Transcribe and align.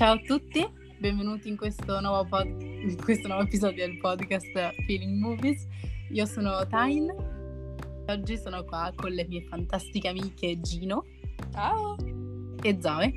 Ciao 0.00 0.14
a 0.14 0.18
tutti, 0.18 0.66
benvenuti 0.96 1.50
in 1.50 1.58
questo 1.58 2.00
nuovo, 2.00 2.26
pod- 2.26 2.62
in 2.62 2.96
questo 2.96 3.28
nuovo 3.28 3.42
episodio 3.42 3.86
del 3.86 3.98
podcast 3.98 4.50
Feeling 4.86 5.20
Movies. 5.20 5.66
Io 6.12 6.24
sono 6.24 6.66
Tain, 6.66 7.14
oggi 8.06 8.38
sono 8.38 8.64
qua 8.64 8.90
con 8.96 9.10
le 9.10 9.26
mie 9.28 9.42
fantastiche 9.42 10.08
amiche 10.08 10.58
Gino 10.62 11.04
Ciao! 11.52 11.96
e 12.62 12.78
Zoe. 12.80 13.12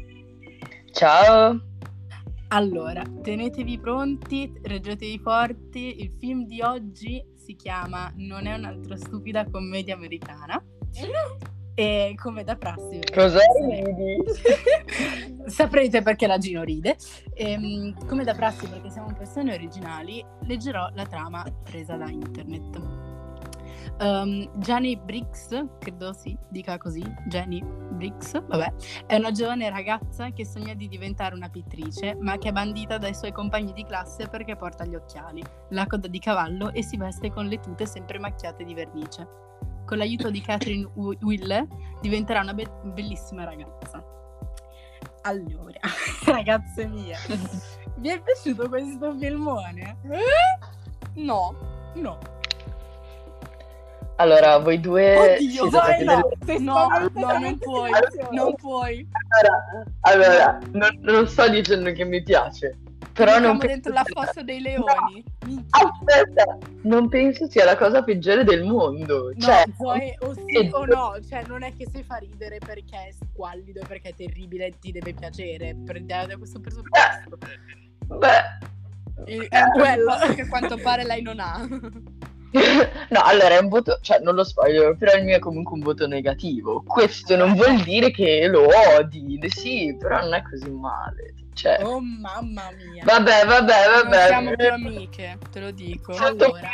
Ciao! 0.92 1.62
Allora, 2.50 3.02
tenetevi 3.22 3.80
pronti, 3.80 4.52
reggetevi 4.62 5.20
forti, 5.20 6.02
il 6.02 6.12
film 6.20 6.46
di 6.46 6.60
oggi 6.62 7.24
si 7.38 7.56
chiama 7.56 8.12
Non 8.18 8.46
è 8.46 8.56
un'altra 8.56 8.98
stupida 8.98 9.50
commedia 9.50 9.96
americana. 9.96 10.62
E 11.76 12.14
come 12.22 12.44
da 12.44 12.56
prassi, 12.56 13.00
Cosa 13.14 13.40
perché- 13.40 13.84
ridi? 13.84 15.50
saprete 15.50 16.02
perché 16.04 16.28
la 16.28 16.38
Gino 16.38 16.62
ride. 16.64 16.98
Ehm, 17.34 18.06
come 18.08 18.24
da 18.24 18.36
prassi, 18.36 18.68
perché 18.68 18.90
siamo 18.90 19.12
persone 19.14 19.54
originali, 19.54 20.24
leggerò 20.42 20.90
la 20.94 21.06
trama 21.06 21.44
presa 21.64 21.96
da 21.96 22.10
internet. 22.10 23.02
Um, 24.00 24.50
Jenny 24.56 24.96
Briggs, 24.96 25.50
credo 25.80 26.14
si 26.14 26.36
dica 26.50 26.78
così, 26.78 27.04
Jenny 27.28 27.62
Briggs, 27.64 28.42
vabbè, 28.44 28.74
è 29.06 29.16
una 29.18 29.32
giovane 29.32 29.70
ragazza 29.70 30.32
che 30.32 30.46
sogna 30.46 30.74
di 30.74 30.88
diventare 30.88 31.36
una 31.36 31.50
pittrice, 31.50 32.16
ma 32.20 32.38
che 32.38 32.50
è 32.50 32.52
bandita 32.52 32.98
dai 32.98 33.14
suoi 33.14 33.32
compagni 33.32 33.72
di 33.72 33.84
classe 33.86 34.28
perché 34.28 34.56
porta 34.56 34.84
gli 34.86 34.96
occhiali, 34.96 35.44
la 35.70 35.86
coda 35.86 36.08
di 36.08 36.20
cavallo 36.20 36.72
e 36.72 36.82
si 36.84 36.98
veste 36.98 37.32
con 37.32 37.46
le 37.46 37.60
tute 37.60 37.86
sempre 37.86 38.18
macchiate 38.20 38.64
di 38.64 38.74
vernice. 38.74 39.28
Con 39.86 39.98
l'aiuto 39.98 40.30
di 40.30 40.42
Catherine 40.42 40.90
Wi- 40.96 41.18
Wheeler 41.22 41.68
diventerà 42.02 42.42
una 42.42 42.54
be- 42.54 42.70
bellissima 42.84 43.44
ragazza. 43.44 44.04
Allora, 45.24 45.80
ragazze 46.26 46.86
mie, 46.88 47.16
vi 47.98 48.10
è 48.10 48.22
piaciuto 48.22 48.68
questo 48.70 49.16
filmone? 49.18 49.98
No, 51.16 51.56
No. 51.96 52.18
Allora, 54.18 54.58
voi 54.60 54.80
due... 54.80 55.36
Oddio, 55.36 55.68
stati 55.70 56.04
no, 56.04 56.22
delle- 56.46 56.60
no, 56.60 56.88
no, 57.14 57.40
non 57.40 57.58
puoi, 57.58 57.90
non 58.32 58.54
puoi. 58.56 59.08
Allora, 59.30 59.84
allora, 60.02 60.60
non, 60.72 60.90
non 61.02 61.28
sto 61.28 61.50
dicendo 61.50 61.92
che 61.94 62.04
mi 62.06 62.22
piace, 62.22 62.78
però 63.14 63.40
non 63.40 63.58
penso... 63.58 63.68
dentro 63.68 63.94
la 63.94 64.04
fossa 64.06 64.42
dei 64.42 64.60
leoni. 64.60 65.24
Aspetta, 65.70 66.58
non 66.82 67.10
penso 67.10 67.50
sia 67.50 67.66
la 67.66 67.78
cosa 67.78 68.04
peggiore 68.04 68.44
del 68.44 68.64
mondo. 68.64 69.32
No, 69.34 69.40
Cioè, 69.40 69.64
Zoe, 69.78 70.16
o 70.20 70.34
sì 70.34 70.70
o 70.72 70.86
no, 70.86 71.14
cioè 71.28 71.44
non 71.48 71.64
è 71.64 71.76
che 71.76 71.88
se 71.92 72.04
fa 72.04 72.16
ridere 72.18 72.58
perché 72.58 73.08
è 73.08 73.12
squallido, 73.12 73.82
perché 73.88 74.10
è 74.10 74.14
terribile 74.16 74.68
e 74.68 74.74
ti 74.80 74.92
deve 74.92 75.14
piacere, 75.14 75.76
prendiamo 75.86 76.28
da 76.28 76.38
questo 76.38 76.60
presupposto. 76.60 77.38
beh... 78.08 78.72
E- 79.26 79.48
È 79.48 79.62
un 79.62 79.72
quello 79.72 80.16
che 80.36 80.42
a 80.42 80.48
quanto 80.48 80.76
pare 80.78 81.06
lei 81.06 81.22
non 81.22 81.40
ha. 81.40 81.62
No, 82.54 83.20
allora 83.24 83.56
è 83.56 83.60
un 83.60 83.68
voto, 83.68 83.98
cioè 84.02 84.20
non 84.20 84.36
lo 84.36 84.44
spoiler, 84.44 84.96
però 84.96 85.18
il 85.18 85.24
mio 85.24 85.38
è 85.38 85.40
comunque 85.40 85.74
un 85.74 85.80
voto 85.82 86.06
negativo. 86.06 86.84
Questo 86.86 87.36
non 87.36 87.56
vuol 87.56 87.82
dire 87.82 88.12
che 88.12 88.46
lo 88.46 88.68
odi, 88.96 89.40
sì, 89.48 89.96
però 89.98 90.20
non 90.22 90.36
è 90.36 90.44
così 90.44 90.70
male. 90.70 91.34
Cioè, 91.54 91.84
Oh 91.84 92.00
mamma 92.02 92.72
mia. 92.72 93.04
vabbè, 93.04 93.46
vabbè, 93.46 93.74
Non 93.92 94.04
vabbè. 94.10 94.28
siamo 94.28 94.56
più 94.56 94.68
amiche, 94.72 95.38
te 95.52 95.60
lo 95.60 95.72
dico. 95.72 96.12
Allora, 96.16 96.72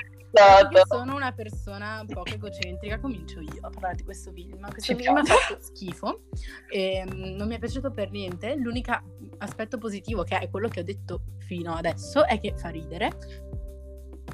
sono 0.87 1.15
una 1.15 1.31
persona 1.31 2.03
poco 2.07 2.31
egocentrica, 2.31 2.99
comincio 2.99 3.39
io 3.41 3.59
a 3.61 3.69
parlare 3.69 3.95
di 3.95 4.03
questo 4.03 4.31
film. 4.31 4.61
Questo 4.69 4.93
Ci 4.93 4.95
film 5.01 5.17
ha 5.17 5.23
fatto 5.23 5.57
schifo, 5.59 6.21
e, 6.69 7.03
mm, 7.03 7.35
non 7.35 7.47
mi 7.47 7.55
è 7.55 7.59
piaciuto 7.59 7.91
per 7.91 8.11
niente. 8.11 8.55
L'unico 8.55 8.93
aspetto 9.39 9.77
positivo, 9.79 10.23
che 10.23 10.37
è 10.37 10.49
quello 10.49 10.67
che 10.67 10.81
ho 10.81 10.83
detto 10.83 11.21
fino 11.39 11.73
adesso, 11.73 12.25
è 12.25 12.39
che 12.39 12.53
fa 12.55 12.69
ridere. 12.69 13.09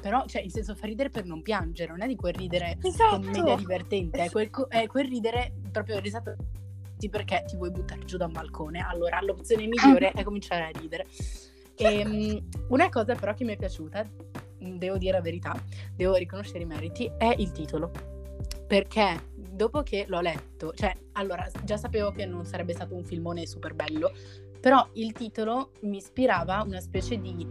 Però, 0.00 0.24
cioè, 0.26 0.42
in 0.42 0.50
senso, 0.50 0.74
fa 0.74 0.86
ridere 0.86 1.08
per 1.08 1.24
non 1.24 1.40
piangere, 1.42 1.90
non 1.90 2.02
è 2.02 2.06
di 2.06 2.14
quel 2.14 2.34
ridere 2.34 2.76
Esatto. 2.82 3.16
commedia 3.16 3.56
divertente, 3.56 4.24
è 4.24 4.30
quel, 4.30 4.50
è 4.68 4.86
quel 4.86 5.08
ridere 5.08 5.54
proprio 5.72 5.98
risata 6.96 7.08
perché 7.10 7.44
ti 7.46 7.56
vuoi 7.56 7.70
buttare 7.70 8.04
giù 8.04 8.16
da 8.16 8.26
un 8.26 8.32
balcone. 8.32 8.80
Allora, 8.80 9.20
l'opzione 9.20 9.66
migliore 9.66 10.10
è 10.12 10.22
cominciare 10.24 10.64
a 10.64 10.78
ridere. 10.78 11.06
E, 11.76 12.42
una 12.68 12.88
cosa 12.88 13.14
però 13.14 13.34
che 13.34 13.44
mi 13.44 13.52
è 13.52 13.56
piaciuta, 13.56 14.08
devo 14.58 14.96
dire 14.96 15.12
la 15.12 15.20
verità, 15.20 15.54
devo 15.94 16.14
riconoscere 16.14 16.60
i 16.60 16.66
meriti, 16.66 17.10
è 17.18 17.34
il 17.36 17.52
titolo. 17.52 17.90
Perché 18.66 19.30
dopo 19.34 19.82
che 19.82 20.06
l'ho 20.08 20.20
letto, 20.20 20.72
cioè, 20.74 20.92
allora, 21.12 21.46
già 21.64 21.76
sapevo 21.76 22.10
che 22.10 22.26
non 22.26 22.44
sarebbe 22.44 22.72
stato 22.72 22.94
un 22.94 23.04
filmone 23.04 23.46
super 23.46 23.74
bello, 23.74 24.12
però 24.60 24.86
il 24.94 25.12
titolo 25.12 25.72
mi 25.82 25.98
ispirava 25.98 26.62
una 26.66 26.80
specie 26.80 27.20
di 27.20 27.46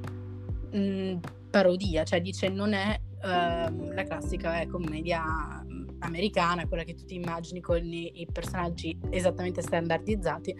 mm, 0.75 1.17
parodia, 1.49 2.03
cioè 2.03 2.19
dice 2.19 2.49
non 2.49 2.73
è 2.73 2.99
ehm, 3.23 3.93
la 3.93 4.03
classica 4.03 4.59
eh, 4.59 4.67
commedia 4.67 5.23
mm, 5.63 5.84
americana, 6.05 6.67
quella 6.67 6.83
che 6.83 6.93
tu 6.93 7.05
ti 7.05 7.15
immagini 7.15 7.59
con 7.59 7.83
i, 7.83 8.21
i 8.21 8.27
personaggi 8.31 8.97
esattamente 9.09 9.61
standardizzati. 9.61 10.55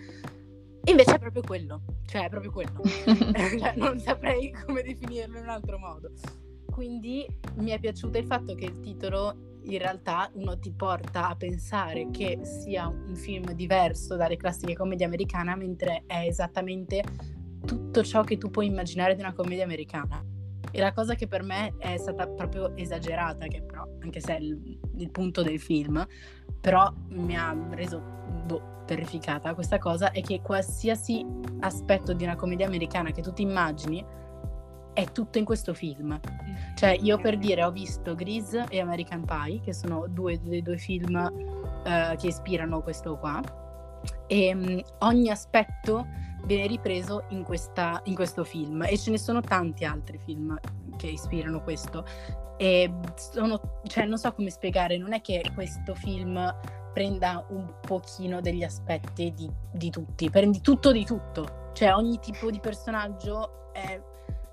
Invece 0.88 1.16
è 1.16 1.20
proprio 1.20 1.42
quello, 1.42 1.82
cioè 2.06 2.26
è 2.26 2.30
proprio 2.30 2.52
quello. 2.52 2.82
Cioè, 3.58 3.74
non 3.76 4.00
saprei 4.00 4.52
come 4.66 4.84
definirlo 4.84 5.38
in 5.38 5.44
un 5.44 5.50
altro 5.50 5.78
modo. 5.80 6.12
Quindi 6.66 7.26
mi 7.56 7.72
è 7.72 7.80
piaciuto 7.80 8.18
il 8.18 8.26
fatto 8.26 8.54
che 8.54 8.66
il 8.66 8.80
titolo 8.82 9.54
in 9.64 9.80
realtà 9.80 10.30
uno 10.34 10.60
ti 10.60 10.72
porta 10.72 11.30
a 11.30 11.36
pensare 11.36 12.10
che 12.12 12.40
sia 12.44 12.88
un 12.88 13.16
film 13.16 13.52
diverso 13.54 14.16
dalle 14.16 14.38
classiche 14.38 14.76
commedie 14.76 15.06
americane, 15.06 15.56
mentre 15.56 16.04
è 16.06 16.26
esattamente 16.28 17.04
tutto 17.66 18.04
ciò 18.04 18.24
che 18.24 18.38
tu 18.38 18.50
puoi 18.52 18.68
immaginare 18.68 19.16
di 19.16 19.22
una 19.22 19.34
commedia 19.34 19.64
americana. 19.64 20.24
E 20.76 20.82
la 20.82 20.92
cosa 20.92 21.16
che 21.16 21.26
per 21.26 21.42
me 21.42 21.74
è 21.78 21.96
stata 21.96 22.28
proprio 22.28 22.76
esagerata, 22.76 23.48
che 23.48 23.62
però, 23.62 23.88
anche 24.02 24.20
se 24.20 24.36
è 24.36 24.40
il, 24.42 24.78
il 24.98 25.10
punto 25.10 25.42
del 25.42 25.58
film, 25.58 26.06
però 26.60 26.92
mi 27.12 27.34
ha 27.38 27.56
reso 27.70 28.02
boh, 28.46 28.84
terrificata 28.86 29.54
questa 29.54 29.78
cosa, 29.78 30.12
è 30.12 30.20
che 30.20 30.42
qualsiasi 30.42 31.26
aspetto 31.62 32.12
di 32.12 32.26
una 32.26 32.36
commedia 32.36 32.66
americana 32.66 33.12
che 33.12 33.22
tu 33.22 33.32
ti 33.32 33.44
immagini 33.44 34.06
è 34.92 35.06
tutto 35.14 35.38
in 35.38 35.46
questo 35.46 35.74
film. 35.74 36.20
Cioè, 36.76 36.98
io 37.00 37.20
per 37.20 37.38
dire 37.38 37.64
ho 37.64 37.72
visto 37.72 38.14
Grease 38.14 38.66
e 38.68 38.82
American 38.82 39.24
Pie, 39.24 39.62
che 39.62 39.74
sono 39.74 40.08
due 40.10 40.42
dei 40.42 40.62
due 40.62 40.78
film 40.78 41.16
eh, 41.86 42.18
che 42.18 42.28
ispirano 42.28 42.82
questo 42.82 43.16
qua, 43.18 43.42
e 44.28 44.54
mh, 44.54 44.82
ogni 45.00 45.30
aspetto 45.30 46.06
viene 46.46 46.68
ripreso 46.68 47.26
in, 47.30 47.44
questa- 47.44 48.02
in 48.06 48.16
questo 48.16 48.44
film. 48.44 48.84
E 48.84 48.98
ce 48.98 49.12
ne 49.12 49.18
sono 49.18 49.42
tanti 49.42 49.86
altri 49.86 50.20
film 50.24 50.58
che 50.98 51.08
ispirano 51.08 51.62
questo. 51.62 52.06
E 52.58 52.92
sono, 53.16 53.82
cioè, 53.84 54.06
non 54.06 54.18
so 54.18 54.32
come 54.34 54.50
spiegare, 54.50 54.98
non 54.98 55.14
è 55.14 55.22
che 55.22 55.44
questo 55.54 55.94
film 55.94 56.54
prenda 56.94 57.46
un 57.50 57.74
pochino 57.82 58.40
degli 58.40 58.64
aspetti 58.64 59.34
di, 59.34 59.52
di 59.74 59.90
tutti, 59.90 60.30
prendi 60.30 60.62
tutto 60.62 60.94
di 60.94 61.04
tutto, 61.04 61.72
cioè 61.74 61.94
ogni 61.94 62.20
tipo 62.20 62.50
di 62.50 62.62
personaggio 62.62 63.74
è 63.74 64.00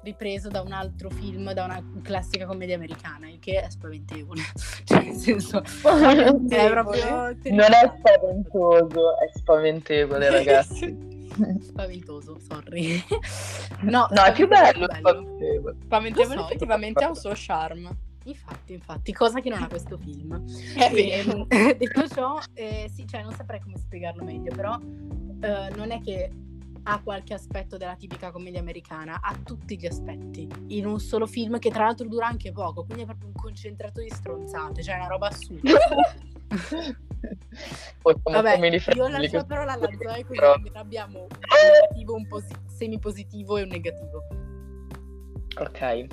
ripreso 0.03 0.48
da 0.48 0.60
un 0.60 0.72
altro 0.72 1.09
film, 1.09 1.53
da 1.53 1.64
una 1.64 1.80
classica 2.03 2.44
commedia 2.44 2.74
americana, 2.74 3.28
il 3.28 3.38
che 3.38 3.60
è 3.60 3.70
spaventevole, 3.70 4.42
cioè 4.82 5.04
nel 5.04 5.14
senso 5.14 5.62
è 5.62 6.70
proprio 6.70 7.36
Non 7.44 7.72
è 7.72 7.92
spaventoso, 7.97 9.20
è 9.20 9.38
spaventevole, 9.38 10.28
ragazzi. 10.34 11.11
spaventoso, 11.60 12.38
sorry. 12.38 13.03
No, 13.82 14.06
No, 14.10 14.22
è 14.22 14.32
più 14.32 14.47
bello, 14.47 14.87
bello. 14.87 14.98
spaventevole. 14.98 15.76
Spaventevole 15.82 16.37
so, 16.37 16.44
effettivamente 16.44 17.04
ha 17.04 17.09
un 17.09 17.16
suo 17.16 17.32
charme. 17.34 18.10
Infatti, 18.25 18.75
infatti, 18.75 19.12
cosa 19.12 19.41
che 19.41 19.48
non 19.48 19.62
ha 19.62 19.66
questo 19.66 19.98
film. 19.98 20.44
E, 20.76 21.25
detto 21.76 22.06
ciò, 22.09 22.39
eh, 22.54 22.89
sì, 22.92 23.06
cioè 23.06 23.22
non 23.22 23.33
saprei 23.33 23.60
come 23.60 23.77
spiegarlo 23.77 24.22
meglio, 24.22 24.54
però 24.54 24.78
eh, 24.78 25.74
non 25.74 25.91
è 25.91 26.01
che 26.01 26.30
ha 26.84 27.01
qualche 27.01 27.34
aspetto 27.34 27.77
della 27.77 27.97
tipica 27.97 28.30
commedia 28.30 28.60
americana, 28.60 29.21
ha 29.22 29.36
tutti 29.42 29.77
gli 29.77 29.86
aspetti 29.86 30.48
in 30.68 30.86
un 30.86 31.01
solo 31.01 31.27
film 31.27 31.59
che 31.59 31.71
tra 31.71 31.84
l'altro 31.84 32.06
dura 32.09 32.27
anche 32.27 32.53
poco, 32.53 32.84
quindi 32.84 33.03
è 33.03 33.06
proprio 33.06 33.28
un 33.28 33.34
concentrato 33.34 34.01
di 34.01 34.10
stronzate, 34.10 34.83
cioè 34.83 34.95
è 34.95 34.98
una 34.98 35.09
roba 35.09 35.28
assurda. 35.28 35.71
Vabbè, 38.22 38.57
io 38.95 39.09
lascio 39.09 39.36
la 39.36 39.45
parola 39.45 39.72
alla 39.72 39.89
Zoe 39.97 40.24
così 40.24 40.39
Però- 40.39 40.54
abbiamo 40.74 41.21
un 41.21 41.27
negativo, 41.28 42.15
un 42.15 42.27
posi- 42.27 42.54
semipositivo 42.66 43.57
e 43.59 43.63
un 43.63 43.69
negativo. 43.69 44.27
Ok, 45.60 46.07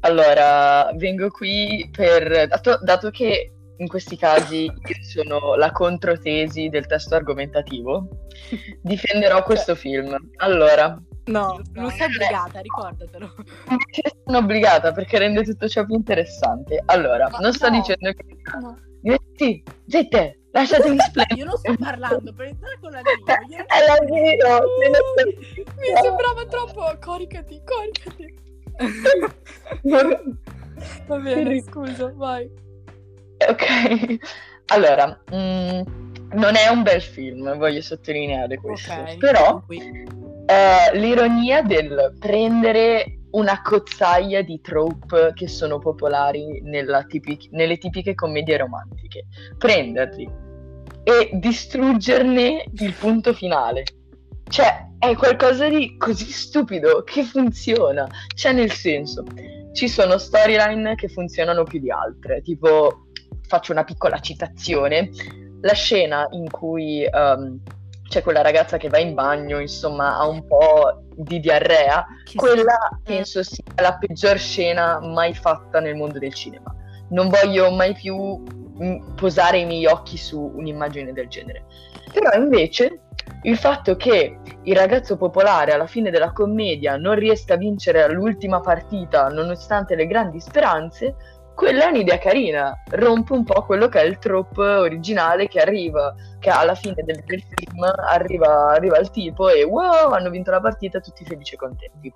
allora 0.00 0.90
vengo 0.94 1.28
qui 1.30 1.88
per, 1.90 2.46
dato, 2.48 2.78
dato 2.82 3.10
che 3.10 3.52
in 3.80 3.88
questi 3.88 4.16
casi 4.16 4.64
io 4.64 5.02
sono 5.02 5.54
la 5.54 5.70
controtesi 5.72 6.68
del 6.68 6.86
testo 6.86 7.14
argomentativo, 7.14 8.08
difenderò 8.82 9.42
questo 9.42 9.74
film. 9.74 10.14
Allora, 10.36 11.00
No, 11.26 11.60
non 11.74 11.90
sei 11.90 12.06
obbligata, 12.06 12.60
ricordatelo. 12.60 13.34
invece 13.68 14.02
sono 14.24 14.38
obbligata 14.38 14.92
perché 14.92 15.18
rende 15.18 15.42
tutto 15.44 15.68
ciò 15.68 15.84
più 15.84 15.94
interessante. 15.94 16.82
Allora, 16.86 17.28
Ma 17.30 17.38
non 17.38 17.52
sto 17.52 17.68
no. 17.68 17.76
dicendo 17.76 18.12
che... 18.12 18.24
No. 18.60 18.78
Zitti, 19.02 19.62
zitte! 19.86 20.32
Lasciatemi 20.50 20.98
splendere. 20.98 21.38
Io 21.40 21.44
non 21.44 21.56
sto 21.58 21.74
parlando, 21.78 22.32
per 22.32 22.46
entrare 22.46 22.78
con 22.80 22.90
la 22.90 23.00
non- 23.04 23.66
È 23.66 23.86
la 23.86 23.98
vero. 24.06 24.64
Mi 25.76 26.02
sembrava 26.02 26.44
troppo. 26.46 26.96
Coricati, 27.00 27.60
coricati. 27.64 28.34
Va 31.06 31.16
bene, 31.18 31.62
scusa, 31.62 32.12
vai. 32.14 32.50
Ok, 33.48 34.16
allora, 34.66 35.22
mm, 35.32 35.80
non 36.32 36.56
è 36.56 36.68
un 36.68 36.82
bel 36.82 37.00
film, 37.02 37.56
voglio 37.56 37.80
sottolineare 37.80 38.56
questo, 38.58 38.92
Ok. 38.92 39.16
però 39.18 39.62
eh, 39.68 40.98
l'ironia 40.98 41.62
del 41.62 42.16
prendere 42.18 43.17
una 43.30 43.60
cozzaia 43.62 44.42
di 44.42 44.60
trope 44.60 45.32
che 45.34 45.48
sono 45.48 45.78
popolari 45.78 46.60
nella 46.62 47.04
tipi- 47.04 47.48
nelle 47.52 47.76
tipiche 47.78 48.14
commedie 48.14 48.56
romantiche, 48.56 49.26
prenderli 49.56 50.30
e 51.02 51.30
distruggerne 51.34 52.64
il 52.72 52.92
punto 52.94 53.32
finale. 53.32 53.84
Cioè, 54.48 54.88
è 54.98 55.14
qualcosa 55.14 55.68
di 55.68 55.96
così 55.96 56.30
stupido 56.30 57.02
che 57.02 57.22
funziona. 57.22 58.06
Cioè, 58.34 58.52
nel 58.52 58.72
senso, 58.72 59.24
ci 59.72 59.88
sono 59.88 60.18
storyline 60.18 60.94
che 60.94 61.08
funzionano 61.08 61.64
più 61.64 61.80
di 61.80 61.90
altre, 61.90 62.40
tipo, 62.42 63.06
faccio 63.46 63.72
una 63.72 63.84
piccola 63.84 64.18
citazione, 64.18 65.10
la 65.60 65.72
scena 65.72 66.26
in 66.30 66.50
cui 66.50 67.04
ehm, 67.04 67.60
c'è 68.08 68.22
quella 68.22 68.40
ragazza 68.40 68.78
che 68.78 68.88
va 68.88 68.98
in 68.98 69.14
bagno, 69.14 69.60
insomma, 69.60 70.16
ha 70.16 70.26
un 70.26 70.46
po' 70.46 71.04
di 71.14 71.40
diarrea, 71.40 72.06
Che 72.24 72.36
quella 72.36 72.76
penso 73.02 73.42
sia 73.42 73.62
la 73.76 73.96
peggior 73.98 74.38
scena 74.38 74.98
mai 75.00 75.34
fatta 75.34 75.78
nel 75.78 75.94
mondo 75.94 76.18
del 76.18 76.32
cinema. 76.32 76.74
Non 77.10 77.28
voglio 77.28 77.70
mai 77.70 77.94
più 77.94 78.42
mm, 78.82 79.14
posare 79.14 79.58
i 79.58 79.66
miei 79.66 79.86
occhi 79.86 80.16
su 80.16 80.40
un'immagine 80.40 81.12
del 81.12 81.28
genere. 81.28 81.64
Però 82.12 82.30
invece 82.32 83.00
il 83.42 83.58
fatto 83.58 83.94
che 83.96 84.38
il 84.62 84.76
ragazzo 84.76 85.16
popolare 85.16 85.72
alla 85.72 85.86
fine 85.86 86.10
della 86.10 86.32
commedia 86.32 86.96
non 86.96 87.14
riesca 87.14 87.54
a 87.54 87.58
vincere 87.58 88.02
all'ultima 88.02 88.60
partita 88.60 89.28
nonostante 89.28 89.94
le 89.94 90.06
grandi 90.06 90.40
speranze, 90.40 91.14
quella 91.58 91.86
è 91.86 91.88
un'idea 91.88 92.18
carina, 92.18 92.84
rompe 92.90 93.32
un 93.32 93.42
po' 93.42 93.64
quello 93.64 93.88
che 93.88 94.00
è 94.00 94.04
il 94.04 94.18
trope 94.18 94.62
originale 94.62 95.48
che 95.48 95.58
arriva, 95.58 96.14
che 96.38 96.50
alla 96.50 96.76
fine 96.76 97.02
del, 97.04 97.20
del 97.26 97.42
film 97.42 97.82
arriva, 97.82 98.68
arriva 98.68 98.96
il 98.98 99.10
tipo 99.10 99.48
e 99.48 99.64
wow, 99.64 100.12
hanno 100.12 100.30
vinto 100.30 100.52
la 100.52 100.60
partita, 100.60 101.00
tutti 101.00 101.24
felici 101.24 101.54
e 101.54 101.56
contenti. 101.56 102.14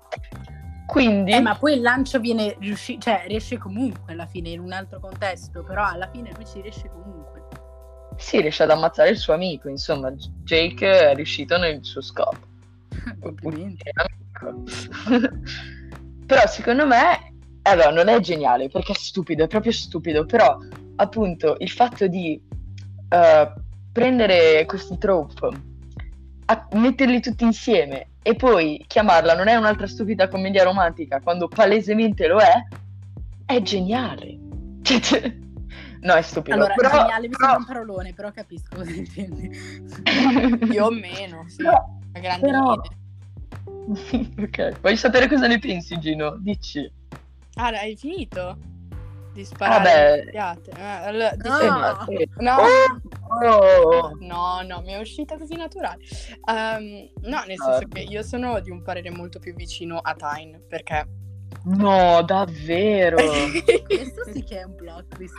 Quindi, 0.85 1.33
Eh, 1.33 1.41
ma 1.41 1.57
poi 1.57 1.73
il 1.73 1.81
lancio 1.81 2.21
viene 2.21 2.55
riusci- 2.57 2.97
cioè 3.01 3.25
riesce 3.27 3.57
comunque 3.57 4.13
alla 4.13 4.27
fine 4.27 4.47
in 4.47 4.61
un 4.61 4.71
altro 4.71 5.01
contesto, 5.01 5.61
però 5.61 5.83
alla 5.87 6.07
fine 6.09 6.31
lui 6.35 6.45
ci 6.45 6.61
riesce 6.61 6.89
comunque. 6.89 7.41
sì, 8.15 8.39
riesce 8.39 8.63
ad 8.63 8.69
ammazzare 8.71 9.09
il 9.09 9.17
suo 9.17 9.33
amico, 9.33 9.67
insomma, 9.67 10.09
Jake 10.43 11.09
è 11.09 11.15
riuscito 11.15 11.57
nel 11.57 11.83
suo 11.83 11.99
scopo. 12.01 12.37
Complimenti. 13.19 13.89
Amico. 13.93 14.63
però 16.25 16.47
secondo 16.47 16.87
me 16.87 17.32
allora, 17.63 17.91
non 17.91 18.07
è 18.09 18.19
geniale 18.19 18.69
perché 18.69 18.91
è 18.93 18.95
stupido, 18.95 19.43
è 19.43 19.47
proprio 19.47 19.71
stupido, 19.71 20.25
però 20.25 20.57
appunto 20.95 21.55
il 21.59 21.69
fatto 21.69 22.07
di 22.07 22.41
eh, 23.09 23.53
prendere 23.91 24.65
questi 24.65 24.97
trope, 24.97 25.49
a- 26.45 26.67
metterli 26.73 27.21
tutti 27.21 27.43
insieme 27.43 28.07
e 28.21 28.35
poi 28.35 28.83
chiamarla 28.87 29.35
non 29.35 29.47
è 29.47 29.55
un'altra 29.55 29.87
stupida 29.87 30.27
commedia 30.27 30.63
romantica 30.63 31.19
quando 31.21 31.47
palesemente 31.47 32.27
lo 32.27 32.39
è, 32.39 32.53
è 33.45 33.61
geniale. 33.61 34.39
Cioè, 34.83 34.99
cioè- 34.99 35.33
no, 36.01 36.13
è 36.13 36.21
stupido. 36.21 36.55
Allora, 36.55 36.73
però, 36.73 36.89
geniale 36.89 37.27
mi 37.29 37.33
però- 37.37 37.51
sembra 37.53 37.57
un 37.57 37.65
parolone, 37.85 38.13
però 38.13 38.31
capisco 38.33 38.75
cosa 38.75 38.91
intendi. 38.91 39.49
Più 40.67 40.83
o 40.83 40.89
meno, 40.91 41.45
sì. 41.47 41.55
però- 41.63 41.89
A 42.15 42.19
grandi 42.19 42.41
però- 42.45 42.73
ok, 44.43 44.79
vuoi 44.81 44.97
sapere 44.97 45.27
cosa 45.29 45.47
ne 45.47 45.59
pensi, 45.59 45.97
Gino? 45.99 46.35
Dici. 46.37 46.91
Ah, 47.55 47.67
hai 47.67 47.95
finito? 47.95 48.57
Di 49.33 49.41
Vabbè. 49.43 49.55
sparare 49.55 50.27
fiate? 50.29 50.71
Eh, 50.71 50.81
allora, 50.83 51.31
No. 51.31 51.97
dicevo- 52.05 52.21
Eh, 52.21 52.29
No, 52.37 52.55
Oh! 53.45 54.17
no, 54.19 54.61
no, 54.61 54.81
mi 54.81 54.93
è 54.93 54.99
uscita 54.99 55.37
così 55.37 55.55
naturale. 55.55 56.03
Ehm, 56.47 57.09
no, 57.21 57.43
nel 57.47 57.57
Ah. 57.59 57.63
senso 57.71 57.87
che 57.89 58.01
io 58.01 58.21
sono 58.21 58.59
di 58.59 58.69
un 58.69 58.81
parere 58.83 59.09
molto 59.09 59.39
più 59.39 59.53
vicino 59.55 59.97
a 59.97 60.13
Tyne, 60.13 60.59
perché... 60.67 61.07
No, 61.65 62.21
davvero. 62.23 63.17
Questo 63.87 64.23
sì 64.31 64.43
che 64.43 64.59
è 64.59 64.63
un 64.63 64.75
plot 64.75 65.07
twist. 65.15 65.33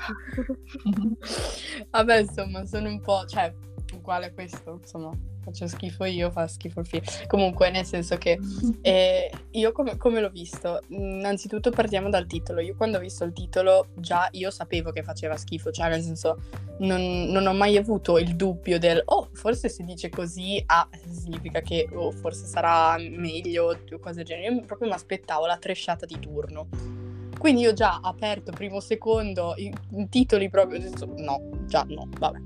Vabbè, 1.91 2.19
insomma, 2.21 2.65
sono 2.67 2.89
un 2.89 3.01
po', 3.01 3.25
cioè, 3.27 3.53
uguale 3.95 4.27
a 4.27 4.33
questo, 4.33 4.79
insomma, 4.81 5.11
faccio 5.45 5.67
schifo 5.67 6.05
io, 6.05 6.31
fa 6.31 6.47
schifo 6.49 6.81
il 6.81 6.87
film. 6.87 7.03
Comunque, 7.27 7.71
nel 7.71 7.85
senso 7.85 8.17
che 8.17 8.39
eh, 8.81 9.31
io 9.51 9.73
come, 9.73 9.97
come 9.97 10.21
l'ho 10.21 10.31
visto? 10.31 10.81
Innanzitutto 10.89 11.71
partiamo 11.71 12.09
dal 12.09 12.27
titolo. 12.27 12.61
Io 12.61 12.75
quando 12.77 12.97
ho 12.97 13.01
visto 13.01 13.25
il 13.25 13.33
titolo 13.33 13.89
già 13.95 14.29
io 14.33 14.51
sapevo 14.51 14.91
che 14.91 15.03
faceva 15.03 15.37
schifo, 15.37 15.71
cioè 15.71 15.89
nel 15.89 16.03
senso 16.03 16.41
non, 16.79 17.27
non 17.29 17.47
ho 17.47 17.53
mai 17.53 17.77
avuto 17.77 18.19
il 18.19 18.35
dubbio 18.35 18.79
del 18.79 19.03
oh, 19.05 19.29
forse 19.33 19.69
se 19.69 19.85
dice 19.85 20.09
così 20.09 20.63
ah, 20.67 20.89
significa 21.11 21.61
che 21.61 21.89
oh, 21.93 22.11
forse 22.11 22.47
sarà 22.47 22.97
meglio 22.99 23.77
o 23.91 23.99
cose 23.99 24.17
del 24.17 24.25
genere. 24.25 24.55
Io 24.55 24.61
proprio 24.65 24.89
mi 24.89 24.95
aspettavo 24.95 25.47
la 25.47 25.59
tresciata 25.59 26.07
di 26.07 26.19
turno. 26.19 26.69
Quindi 27.39 27.63
io 27.63 27.75
già 27.75 28.01
aperto 28.03 28.53
primo 28.53 28.81
secondo 28.81 29.55
i, 29.57 29.71
i 29.97 30.09
titoli 30.09 30.49
proprio 30.49 30.81
no, 31.17 31.51
già 31.67 31.85
no, 31.87 32.09
vabbè. 32.19 32.39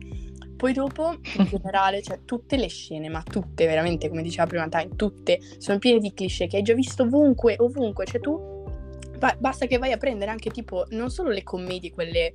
Poi 0.59 0.73
dopo, 0.73 1.17
in 1.37 1.45
generale, 1.49 2.03
cioè 2.03 2.19
tutte 2.25 2.57
le 2.57 2.67
scene, 2.67 3.09
ma 3.09 3.23
tutte 3.23 3.65
veramente, 3.65 4.09
come 4.09 4.23
diceva 4.23 4.49
prima 4.49 4.69
Time, 4.69 4.97
tutte 4.97 5.39
sono 5.59 5.79
piene 5.79 6.01
di 6.01 6.13
cliché 6.13 6.49
che 6.49 6.57
hai 6.57 6.63
già 6.63 6.75
visto 6.75 7.05
ovunque, 7.05 7.55
ovunque. 7.59 8.05
Cioè 8.05 8.21
tu 8.21 8.65
ba- 9.19 9.37
basta 9.39 9.67
che 9.67 9.79
vai 9.79 9.93
a 9.93 9.97
prendere 9.97 10.33
anche 10.33 10.51
tipo 10.51 10.85
non 10.91 11.11
solo 11.11 11.31
le 11.31 11.45
commedie, 11.45 11.93
quelle 11.93 12.35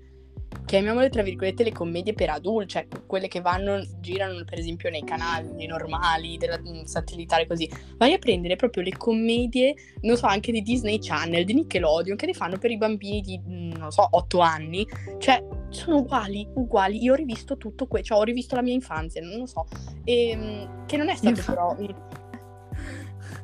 chiamiamole 0.65 1.09
tra 1.09 1.21
virgolette 1.21 1.63
le 1.63 1.71
commedie 1.71 2.13
per 2.13 2.29
adulti, 2.29 2.67
cioè 2.69 2.87
quelle 3.05 3.27
che 3.27 3.41
vanno, 3.41 3.81
girano 3.99 4.43
per 4.43 4.59
esempio 4.59 4.89
nei 4.89 5.03
canali 5.03 5.65
normali, 5.67 6.37
della 6.37 6.59
mm, 6.59 6.83
satellitare 6.83 7.47
così. 7.47 7.69
Vai 7.97 8.13
a 8.13 8.17
prendere 8.17 8.55
proprio 8.55 8.83
le 8.83 8.95
commedie, 8.97 9.75
non 10.01 10.17
so, 10.17 10.25
anche 10.25 10.51
di 10.51 10.61
Disney 10.61 10.99
Channel, 10.99 11.45
di 11.45 11.53
Nickelodeon, 11.53 12.17
che 12.17 12.25
le 12.25 12.33
fanno 12.33 12.57
per 12.57 12.71
i 12.71 12.77
bambini 12.77 13.21
di, 13.21 13.39
mm, 13.39 13.71
non 13.73 13.91
so, 13.91 14.07
8 14.09 14.39
anni. 14.39 14.87
Cioè, 15.19 15.45
sono 15.69 15.97
uguali, 15.97 16.47
uguali. 16.55 17.01
Io 17.03 17.13
ho 17.13 17.15
rivisto 17.15 17.57
tutto 17.57 17.87
questo, 17.87 18.09
cioè 18.09 18.19
ho 18.19 18.23
rivisto 18.23 18.55
la 18.55 18.61
mia 18.61 18.73
infanzia, 18.73 19.21
non 19.21 19.39
lo 19.39 19.45
so. 19.45 19.65
E, 20.03 20.67
che 20.85 20.97
non 20.97 21.09
è 21.09 21.15
stato 21.15 21.29
Infa- 21.29 21.53
però... 21.53 21.75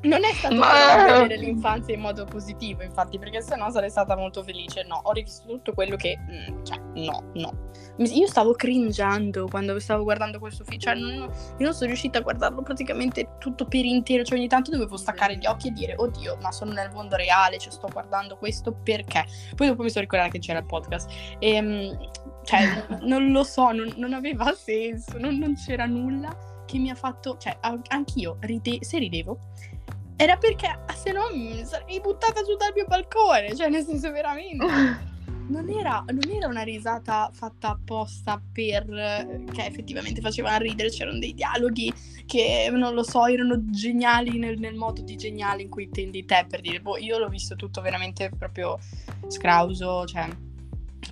Non 0.01 0.23
è 0.23 0.33
stato 0.33 0.55
Ma- 0.55 1.25
l'infanzia 1.25 1.93
in 1.93 1.99
modo 1.99 2.23
positivo, 2.23 2.83
infatti, 2.83 3.19
perché 3.19 3.41
sennò 3.41 3.69
sarei 3.69 3.89
stata 3.89 4.15
molto 4.15 4.43
felice. 4.43 4.83
No, 4.83 5.01
ho 5.03 5.11
rivisto 5.11 5.47
tutto 5.47 5.73
quello 5.73 5.95
che... 5.97 6.17
mm, 6.17 6.63
cioè, 6.63 6.79
no, 6.95 7.31
no. 7.33 7.67
Io 7.97 8.27
stavo 8.27 8.53
cringiando 8.53 9.47
quando 9.47 9.77
stavo 9.79 10.03
guardando 10.03 10.39
questo 10.39 10.63
film, 10.63 10.79
cioè 10.79 10.95
non, 10.95 11.13
io 11.13 11.29
non 11.57 11.73
sono 11.73 11.87
riuscita 11.87 12.19
a 12.19 12.21
guardarlo 12.21 12.61
praticamente 12.61 13.35
tutto 13.39 13.65
per 13.65 13.83
intero, 13.83 14.23
cioè 14.23 14.37
ogni 14.37 14.47
tanto 14.47 14.71
dovevo 14.71 14.95
staccare 14.95 15.35
gli 15.35 15.45
occhi 15.45 15.67
e 15.67 15.71
dire, 15.71 15.95
oddio, 15.97 16.37
ma 16.41 16.51
sono 16.51 16.71
nel 16.71 16.91
mondo 16.91 17.17
reale, 17.17 17.57
cioè 17.57 17.73
sto 17.73 17.89
guardando 17.91 18.37
questo 18.37 18.71
perché? 18.71 19.25
Poi 19.53 19.67
dopo 19.67 19.83
mi 19.83 19.89
sono 19.89 20.03
ricordata 20.05 20.31
che 20.31 20.39
c'era 20.39 20.59
il 20.59 20.65
podcast. 20.65 21.11
E, 21.39 21.97
cioè, 22.45 22.85
non 23.01 23.31
lo 23.31 23.43
so, 23.43 23.71
non, 23.71 23.91
non 23.97 24.13
aveva 24.13 24.53
senso, 24.53 25.17
non, 25.17 25.37
non 25.37 25.55
c'era 25.55 25.85
nulla 25.85 26.47
che 26.69 26.77
mi 26.77 26.91
ha 26.91 26.95
fatto, 26.95 27.35
cioè, 27.37 27.57
anch'io, 27.87 28.37
ride- 28.41 28.83
se 28.83 28.99
ridevo, 28.99 29.39
era 30.21 30.35
perché 30.35 30.67
ah, 30.67 30.93
se 30.93 31.13
no 31.13 31.29
mi 31.33 31.63
sarei 31.63 32.01
buttata 32.01 32.41
giù 32.41 32.57
dal 32.57 32.73
mio 32.75 32.83
balcone, 32.85 33.55
cioè 33.55 33.69
nel 33.69 33.85
senso 33.85 34.11
veramente. 34.11 34.65
Non 35.49 35.67
era, 35.67 36.05
non 36.05 36.31
era 36.31 36.45
una 36.45 36.61
risata 36.61 37.31
fatta 37.33 37.69
apposta 37.69 38.39
per 38.53 38.85
che 39.51 39.65
effettivamente 39.65 40.21
facevano 40.21 40.59
ridere, 40.59 40.89
c'erano 40.89 41.17
dei 41.17 41.33
dialoghi 41.33 41.91
che 42.27 42.69
non 42.71 42.93
lo 42.93 43.01
so, 43.01 43.25
erano 43.25 43.59
geniali 43.71 44.37
nel, 44.37 44.59
nel 44.59 44.75
modo 44.75 45.01
di 45.01 45.15
geniale 45.15 45.63
in 45.63 45.69
cui 45.69 45.85
intendi 45.85 46.23
te 46.23 46.45
per 46.47 46.61
dire, 46.61 46.79
boh, 46.81 46.97
io 46.97 47.17
l'ho 47.17 47.29
visto 47.29 47.55
tutto 47.55 47.81
veramente 47.81 48.29
proprio 48.37 48.77
scrauso, 49.27 50.05
cioè 50.05 50.27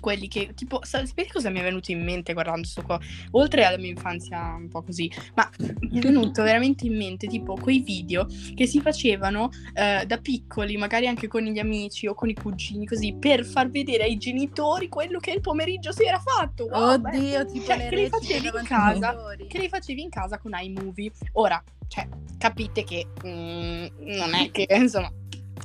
quelli 0.00 0.28
che 0.28 0.52
tipo 0.54 0.80
sa- 0.82 1.04
sapete 1.04 1.32
cosa 1.32 1.50
mi 1.50 1.60
è 1.60 1.62
venuto 1.62 1.90
in 1.90 2.02
mente 2.02 2.32
guardando 2.32 2.66
sto 2.66 2.82
qua? 2.82 2.98
Oltre 3.32 3.64
alla 3.64 3.78
mia 3.78 3.90
infanzia 3.90 4.54
un 4.54 4.68
po' 4.68 4.82
così 4.82 5.10
ma 5.34 5.48
mi 5.58 5.98
è 5.98 6.00
venuto 6.00 6.42
veramente 6.42 6.86
in 6.86 6.96
mente 6.96 7.26
tipo 7.26 7.54
quei 7.54 7.80
video 7.80 8.26
che 8.54 8.66
si 8.66 8.80
facevano 8.80 9.50
eh, 9.74 10.04
da 10.06 10.18
piccoli 10.18 10.76
magari 10.76 11.06
anche 11.06 11.26
con 11.26 11.42
gli 11.42 11.58
amici 11.58 12.06
o 12.06 12.14
con 12.14 12.28
i 12.28 12.34
cugini 12.34 12.86
così 12.86 13.14
per 13.18 13.44
far 13.44 13.70
vedere 13.70 14.04
ai 14.04 14.16
genitori 14.16 14.88
quello 14.88 15.18
che 15.18 15.32
il 15.32 15.40
pomeriggio 15.40 15.92
si 15.92 16.04
era 16.04 16.18
fatto. 16.18 16.66
Wow, 16.66 16.98
beh, 16.98 17.16
Oddio, 17.16 17.46
tipo 17.46 17.66
cioè, 17.66 17.76
le 17.76 17.88
che 17.88 17.96
li 17.96 18.08
facevi 18.08 18.46
in 18.46 18.64
casa 18.64 19.16
che 19.48 19.58
li 19.58 19.68
facevi 19.68 20.02
in 20.02 20.10
casa 20.10 20.38
con 20.38 20.52
iMovie. 20.54 21.10
Ora 21.32 21.62
cioè 21.88 22.06
capite 22.36 22.84
che 22.84 23.06
mm, 23.26 23.86
non 24.00 24.34
è 24.34 24.50
che 24.50 24.66
insomma 24.68 25.10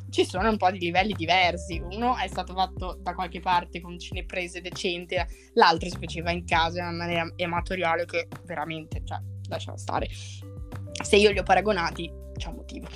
ci 0.09 0.25
sono 0.25 0.49
un 0.49 0.57
po' 0.57 0.71
di 0.71 0.79
livelli 0.79 1.13
diversi. 1.13 1.79
Uno 1.79 2.17
è 2.17 2.27
stato 2.27 2.53
fatto 2.53 2.97
da 3.01 3.13
qualche 3.13 3.39
parte 3.39 3.81
con 3.81 3.97
cineprese 3.99 4.61
decenti, 4.61 5.15
l'altro 5.53 5.89
si 5.89 5.97
faceva 5.99 6.31
in 6.31 6.45
casa 6.45 6.79
in 6.79 6.87
una 6.87 6.97
maniera 6.97 7.33
amatoriale 7.37 8.05
che 8.05 8.27
veramente, 8.45 9.01
cioè, 9.03 9.19
lascia 9.49 9.75
stare. 9.77 10.07
Se 10.09 11.15
io 11.15 11.31
li 11.31 11.39
ho 11.39 11.43
paragonati, 11.43 12.11
c'è 12.37 12.49
un 12.49 12.55
motivo. 12.55 12.87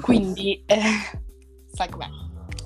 Quindi, 0.00 0.62
eh, 0.66 0.80
sai 1.72 1.88
com'è. 1.88 2.08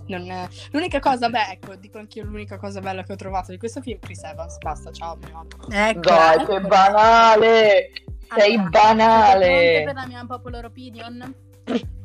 Non, 0.06 0.49
l'unica 0.73 1.00
cosa, 1.00 1.30
beh, 1.30 1.50
ecco, 1.52 1.76
dico 1.76 1.99
anch'io 1.99 2.25
l'unica 2.25 2.59
cosa 2.59 2.80
bella 2.80 3.02
che 3.02 3.12
ho 3.12 3.16
trovato 3.16 3.52
di 3.52 3.59
questo 3.59 3.80
film, 3.80 3.99
Chris 4.00 4.23
Evans, 4.23 4.59
basta, 4.59 4.90
ciao, 4.92 5.16
mi 5.16 5.30
vado. 5.30 5.56
Ecco, 5.71 6.00
Dai, 6.00 6.37
ecco. 6.37 6.52
che 6.52 6.61
banale! 6.61 7.92
Sei 8.35 8.54
allora, 8.54 8.68
banale! 8.71 9.83
per 9.85 9.94
la 9.94 10.06
mia 10.06 10.25
popular 10.26 10.64
opinion? 10.66 11.35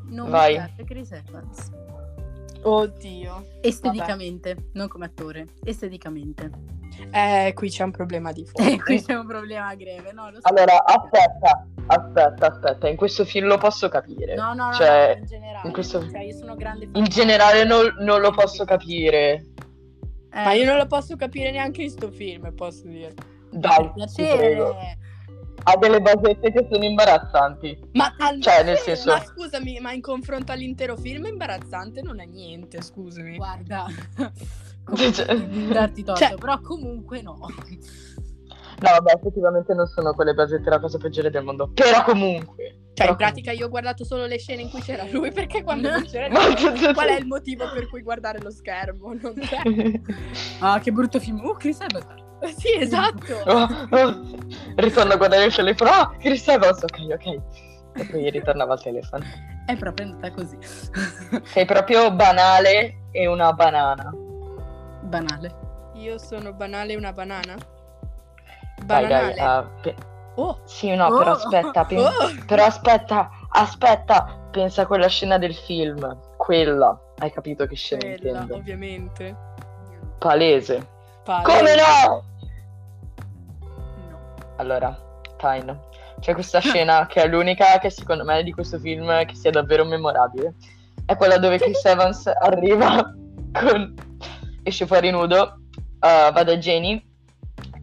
Non 0.10 0.30
Vai. 0.30 0.58
mi 0.58 0.66
piace 0.66 0.84
Chris 0.84 1.12
Evans. 1.12 1.72
Oddio. 2.62 3.46
Esteticamente, 3.62 4.54
Vabbè. 4.56 4.68
non 4.74 4.88
come 4.88 5.06
attore, 5.06 5.48
esteticamente. 5.64 6.78
Eh, 7.12 7.54
qui 7.56 7.70
c'è 7.70 7.84
un 7.84 7.92
problema 7.92 8.32
di 8.32 8.46
fondo. 8.46 8.70
Eh, 8.70 8.80
qui 8.84 9.02
c'è 9.02 9.14
un 9.14 9.26
problema 9.26 9.74
greve, 9.76 10.12
no? 10.12 10.30
So. 10.34 10.40
Allora, 10.42 10.84
aspetta, 10.84 11.68
aspetta, 11.88 12.48
aspetta, 12.48 12.88
in 12.90 12.98
questo 12.98 13.24
film 13.24 13.48
lo 13.48 13.58
posso 13.58 13.88
capire. 13.88 14.36
No, 14.36 14.54
no, 14.54 14.68
no, 14.68 14.74
cioè, 14.74 15.14
no 15.14 15.20
in 15.22 15.26
generale. 15.26 15.68
In, 15.68 15.74
questo... 15.74 16.10
cioè, 16.10 16.22
io 16.22 16.36
sono 16.36 16.56
grande 16.56 16.90
in 16.92 17.06
generale 17.06 17.64
non, 17.64 17.96
non 18.00 18.20
lo 18.20 18.32
posso 18.32 18.66
capire. 18.66 19.46
Eh. 20.32 20.44
Ma 20.44 20.54
io 20.54 20.66
non 20.66 20.78
lo 20.78 20.86
posso 20.86 21.16
capire 21.16 21.52
neanche 21.52 21.84
in 21.84 21.90
sto 21.90 22.12
film, 22.12 22.54
posso 22.54 22.88
dire. 22.88 23.14
Dai, 23.52 23.92
piacere 23.94 24.98
ha 25.64 25.78
delle 25.78 26.02
basette 26.02 26.52
che 26.52 26.68
sono 26.70 26.84
imbarazzanti. 26.84 27.80
Ma, 27.94 28.14
al... 28.18 28.42
cioè, 28.42 28.64
nel 28.64 28.78
senso... 28.78 29.12
ma 29.12 29.24
scusami, 29.24 29.80
ma 29.80 29.92
in 29.92 30.02
confronto 30.02 30.52
all'intero 30.52 30.96
film 30.96 31.26
imbarazzante 31.26 32.02
non 32.02 32.20
è 32.20 32.26
niente, 32.26 32.82
scusami. 32.82 33.36
Guarda, 33.38 33.86
cioè... 35.14 35.38
darti 35.38 36.04
torto, 36.04 36.24
cioè... 36.24 36.36
però 36.36 36.60
comunque 36.62 37.22
no. 37.22 37.38
No, 38.82 38.92
vabbè, 38.92 39.14
effettivamente 39.14 39.74
non 39.74 39.88
sono 39.88 40.14
quelle 40.14 40.34
basette 40.34 40.70
la 40.70 40.80
cosa 40.80 40.98
peggiore 40.98 41.30
del 41.30 41.44
mondo. 41.44 41.70
Però 41.74 42.04
comunque. 42.04 42.78
Cioè, 42.94 43.08
però 43.08 43.12
in 43.12 43.18
pratica 43.18 43.52
io 43.52 43.68
ho 43.68 43.70
guardato 43.70 44.04
solo 44.04 44.26
le 44.26 44.38
scene 44.38 44.62
in 44.62 44.70
cui 44.70 44.82
c'era 44.82 45.06
lui, 45.12 45.32
perché 45.32 45.64
quando 45.64 45.90
non 45.90 46.04
c'era 46.04 46.28
lui, 46.32 46.94
qual 46.94 47.08
è 47.08 47.18
il 47.18 47.26
motivo 47.26 47.70
per 47.72 47.88
cui 47.90 48.02
guardare 48.02 48.40
lo 48.40 48.52
schermo? 48.52 49.14
Non 49.14 49.34
c'è. 49.36 49.62
ah, 50.60 50.80
che 50.80 50.92
brutto 50.92 51.20
film. 51.20 51.44
Uh, 51.44 51.54
Chris 51.54 51.80
Evans. 51.80 52.19
Sì, 52.58 52.76
esatto. 52.80 53.38
Oh, 53.46 53.68
oh. 53.90 54.22
Ritorno 54.76 55.14
a 55.14 55.18
guardare 55.18 55.46
il 55.46 55.54
telefono. 55.56 55.90
Ah, 55.90 56.16
Chris 56.20 56.48
Evans, 56.48 56.84
ok, 56.84 57.08
ok. 57.12 57.42
E 57.96 58.06
poi 58.06 58.30
ritornava 58.30 58.74
al 58.74 58.82
telefono. 58.82 59.24
È 59.66 59.76
proprio 59.76 60.08
andata 60.08 60.32
così. 60.34 60.58
Sei 61.44 61.66
proprio 61.66 62.12
banale 62.12 63.08
e 63.12 63.28
una 63.28 63.52
banana. 63.54 64.12
Banale. 65.02 65.68
Io 65.96 66.18
sono 66.18 66.54
banale 66.54 66.94
e 66.94 66.96
una 66.96 67.14
banana? 67.14 67.56
Banale. 68.84 69.08
Dai, 69.08 69.36
dai, 69.36 69.60
uh, 69.60 69.68
pe- 69.82 69.96
oh. 70.36 70.60
Sì, 70.66 70.96
no, 70.96 71.08
oh. 71.08 71.18
però 71.18 71.32
aspetta, 71.32 71.86
pen- 71.86 72.00
oh. 72.00 72.46
però 72.46 72.66
aspetta, 72.66 73.30
aspetta, 73.50 74.48
pensa 74.52 74.84
a 74.84 74.88
quella 74.88 75.08
scena 75.08 75.38
del 75.38 75.54
film. 75.54 76.18
Quella, 76.38 76.98
hai 77.18 77.32
capito 77.32 77.66
che 77.66 77.76
scena 77.76 78.02
quella, 78.02 78.16
intendo? 78.16 78.56
ovviamente. 78.56 79.36
Palese. 80.18 80.88
Palese. 81.24 81.58
Come 81.58 81.76
no? 81.76 82.29
Allora, 84.60 84.96
fine. 85.38 85.88
C'è 86.20 86.34
questa 86.34 86.60
scena 86.60 87.08
che 87.08 87.22
è 87.22 87.28
l'unica 87.28 87.80
che 87.80 87.90
secondo 87.90 88.26
me 88.26 88.44
di 88.44 88.52
questo 88.52 88.78
film 88.78 89.26
che 89.26 89.36
sia 89.36 89.52
davvero 89.52 89.86
memorabile. 89.86 90.54
È 91.06 91.16
quella 91.16 91.38
dove 91.38 91.58
Chris 91.58 91.84
Evans 91.86 92.28
arriva 92.28 93.14
con... 93.54 93.94
esce 94.64 94.86
fuori 94.86 95.12
nudo, 95.12 95.62
uh, 95.72 96.32
va 96.32 96.44
da 96.44 96.58
Jenny 96.58 97.02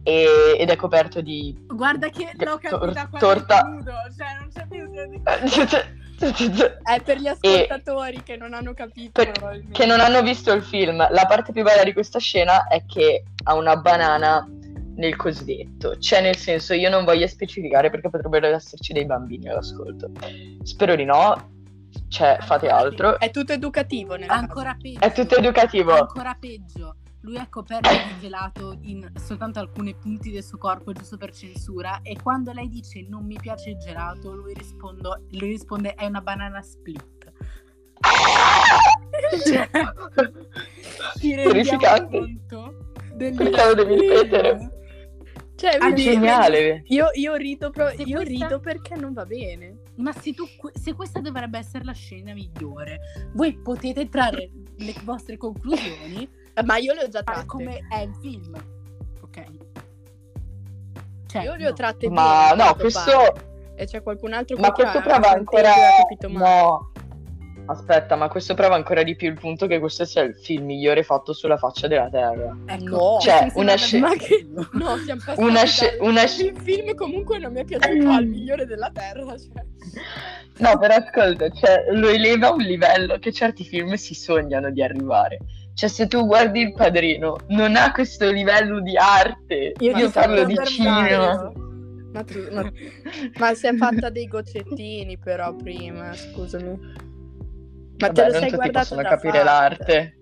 e... 0.03 0.55
ed 0.59 0.69
è 0.69 0.75
coperto 0.75 1.19
di... 1.21 1.57
Guarda 1.67 2.09
che 2.09 2.31
l'ho 2.37 2.59
capita 2.59 3.07
tor- 3.09 3.19
torta. 3.19 3.61
nudo, 3.63 3.93
cioè 4.15 4.37
non 4.39 4.49
c'è 4.53 4.65
di... 4.67 5.95
È 6.17 6.99
per 7.01 7.17
gli 7.19 7.27
ascoltatori 7.27 8.15
e... 8.15 8.23
che 8.23 8.37
non 8.37 8.53
hanno 8.53 8.73
capito. 8.73 9.11
Per... 9.11 9.63
Che 9.71 9.85
non 9.85 9.99
hanno 9.99 10.23
visto 10.23 10.51
il 10.51 10.63
film. 10.63 11.07
La 11.11 11.25
parte 11.27 11.51
più 11.51 11.61
bella 11.63 11.83
di 11.83 11.93
questa 11.93 12.17
scena 12.17 12.65
è 12.67 12.83
che 12.87 13.23
ha 13.43 13.53
una 13.53 13.75
banana 13.75 14.47
nel 14.97 15.15
cosiddetto. 15.15 15.97
Cioè, 15.97 16.21
nel 16.21 16.35
senso, 16.35 16.73
io 16.73 16.89
non 16.89 17.05
voglio 17.05 17.27
specificare 17.27 17.89
perché 17.89 18.09
potrebbero 18.09 18.47
esserci 18.47 18.93
dei 18.93 19.05
bambini 19.05 19.47
all'ascolto. 19.49 20.11
Spero 20.63 20.95
di 20.95 21.05
no. 21.05 21.55
Cioè, 22.09 22.37
fate 22.41 22.67
altro. 22.67 23.17
È 23.19 23.31
tutto 23.31 23.53
educativo, 23.53 24.15
Ancora 24.27 24.71
caso. 24.71 24.81
peggio. 24.81 24.99
È 24.99 25.11
tutto 25.11 25.35
educativo. 25.37 25.93
Ancora 25.93 26.37
peggio. 26.39 26.95
Lui 27.21 27.35
è 27.35 27.49
coperto 27.49 27.89
di 27.89 28.19
gelato 28.21 28.77
in 28.83 29.11
soltanto 29.15 29.59
alcuni 29.59 29.93
punti 29.95 30.31
del 30.31 30.43
suo 30.43 30.57
corpo, 30.57 30.93
giusto 30.93 31.17
per 31.17 31.33
censura. 31.33 31.99
E 32.01 32.15
quando 32.21 32.53
lei 32.53 32.69
dice 32.69 33.05
non 33.09 33.25
mi 33.25 33.37
piace 33.39 33.71
il 33.71 33.77
gelato, 33.77 34.33
lui, 34.33 34.53
rispondo, 34.53 35.25
lui 35.31 35.49
risponde 35.49 35.93
è 35.95 36.05
una 36.05 36.21
banana 36.21 36.61
split. 36.61 37.33
cioè, 39.45 39.69
ti 41.19 41.35
rendiamo 41.35 42.07
conto? 42.07 42.91
Perché 43.17 43.65
lo 43.65 43.73
devi 43.73 43.99
ripetere? 43.99 44.76
Cioè, 45.57 45.77
ah, 45.79 45.89
vedi, 45.89 46.03
geniale. 46.03 46.83
Io, 46.85 47.09
io 47.13 47.33
rido, 47.33 47.71
pro- 47.71 47.89
io 47.89 48.21
questa... 48.21 48.21
rido 48.21 48.59
perché 48.59 48.95
non 48.95 49.11
va 49.13 49.25
bene. 49.25 49.79
Ma 49.95 50.13
se, 50.13 50.35
tu, 50.35 50.47
se 50.71 50.93
questa 50.93 51.19
dovrebbe 51.19 51.57
essere 51.57 51.83
la 51.83 51.93
scena 51.93 52.31
migliore, 52.33 52.99
voi 53.33 53.57
potete 53.57 54.07
trarre 54.07 54.51
le 54.77 54.93
vostre 55.03 55.35
conclusioni. 55.35 56.29
Ma 56.63 56.77
io 56.77 56.93
le 56.93 57.05
ho 57.05 57.07
già 57.09 57.23
tratte. 57.23 57.47
Come 57.47 57.79
è 57.89 58.01
il 58.01 58.15
film. 58.21 58.55
Ok. 59.21 59.45
Cioè, 61.25 61.41
io 61.41 61.55
le 61.55 61.67
ho 61.67 61.73
tratte 61.73 62.07
Ma 62.07 62.49
bene, 62.51 62.63
no, 62.63 62.75
questo... 62.75 63.11
Pare. 63.11 63.55
E 63.79 63.85
c'è 63.85 64.01
qualcun 64.03 64.33
altro 64.33 64.57
Ma 64.57 64.71
questo 64.71 65.01
prova 65.01 65.31
ancora... 65.31 65.71
No, 66.27 66.91
Aspetta, 67.69 68.15
ma 68.15 68.29
questo 68.29 68.53
prova 68.53 68.75
ancora 68.75 69.03
di 69.03 69.15
più 69.15 69.27
il 69.27 69.37
punto 69.37 69.67
che 69.67 69.79
questo 69.79 70.05
sia 70.05 70.21
il 70.21 70.35
film 70.35 70.65
migliore 70.65 71.03
fatto 71.03 71.33
sulla 71.33 71.57
faccia 71.57 71.87
della 71.87 72.09
Terra. 72.09 72.55
Ecco, 72.65 72.95
no, 72.95 73.17
cioè 73.19 73.51
una 73.55 73.75
scena. 73.75 74.09
Che... 74.15 74.47
No, 74.71 74.95
siamo 74.97 75.21
passati 75.23 75.41
una 75.41 75.65
sc- 75.65 75.97
una 75.99 76.27
sc- 76.27 76.41
Il 76.45 76.57
film 76.61 76.95
comunque 76.95 77.39
non 77.39 77.51
mi 77.51 77.59
è 77.59 77.65
piaciuto 77.65 78.09
al 78.09 78.25
migliore 78.25 78.65
della 78.65 78.89
Terra. 78.93 79.37
Cioè. 79.37 79.65
No, 80.59 80.77
però 80.77 80.95
ascolta, 80.95 81.49
cioè, 81.49 81.85
lo 81.91 82.07
eleva 82.07 82.47
a 82.47 82.53
un 82.53 82.61
livello 82.61 83.19
che 83.19 83.33
certi 83.33 83.65
film 83.65 83.95
si 83.95 84.13
sognano 84.13 84.71
di 84.71 84.81
arrivare. 84.81 85.39
Cioè, 85.73 85.89
se 85.89 86.07
tu 86.07 86.25
guardi 86.25 86.61
il 86.61 86.73
padrino, 86.73 87.35
non 87.49 87.75
ha 87.75 87.91
questo 87.91 88.31
livello 88.31 88.79
di 88.79 88.95
arte. 88.97 89.73
Io, 89.77 89.95
Io 89.95 90.09
parlo 90.09 90.45
di 90.45 90.57
cinema. 90.63 91.51
Ma, 92.13 92.23
tu, 92.23 92.47
ma, 92.51 92.71
ma 93.37 93.53
si 93.53 93.67
è 93.67 93.75
fatta 93.75 94.09
dei 94.09 94.27
goccettini, 94.27 95.17
però, 95.19 95.53
prima, 95.53 96.13
scusami. 96.13 97.05
Ma 97.99 98.07
Vabbè, 98.07 98.13
te 98.13 98.25
lo 98.25 98.39
sei 98.39 98.51
tutti 98.51 98.71
possono 98.71 99.01
capire 99.01 99.39
fatta. 99.39 99.43
l'arte. 99.43 100.17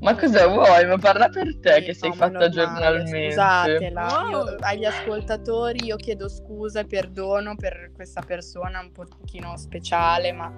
Ma 0.00 0.16
cosa 0.16 0.46
vuoi? 0.46 0.86
Ma 0.86 0.96
parla 0.96 1.28
per 1.28 1.58
te 1.58 1.74
sì, 1.74 1.84
che 1.84 1.94
sei 1.94 2.08
no, 2.08 2.14
fatta 2.14 2.48
giornalmente. 2.48 3.32
Scusatela, 3.32 4.22
oh. 4.22 4.28
io, 4.28 4.56
agli 4.60 4.84
ascoltatori 4.86 5.84
io 5.84 5.96
chiedo 5.96 6.28
scusa 6.28 6.80
e 6.80 6.86
perdono 6.86 7.54
per 7.54 7.92
questa 7.94 8.22
persona 8.22 8.80
un 8.80 8.92
pochino 8.92 9.56
speciale, 9.58 10.32
ma 10.32 10.52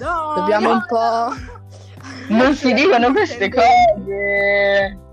no, 0.00 0.34
dobbiamo 0.34 0.68
no, 0.68 0.74
un 0.74 0.84
po'... 0.88 2.34
Non 2.34 2.54
si 2.54 2.72
dicono 2.72 3.12
queste 3.12 3.48
cose! 3.48 5.06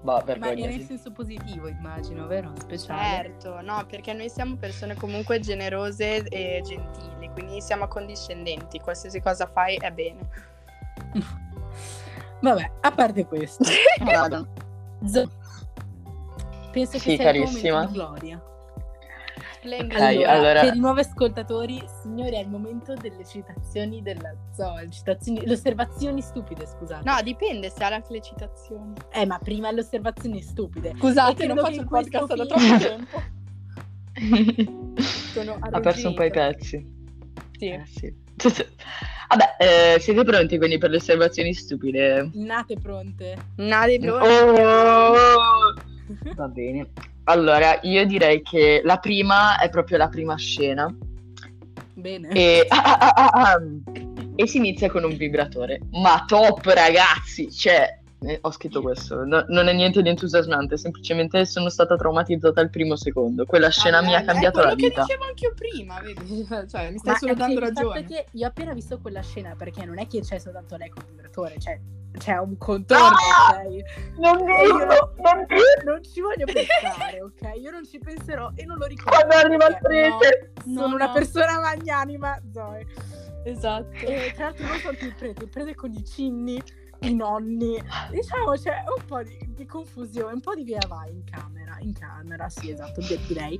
Bah, 0.00 0.22
Ma 0.38 0.52
nel 0.52 0.80
senso 0.84 1.10
positivo, 1.10 1.66
immagino, 1.66 2.26
vero? 2.28 2.52
Speciale. 2.60 3.02
Certo, 3.02 3.60
no, 3.60 3.84
perché 3.86 4.12
noi 4.12 4.28
siamo 4.30 4.56
persone 4.56 4.94
comunque 4.94 5.40
generose 5.40 6.22
e 6.28 6.62
gentili, 6.64 7.28
quindi 7.32 7.60
siamo 7.60 7.84
accondiscendenti, 7.84 8.78
qualsiasi 8.78 9.20
cosa 9.20 9.46
fai 9.46 9.76
è 9.76 9.90
bene. 9.90 10.28
Vabbè, 12.40 12.70
a 12.80 12.90
parte 12.92 13.26
questo, 13.26 13.64
vado. 14.04 14.46
Z- 15.04 15.28
Penso 16.70 16.92
che 16.92 16.98
sì, 16.98 17.14
sia 17.16 17.24
carissima. 17.24 17.82
il 17.82 17.88
momento 17.88 17.90
di 17.90 17.98
gloria. 17.98 18.42
Okay, 19.60 20.22
allora, 20.22 20.32
allora, 20.32 20.60
per 20.60 20.74
i 20.76 20.78
nuovi 20.78 21.00
ascoltatori, 21.00 21.82
signori, 22.02 22.36
è 22.36 22.40
il 22.40 22.48
momento 22.48 22.94
delle 22.94 23.24
citazioni 23.24 24.02
della 24.02 24.32
Zoe, 24.54 24.88
citazioni, 24.90 25.44
le 25.44 25.52
osservazioni 25.52 26.22
stupide, 26.22 26.64
scusate. 26.64 27.02
No, 27.04 27.20
dipende 27.22 27.68
se 27.68 27.82
ha 27.82 27.88
anche 27.88 28.12
le 28.12 28.20
citazioni. 28.20 28.94
Eh, 29.12 29.26
ma 29.26 29.38
prima 29.38 29.70
le 29.72 29.80
osservazioni 29.80 30.40
stupide. 30.42 30.94
Scusate, 30.96 31.46
non 31.46 31.56
faccio 31.58 31.80
il 31.80 31.88
podcast 31.88 32.34
da 32.34 32.46
troppo 32.46 32.78
tempo. 32.78 33.22
ha 35.70 35.80
perso 35.80 36.08
un 36.08 36.14
po' 36.14 36.22
i 36.22 36.30
pezzi. 36.30 36.96
Sì. 37.58 37.68
Eh, 37.68 37.82
sì. 37.86 38.14
Vabbè, 39.28 39.94
eh, 39.94 40.00
siete 40.00 40.24
pronti 40.24 40.56
quindi 40.56 40.78
per 40.78 40.90
le 40.90 40.96
osservazioni 40.96 41.52
stupide? 41.52 42.30
Nate 42.32 42.76
pronte. 42.78 43.36
Nate 43.56 43.98
pronte. 43.98 44.62
Oh! 44.64 45.74
Va 46.34 46.48
bene. 46.48 46.88
Allora, 47.28 47.78
io 47.82 48.06
direi 48.06 48.40
che 48.42 48.80
la 48.84 48.96
prima 48.98 49.58
è 49.58 49.68
proprio 49.68 49.98
la 49.98 50.08
prima 50.08 50.36
scena. 50.36 50.92
Bene. 51.94 52.28
E... 52.30 52.64
Ah, 52.68 52.96
ah, 52.98 53.28
ah, 53.32 53.58
e 54.34 54.46
si 54.46 54.56
inizia 54.58 54.88
con 54.90 55.04
un 55.04 55.16
vibratore. 55.16 55.80
Ma 55.90 56.24
top, 56.26 56.64
ragazzi! 56.66 57.50
Cioè, 57.50 57.98
eh, 58.20 58.38
ho 58.40 58.50
scritto 58.50 58.80
questo, 58.80 59.24
no- 59.24 59.44
non 59.48 59.68
è 59.68 59.72
niente 59.72 60.00
di 60.00 60.08
entusiasmante, 60.08 60.76
semplicemente 60.78 61.44
sono 61.44 61.68
stata 61.68 61.96
traumatizzata 61.96 62.60
al 62.60 62.70
primo 62.70 62.96
secondo. 62.96 63.44
Quella 63.44 63.68
scena 63.68 63.98
Ah, 63.98 64.02
mi 64.02 64.14
ha 64.14 64.20
è 64.20 64.24
cambiato 64.24 64.60
la 64.60 64.72
quello 64.74 64.76
che 64.80 64.88
vita. 64.88 65.02
dicevo 65.02 65.24
anch'io 65.24 65.54
prima, 65.54 66.00
vedi? 66.00 66.46
Cioè, 66.70 66.90
mi 66.90 66.98
stai 66.98 67.12
Ma 67.12 67.18
solo 67.18 67.32
è 67.32 67.34
dando 67.34 67.54
il 67.54 67.60
ragione. 67.60 68.04
è 68.08 68.24
io 68.32 68.44
ho 68.46 68.48
appena 68.48 68.72
visto 68.72 68.98
quella 69.00 69.22
scena 69.22 69.54
perché 69.54 69.84
non 69.84 69.98
è 69.98 70.06
che 70.06 70.20
c'è 70.20 70.38
soltanto 70.38 70.76
lei 70.76 70.88
col 70.88 71.04
vibratore, 71.04 71.56
cioè 71.58 71.78
c'è 72.16 72.36
un 72.38 72.56
contorno, 72.56 73.04
Ah! 73.04 73.60
ok? 73.60 74.18
Non 74.18 74.36
dirlo, 74.44 75.14
non 75.18 75.44
dirlo! 75.46 75.92
Non 75.92 76.02
ci 76.04 76.20
voglio 76.20 76.44
pensare, 76.46 77.20
ok? 77.22 77.60
Io 77.60 77.70
non 77.70 77.84
ci 77.84 77.98
penserò 77.98 78.50
e 78.54 78.64
non 78.64 78.76
lo 78.78 78.86
ricordo. 78.86 79.10
Quando 79.10 79.34
arriva 79.34 79.66
il 79.68 79.78
prete! 79.80 80.52
Sono 80.64 80.86
No, 80.88 80.94
una 80.94 81.06
no. 81.06 81.12
persona 81.12 81.60
magnanima, 81.60 82.40
Zoe. 82.52 82.86
Esatto. 83.44 83.94
E 84.06 84.32
tra 84.34 84.46
l'altro 84.46 84.66
non 84.66 84.76
soltanto 84.78 85.04
il 85.04 85.14
prete, 85.14 85.42
il 85.44 85.48
prete 85.50 85.74
con 85.74 85.92
i 85.92 86.04
cinni, 86.04 86.60
i 87.02 87.14
nonni. 87.14 87.80
Diciamo 88.10 88.52
c'è 88.54 88.82
un 88.96 89.04
po' 89.06 89.22
di, 89.22 89.38
di 89.54 89.64
confusione, 89.64 90.32
un 90.34 90.40
po' 90.40 90.54
di 90.54 90.64
via 90.64 90.80
vai 90.88 91.10
in 91.12 91.24
camera. 91.24 91.76
In 91.80 91.92
camera, 91.92 92.48
sì, 92.48 92.70
esatto, 92.72 93.00
di- 93.00 93.18
direi. 93.28 93.54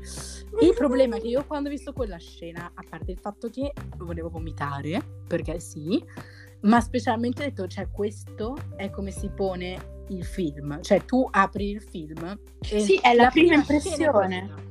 Il 0.60 0.74
problema 0.76 1.16
è 1.16 1.20
che 1.20 1.28
io 1.28 1.44
quando 1.46 1.68
ho 1.68 1.72
visto 1.72 1.92
quella 1.92 2.18
scena, 2.18 2.68
a 2.74 2.82
parte 2.88 3.12
il 3.12 3.18
fatto 3.18 3.48
che 3.48 3.72
volevo 3.98 4.28
vomitare, 4.28 5.00
perché 5.26 5.60
sì, 5.60 6.04
ma 6.62 6.80
specialmente 6.80 7.44
detto, 7.44 7.66
cioè 7.66 7.88
questo 7.90 8.56
è 8.76 8.90
come 8.90 9.10
si 9.10 9.28
pone 9.28 10.04
il 10.08 10.24
film. 10.24 10.80
Cioè 10.82 11.04
tu 11.04 11.26
apri 11.30 11.70
il 11.70 11.82
film 11.82 12.38
e 12.68 12.80
Sì, 12.80 12.98
è 13.00 13.14
la 13.14 13.28
prima 13.28 13.48
scena 13.48 13.54
è 13.54 13.58
impressione. 13.58 14.66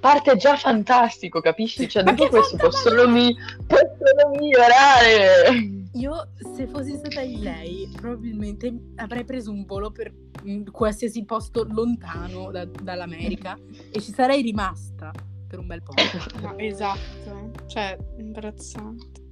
Parte 0.00 0.36
già 0.36 0.56
fantastico, 0.56 1.40
capisci? 1.40 1.88
Cioè, 1.88 2.04
Ma 2.04 2.12
dopo 2.12 2.30
questo 2.30 2.56
può 2.56 2.70
fantasia! 2.70 2.90
solo, 2.90 3.08
mi... 3.08 3.34
solo 3.68 4.38
migliorare! 4.38 5.74
Io, 5.94 6.28
se 6.54 6.66
fossi 6.66 6.94
stata 6.96 7.22
in 7.22 7.40
lei, 7.40 7.90
probabilmente 7.96 8.72
avrei 8.96 9.24
preso 9.24 9.50
un 9.50 9.64
volo 9.64 9.90
per 9.90 10.12
mm, 10.46 10.66
qualsiasi 10.70 11.24
posto 11.24 11.64
lontano 11.68 12.50
da- 12.50 12.66
dall'America 12.66 13.58
e 13.90 14.00
ci 14.00 14.12
sarei 14.12 14.42
rimasta 14.42 15.10
per 15.48 15.58
un 15.58 15.66
bel 15.66 15.82
po'. 15.82 15.94
Esatto. 16.58 17.50
Cioè, 17.66 17.96
imbarazzante. 18.18 19.25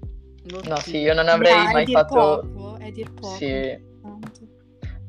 No, 0.45 0.77
sì, 0.77 0.99
io 0.99 1.15
non 1.15 1.29
avrei 1.29 1.55
Ma 1.55 1.73
mai 1.73 1.87
fatto... 1.87 2.49
Poco, 2.53 2.77
è 2.77 2.91
dir 2.91 3.11
poco. 3.13 3.35
Sì, 3.37 3.47
imbarazzante. 3.47 4.49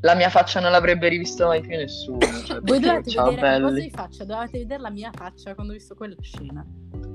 la 0.02 0.16
mia 0.16 0.30
faccia 0.30 0.60
non 0.62 0.72
l'avrebbe 0.72 1.10
rivista 1.10 1.46
mai 1.48 1.62
più 1.62 1.76
nessuno. 1.76 2.20
Cioè, 2.20 2.60
Voi 2.64 2.80
dovete 2.80 3.10
ciao, 3.10 3.30
vedere 3.30 3.62
cosa 3.62 3.80
di 3.80 3.90
faccia, 3.90 4.24
dovete 4.24 4.58
vedere 4.60 4.82
la 4.82 4.90
mia 4.90 5.12
faccia 5.14 5.54
quando 5.56 5.74
ho 5.74 5.76
visto 5.76 5.96
quella 5.96 6.16
scena. 6.22 6.66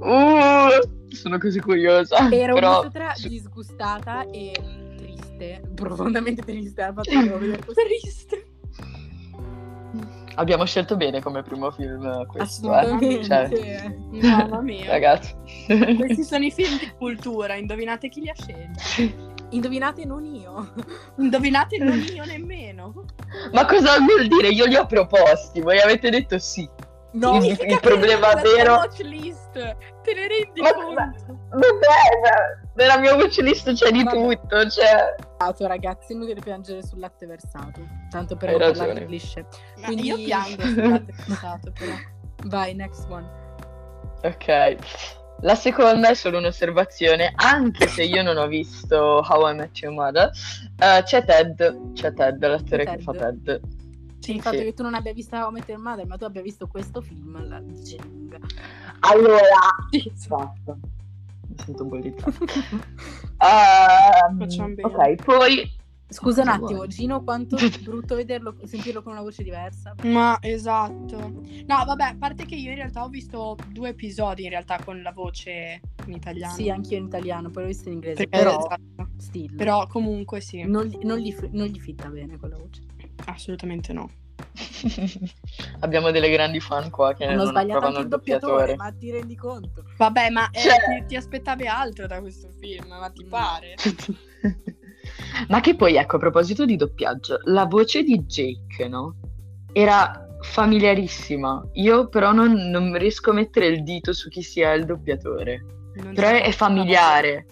Uh, 0.00 1.14
sono 1.14 1.38
così 1.38 1.60
curiosa. 1.60 2.30
Ero 2.30 2.54
Però... 2.54 2.88
tra 2.88 3.12
disgustata 3.16 4.28
e 4.30 4.52
triste, 4.96 5.62
profondamente 5.74 6.42
triste. 6.42 6.92
che 7.02 7.20
vedere. 7.38 7.64
Triste. 7.64 8.39
Abbiamo 10.40 10.64
scelto 10.64 10.96
bene 10.96 11.20
come 11.20 11.42
primo 11.42 11.70
film 11.70 12.26
questo, 12.26 12.74
eh. 12.74 13.22
Cioè, 13.22 13.92
Mamma 14.22 14.62
mia. 14.62 14.90
ragazzi. 14.90 15.34
Questi 15.66 16.24
sono 16.24 16.44
i 16.46 16.50
film 16.50 16.78
di 16.78 16.90
cultura, 16.96 17.56
indovinate 17.56 18.08
chi 18.08 18.22
li 18.22 18.30
ha 18.30 18.34
scelti. 18.34 19.14
Indovinate, 19.50 20.06
non 20.06 20.24
io. 20.24 20.72
Indovinate 21.18 21.76
non 21.76 22.02
io 22.14 22.24
nemmeno. 22.24 23.04
Ma 23.52 23.66
cosa 23.66 23.98
vuol 23.98 24.28
dire? 24.28 24.48
Io 24.48 24.64
li 24.64 24.76
ho 24.76 24.86
proposti, 24.86 25.60
voi 25.60 25.78
avete 25.78 26.08
detto 26.08 26.38
sì. 26.38 26.66
No, 27.12 27.36
Il- 27.36 27.58
il 27.66 27.80
problema 27.80 28.34
vero- 28.34 28.74
watch 28.74 28.98
list. 29.00 29.50
Te 29.52 30.14
ne 30.14 30.28
rendi 30.28 30.60
Ma- 30.60 30.72
conto? 30.72 31.38
Vabbè, 31.50 32.60
nella 32.74 32.98
mia 32.98 33.16
watchlist 33.16 33.72
c'è 33.72 33.90
di 33.90 34.04
Vabbè. 34.04 34.16
tutto, 34.38 34.68
cioè... 34.70 35.14
versato, 35.38 35.66
ragazzi, 35.66 36.12
inutile 36.12 36.40
piangere 36.40 36.84
sul 36.84 37.00
latte 37.00 37.26
versato. 37.26 37.80
Tanto 38.10 38.36
per 38.36 38.50
Hai 38.50 38.58
non 38.58 38.68
parlare 38.70 38.88
ragione. 38.92 39.06
cliché. 39.06 39.46
Ma 39.78 39.86
Quindi- 39.86 40.06
Io 40.06 40.16
piango 40.16 40.62
sul 40.62 40.88
latte 40.90 41.12
passato, 41.26 41.72
però. 41.72 41.92
Vai, 42.44 42.74
next 42.74 43.06
one. 43.10 43.28
Ok. 44.22 44.76
La 45.42 45.54
seconda 45.54 46.10
è 46.10 46.14
solo 46.14 46.36
un'osservazione, 46.38 47.32
anche 47.34 47.86
se 47.88 48.02
io 48.04 48.22
non 48.22 48.36
ho 48.36 48.46
visto 48.46 49.24
How 49.26 49.48
I 49.48 49.54
Met 49.54 49.78
Your 49.80 49.94
Mother, 49.94 50.30
eh, 50.78 51.02
c'è 51.02 51.24
Ted, 51.24 51.92
c'è 51.94 52.12
Ted, 52.12 52.44
l'attore 52.46 52.84
C'è 52.84 52.96
che 52.96 53.02
fa 53.02 53.12
Ted. 53.12 53.60
Sì, 54.20 54.34
il 54.34 54.42
fatto 54.42 54.58
Sì. 54.58 54.64
che 54.64 54.74
tu 54.74 54.82
non 54.82 54.94
abbia 54.94 55.12
visto 55.12 55.34
How 55.36 55.48
I 55.48 55.52
Met 55.52 55.68
Your 55.68 55.80
Mother, 55.80 56.06
ma 56.06 56.16
tu 56.16 56.24
abbia 56.24 56.42
visto 56.42 56.66
questo 56.66 57.00
film, 57.00 57.48
la 57.48 57.58
dice 57.60 57.96
lunga. 58.02 58.38
Allora, 59.00 59.40
Sì. 59.90 60.12
basta. 60.28 60.76
Mi 61.48 61.56
sento 61.64 61.84
bollita. 61.84 62.24
Ehm, 63.42 64.38
Facciamo 64.38 64.74
bene. 64.74 64.82
ok, 64.94 65.24
poi... 65.24 65.78
Scusa 66.12 66.42
un 66.42 66.48
attimo? 66.48 66.86
Gino, 66.88 67.22
quanto 67.22 67.56
è 67.56 67.68
brutto 67.80 68.16
vederlo, 68.16 68.56
sentirlo 68.64 69.00
con 69.00 69.12
una 69.12 69.22
voce 69.22 69.44
diversa. 69.44 69.94
Ma 70.02 70.36
esatto. 70.40 71.16
No, 71.66 71.84
vabbè, 71.86 72.02
a 72.02 72.16
parte 72.18 72.44
che 72.46 72.56
io 72.56 72.70
in 72.70 72.76
realtà 72.76 73.04
ho 73.04 73.08
visto 73.08 73.56
due 73.68 73.90
episodi 73.90 74.42
in 74.42 74.50
realtà 74.50 74.78
con 74.84 75.00
la 75.02 75.12
voce 75.12 75.80
in 76.06 76.14
italiano. 76.14 76.52
Sì, 76.52 76.68
anch'io 76.68 76.98
in 76.98 77.04
italiano, 77.04 77.48
poi 77.50 77.62
l'ho 77.62 77.68
visto 77.68 77.88
in 77.88 77.94
inglese, 77.94 78.26
Perché- 78.26 78.38
però, 78.44 78.58
esatto. 78.58 79.08
Però 79.56 79.86
comunque 79.86 80.40
sì, 80.40 80.64
non, 80.64 80.84
gli- 80.86 80.98
non 81.04 81.18
gli, 81.18 81.32
non 81.52 81.66
gli 81.66 81.78
fitta 81.78 82.08
bene 82.08 82.36
quella 82.38 82.56
voce. 82.56 82.82
Assolutamente 83.26 83.92
no. 83.92 84.10
Abbiamo 85.80 86.10
delle 86.10 86.30
grandi 86.30 86.60
fan 86.60 86.90
qua 86.90 87.12
che 87.14 87.24
Hanno 87.24 87.36
non 87.36 87.46
sbagliato 87.48 87.78
approvano 87.78 87.96
anche 87.96 88.02
il 88.02 88.08
doppiatore, 88.08 88.52
doppiatore. 88.52 88.76
ma 88.76 88.98
ti 88.98 89.10
rendi 89.10 89.36
conto? 89.36 89.84
Vabbè, 89.96 90.30
ma 90.30 90.48
eh, 90.50 90.58
Cioè- 90.58 91.00
ti, 91.00 91.06
ti 91.08 91.16
aspettavi 91.16 91.66
altro 91.66 92.06
da 92.06 92.20
questo 92.20 92.48
film, 92.60 92.88
ma 92.88 93.10
ti 93.10 93.24
pare? 93.24 93.74
Ma 95.48 95.60
che 95.60 95.74
poi, 95.74 95.96
ecco, 95.96 96.16
a 96.16 96.18
proposito 96.18 96.64
di 96.64 96.76
doppiaggio, 96.76 97.40
la 97.44 97.64
voce 97.64 98.02
di 98.02 98.18
Jake, 98.24 98.86
no? 98.88 99.16
Era 99.72 100.26
familiarissima. 100.42 101.68
Io 101.74 102.08
però 102.08 102.32
non, 102.32 102.52
non 102.70 102.96
riesco 102.98 103.30
a 103.30 103.34
mettere 103.34 103.66
il 103.66 103.82
dito 103.82 104.12
su 104.12 104.28
chi 104.28 104.42
sia 104.42 104.72
il 104.74 104.84
doppiatore. 104.84 105.64
Non 105.96 106.14
Però 106.14 106.28
è, 106.28 106.52
familiare. 106.52 107.46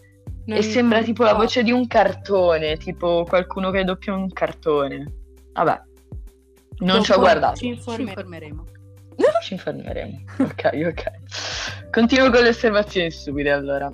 Non- 0.46 0.58
E 0.58 0.62
sembra 0.62 1.02
tipo 1.02 1.24
la 1.24 1.34
voce 1.34 1.62
di 1.62 1.72
un 1.72 1.86
cartone, 1.86 2.76
tipo 2.76 3.24
qualcuno 3.26 3.70
che 3.70 3.84
doppia 3.84 4.14
un 4.14 4.30
cartone. 4.30 5.12
Vabbè, 5.64 5.80
non 6.80 7.02
ci 7.02 7.12
ho 7.12 7.18
guardato. 7.18 7.56
Ci 7.56 7.66
Ci 7.66 7.66
informeremo. 7.72 8.10
informeremo. 8.10 8.64
Ci 9.42 9.52
informeremo. 9.54 10.24
Ok, 10.38 10.70
ok. 10.86 11.90
Continuo 11.90 12.30
con 12.30 12.42
le 12.42 12.48
osservazioni 12.50 13.10
stupide 13.10 13.50
allora. 13.50 13.86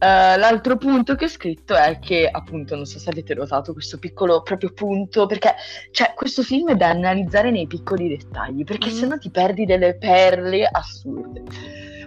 Eh, 0.00 0.36
l'altro 0.36 0.76
punto 0.76 1.14
che 1.16 1.24
ho 1.26 1.28
scritto 1.28 1.74
è 1.74 1.98
che, 1.98 2.28
appunto, 2.30 2.74
non 2.76 2.84
so 2.86 2.98
se 2.98 3.10
avete 3.10 3.34
notato 3.34 3.72
questo 3.72 3.98
piccolo 3.98 4.42
proprio 4.42 4.72
punto, 4.72 5.26
perché 5.26 5.54
cioè, 5.90 6.12
questo 6.14 6.42
film 6.42 6.70
è 6.70 6.76
da 6.76 6.88
analizzare 6.90 7.50
nei 7.50 7.66
piccoli 7.66 8.08
dettagli, 8.08 8.64
perché 8.64 8.88
Mm. 8.88 8.92
sennò 8.92 9.18
ti 9.18 9.30
perdi 9.30 9.64
delle 9.64 9.96
perle 9.96 10.64
assurde. 10.70 11.42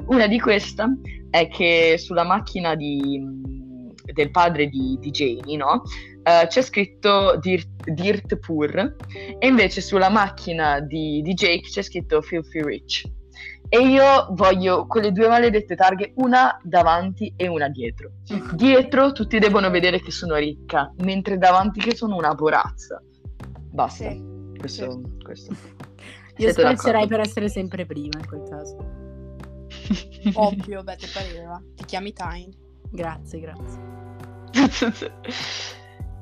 Una 0.07 0.27
di 0.27 0.39
queste 0.39 0.83
è 1.29 1.47
che 1.47 1.95
sulla 1.97 2.23
macchina 2.23 2.75
di- 2.75 3.39
del 4.13 4.31
padre 4.31 4.67
di, 4.67 4.97
di 4.99 5.09
Jamie, 5.11 5.57
no? 5.57 5.83
Eh, 6.23 6.47
c'è 6.47 6.61
scritto 6.61 7.37
Dirt, 7.39 7.69
Dirt 7.85 8.37
Poor 8.37 8.95
e 9.39 9.47
invece 9.47 9.81
sulla 9.81 10.09
macchina 10.09 10.79
di, 10.79 11.21
di 11.21 11.33
Jake 11.33 11.69
c'è 11.69 11.81
scritto 11.81 12.21
Filthy 12.21 12.63
Rich. 12.63 13.09
E 13.73 13.79
io 13.79 14.27
voglio 14.31 14.85
quelle 14.85 15.13
due 15.13 15.29
maledette 15.29 15.75
targhe, 15.75 16.11
una 16.17 16.59
davanti 16.61 17.33
e 17.37 17.47
una 17.47 17.69
dietro. 17.69 18.11
Dietro 18.53 19.13
tutti 19.13 19.39
devono 19.39 19.69
vedere 19.69 20.01
che 20.01 20.11
sono 20.11 20.35
ricca, 20.35 20.93
mentre 20.97 21.37
davanti 21.37 21.79
che 21.79 21.95
sono 21.95 22.17
una 22.17 22.35
porazza. 22.35 23.01
Basta. 23.71 24.09
Sì. 24.09 24.29
Questo, 24.57 25.01
questo. 25.23 25.55
Io 26.37 26.53
d'accordo? 26.53 27.07
per 27.07 27.19
essere 27.21 27.49
sempre 27.49 27.85
prima 27.85 28.19
in 28.19 28.27
quel 28.27 28.43
caso. 28.49 28.77
Ovvio, 30.35 30.83
beh, 30.83 30.95
te 30.97 31.07
pareva. 31.13 31.61
Ti 31.75 31.85
chiami 31.85 32.13
Time. 32.13 32.49
Grazie, 32.91 33.39
grazie. 33.39 33.79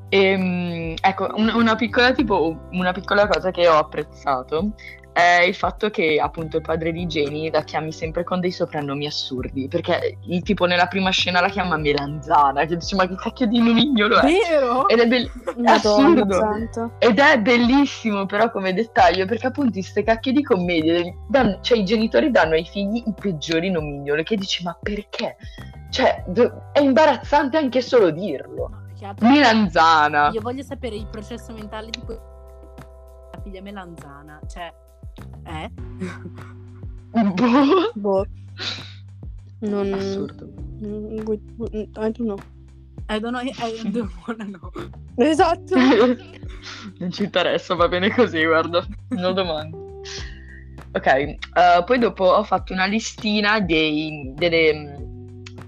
Ehm, 0.10 0.96
ecco, 1.00 1.30
un- 1.36 1.52
una 1.54 1.76
piccola 1.76 2.12
tipo, 2.12 2.58
una 2.72 2.92
piccola 2.92 3.28
cosa 3.28 3.52
che 3.52 3.68
ho 3.68 3.78
apprezzato 3.78 4.72
è 5.12 5.42
il 5.46 5.54
fatto 5.56 5.90
che 5.90 6.18
appunto 6.22 6.58
il 6.58 6.64
padre 6.64 6.92
di 6.94 7.06
Jenny 7.06 7.52
la 7.52 7.64
chiami 7.64 7.92
sempre 7.92 8.24
con 8.24 8.40
dei 8.40 8.52
soprannomi 8.52 9.06
assurdi, 9.06 9.68
perché 9.68 10.18
il 10.28 10.42
tipo 10.44 10.66
nella 10.66 10.86
prima 10.88 11.10
scena 11.10 11.42
la 11.42 11.50
chiama 11.50 11.78
Melanzana, 11.78 12.66
che 12.66 12.78
dice 12.78 12.96
ma 12.96 13.06
che 13.08 13.16
cacchio 13.16 13.48
di 13.48 13.60
nomignolo 13.60 14.20
è? 14.20 14.32
Vero? 14.48 14.88
Ed 14.88 15.00
è, 15.00 15.06
è 15.06 15.30
assurdo. 15.66 16.40
Ed 17.00 17.20
è 17.20 17.40
bellissimo 17.40 18.26
però 18.28 18.50
come 18.50 18.74
dettaglio, 18.74 19.26
perché 19.26 19.48
appunto 19.48 19.78
in 19.78 19.84
ste 19.84 20.04
cacchie 20.04 20.32
di 20.32 20.42
commedie, 20.44 21.18
danno- 21.28 21.60
cioè 21.62 21.80
i 21.80 21.84
genitori 21.86 22.32
danno 22.32 22.54
ai 22.54 22.66
figli 22.66 23.04
i 23.06 23.14
peggiori 23.20 23.70
nomignoli, 23.70 24.24
che 24.24 24.38
dici 24.38 24.64
ma 24.64 24.78
perché? 24.82 25.36
Cioè, 25.90 26.24
do- 26.28 26.70
è 26.72 26.80
imbarazzante 26.80 27.58
anche 27.58 27.82
solo 27.82 28.10
dirlo. 28.12 28.72
No, 29.02 29.08
altro- 29.08 29.28
Melanzana. 29.30 30.30
Io 30.32 30.42
voglio 30.42 30.64
sapere 30.64 30.96
il 30.96 31.08
processo 31.08 31.54
mentale 31.54 31.90
di 31.90 32.00
que- 32.06 32.20
la 33.32 33.40
figlia 33.44 33.62
melanzana. 33.62 34.40
Cioè, 34.48 34.74
eh? 35.46 35.70
Boh. 37.34 37.92
Boh. 37.96 38.26
Non... 39.60 39.94
Assurdo. 39.94 40.48
Mm, 40.86 41.18
I 41.18 41.24
don't 41.94 42.18
know. 42.20 42.38
I 43.12 43.20
don't 43.20 43.32
know, 43.36 43.42
I 43.42 43.90
don't 43.92 44.12
wanna 44.28 44.46
know. 44.46 44.72
Esatto. 45.16 45.76
non 47.00 47.12
ci 47.12 47.24
interessa, 47.24 47.74
va 47.76 47.88
bene 47.88 48.12
così, 48.12 48.46
guarda, 48.46 48.86
non 49.10 49.34
domando. 49.34 50.02
Ok, 50.92 51.06
eh, 51.08 51.38
poi 51.86 51.98
dopo 52.00 52.26
ho 52.26 52.44
fatto 52.44 52.72
una 52.74 52.86
listina 52.86 53.60
dei, 53.60 54.32
delle, 54.36 54.99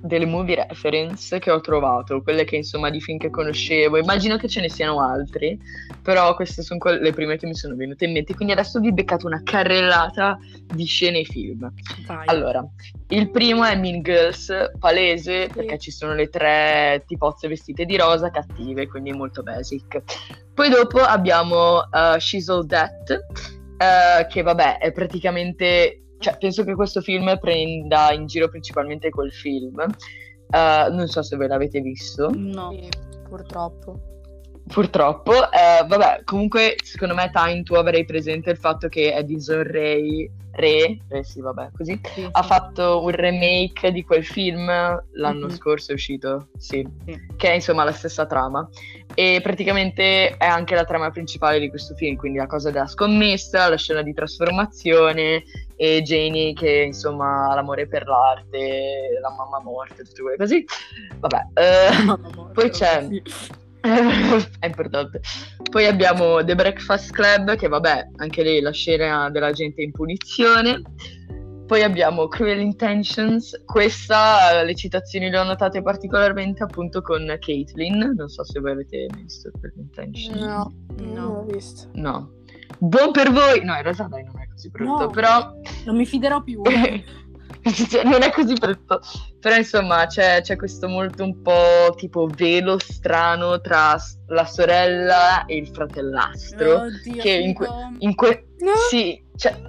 delle 0.01 0.25
movie 0.25 0.65
reference 0.67 1.37
che 1.39 1.51
ho 1.51 1.61
trovato, 1.61 2.21
quelle 2.21 2.43
che 2.43 2.55
insomma 2.55 2.89
di 2.89 2.99
film 2.99 3.19
che 3.19 3.29
conoscevo, 3.29 3.97
immagino 3.97 4.37
che 4.37 4.47
ce 4.47 4.59
ne 4.61 4.69
siano 4.69 4.99
altri, 4.99 5.59
però 6.01 6.33
queste 6.33 6.63
sono 6.63 6.79
que- 6.79 6.99
le 6.99 7.13
prime 7.13 7.37
che 7.37 7.45
mi 7.45 7.53
sono 7.53 7.75
venute 7.75 8.05
in 8.05 8.13
mente, 8.13 8.33
quindi 8.33 8.53
adesso 8.53 8.79
vi 8.79 8.87
ho 8.87 8.93
beccato 8.93 9.27
una 9.27 9.41
carrellata 9.43 10.39
di 10.73 10.85
scene 10.85 11.19
e 11.19 11.23
film. 11.25 11.71
Vai. 12.07 12.25
Allora, 12.25 12.65
il 13.09 13.29
primo 13.29 13.63
è 13.63 13.75
Mean 13.77 14.01
Girls, 14.01 14.51
palese, 14.79 15.43
Sì. 15.43 15.53
perché 15.53 15.77
ci 15.77 15.91
sono 15.91 16.15
le 16.15 16.29
tre 16.29 17.03
tipozze 17.05 17.47
vestite 17.47 17.85
di 17.85 17.95
rosa, 17.95 18.31
cattive, 18.31 18.87
quindi 18.87 19.11
molto 19.11 19.43
basic. 19.43 20.01
Poi 20.53 20.69
dopo 20.69 20.99
abbiamo 20.99 21.77
uh, 21.77 22.17
She's 22.17 22.49
All 22.49 22.65
That, 22.65 23.25
uh, 23.77 24.27
che 24.27 24.41
vabbè 24.41 24.79
è 24.79 24.91
praticamente... 24.91 26.00
Cioè, 26.21 26.37
penso 26.37 26.63
che 26.63 26.75
questo 26.75 27.01
film 27.01 27.35
prenda 27.39 28.11
in 28.13 28.27
giro 28.27 28.47
principalmente 28.47 29.09
quel 29.09 29.31
film. 29.31 29.83
Uh, 30.53 30.93
non 30.93 31.07
so 31.07 31.23
se 31.23 31.35
ve 31.35 31.47
l'avete 31.47 31.79
visto. 31.81 32.29
No. 32.33 32.71
Sì, 32.71 32.87
purtroppo. 33.27 34.10
Purtroppo, 34.71 35.33
eh, 35.51 35.85
vabbè, 35.85 36.21
comunque 36.23 36.75
secondo 36.81 37.13
me 37.13 37.29
Time 37.33 37.61
tu 37.63 37.73
avrei 37.73 38.05
presente 38.05 38.51
il 38.51 38.57
fatto 38.57 38.87
che 38.87 39.13
Edison 39.13 39.63
Ray, 39.63 40.29
Re, 40.53 40.97
Re 41.07 41.23
sì 41.23 41.39
vabbè 41.41 41.69
così, 41.75 41.99
Sì, 42.13 42.27
ha 42.31 42.41
sì. 42.41 42.47
fatto 42.47 43.03
un 43.03 43.11
remake 43.11 43.91
di 43.91 44.03
quel 44.03 44.25
film 44.25 44.65
l'anno 44.67 45.45
Mhm. 45.45 45.49
scorso 45.51 45.91
è 45.91 45.95
uscito, 45.95 46.47
sì, 46.57 46.85
Sì. 47.05 47.17
che 47.37 47.49
è 47.49 47.53
insomma 47.53 47.83
la 47.83 47.91
stessa 47.91 48.25
trama 48.25 48.67
e 49.13 49.39
praticamente 49.43 50.35
è 50.37 50.45
anche 50.45 50.75
la 50.75 50.83
trama 50.85 51.09
principale 51.09 51.59
di 51.59 51.69
questo 51.69 51.93
film, 51.95 52.15
quindi 52.15 52.37
la 52.37 52.47
cosa 52.47 52.69
della 52.71 52.87
scommessa, 52.87 53.67
la 53.69 53.77
scena 53.77 54.01
di 54.01 54.13
trasformazione 54.13 55.43
e 55.75 56.01
Janie 56.01 56.53
che 56.53 56.83
insomma 56.87 57.49
ha 57.49 57.55
l'amore 57.55 57.87
per 57.87 58.05
l'arte, 58.07 59.17
la 59.21 59.29
mamma 59.31 59.59
morta, 59.61 59.95
tutte 60.03 60.21
quelle 60.21 60.37
così, 60.37 60.63
vabbè. 61.19 61.47
eh, 61.53 62.03
morta, 62.05 62.51
poi 62.53 62.69
c'è- 62.69 63.05
sì. 63.07 63.21
È 63.81 64.65
importante. 64.65 65.21
Poi 65.69 65.85
abbiamo 65.85 66.43
The 66.43 66.55
Breakfast 66.55 67.11
Club, 67.11 67.55
che 67.55 67.67
vabbè, 67.67 68.09
anche 68.17 68.43
lì 68.43 68.59
la 68.61 68.71
scena 68.71 69.29
della 69.29 69.51
gente 69.51 69.81
in 69.81 69.91
punizione. 69.91 70.81
Poi 71.65 71.83
abbiamo 71.83 72.27
Cruel 72.27 72.59
Intentions, 72.59 73.63
questa 73.65 74.61
le 74.63 74.75
citazioni 74.75 75.29
le 75.29 75.37
ho 75.39 75.43
notate 75.45 75.81
particolarmente 75.81 76.63
appunto 76.63 77.01
con 77.01 77.25
Caitlyn, 77.39 78.13
non 78.17 78.27
so 78.27 78.43
se 78.43 78.59
voi 78.59 78.71
avete 78.71 79.07
visto 79.15 79.49
Cruel 79.57 79.73
Intentions. 79.77 80.37
No, 80.37 80.73
No. 80.97 81.13
non 81.13 81.33
l'ho 81.33 81.45
visto. 81.45 81.87
No. 81.93 82.31
Buon 82.77 83.11
per 83.11 83.31
voi! 83.31 83.63
No, 83.63 83.75
in 83.75 83.83
realtà 83.83 84.03
dai, 84.09 84.23
non 84.25 84.37
è 84.41 84.47
così 84.51 84.69
brutto, 84.69 85.03
No. 85.03 85.09
però 85.11 85.53
Non 85.85 85.95
mi 85.95 86.05
fiderò 86.05 86.41
più. 86.43 86.61
Non 88.03 88.21
è 88.23 88.31
così 88.31 88.53
brutto. 88.53 89.01
Però 89.39 89.55
insomma 89.55 90.05
c'è, 90.07 90.41
c'è 90.41 90.55
questo 90.55 90.87
molto 90.87 91.23
un 91.23 91.41
po' 91.41 91.93
tipo 91.95 92.27
velo 92.27 92.77
strano 92.79 93.59
tra 93.61 93.95
la 94.27 94.45
sorella 94.45 95.45
e 95.45 95.57
il 95.57 95.67
fratellastro. 95.67 96.81
Oddio, 96.81 97.21
che 97.21 97.31
in 97.31 97.55
figo. 97.55 97.91
In 97.99 98.15
que- 98.15 98.45
No. 98.59 98.71
Sì, 98.89 99.23
cioè, 99.35 99.59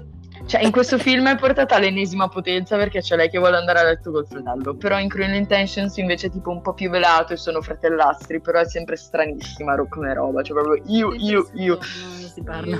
cioè, 0.46 0.62
in 0.62 0.70
questo 0.70 0.98
film 0.98 1.28
è 1.28 1.36
portata 1.36 1.76
all'ennesima 1.76 2.28
potenza 2.28 2.76
perché 2.76 3.00
c'è 3.00 3.16
lei 3.16 3.30
che 3.30 3.38
vuole 3.38 3.56
andare 3.56 3.78
a 3.78 3.84
letto 3.84 4.10
col 4.10 4.26
fratello. 4.26 4.74
Però 4.74 4.98
in 4.98 5.08
Cruel 5.08 5.34
Intentions 5.34 5.96
invece 5.96 6.26
è 6.26 6.30
tipo 6.30 6.50
un 6.50 6.60
po' 6.60 6.74
più 6.74 6.90
velato 6.90 7.32
e 7.32 7.36
sono 7.36 7.62
fratellastri, 7.62 8.40
però 8.40 8.60
è 8.60 8.66
sempre 8.68 8.96
stranissima 8.96 9.74
ro- 9.74 9.86
come 9.88 10.12
roba. 10.12 10.42
Cioè 10.42 10.60
proprio 10.60 10.82
io, 10.88 11.14
io, 11.14 11.48
io. 11.54 11.78
Non 12.20 12.28
si 12.28 12.42
parla. 12.42 12.78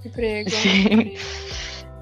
Ti 0.00 0.08
prego. 0.08 0.48
Sì. 0.48 1.16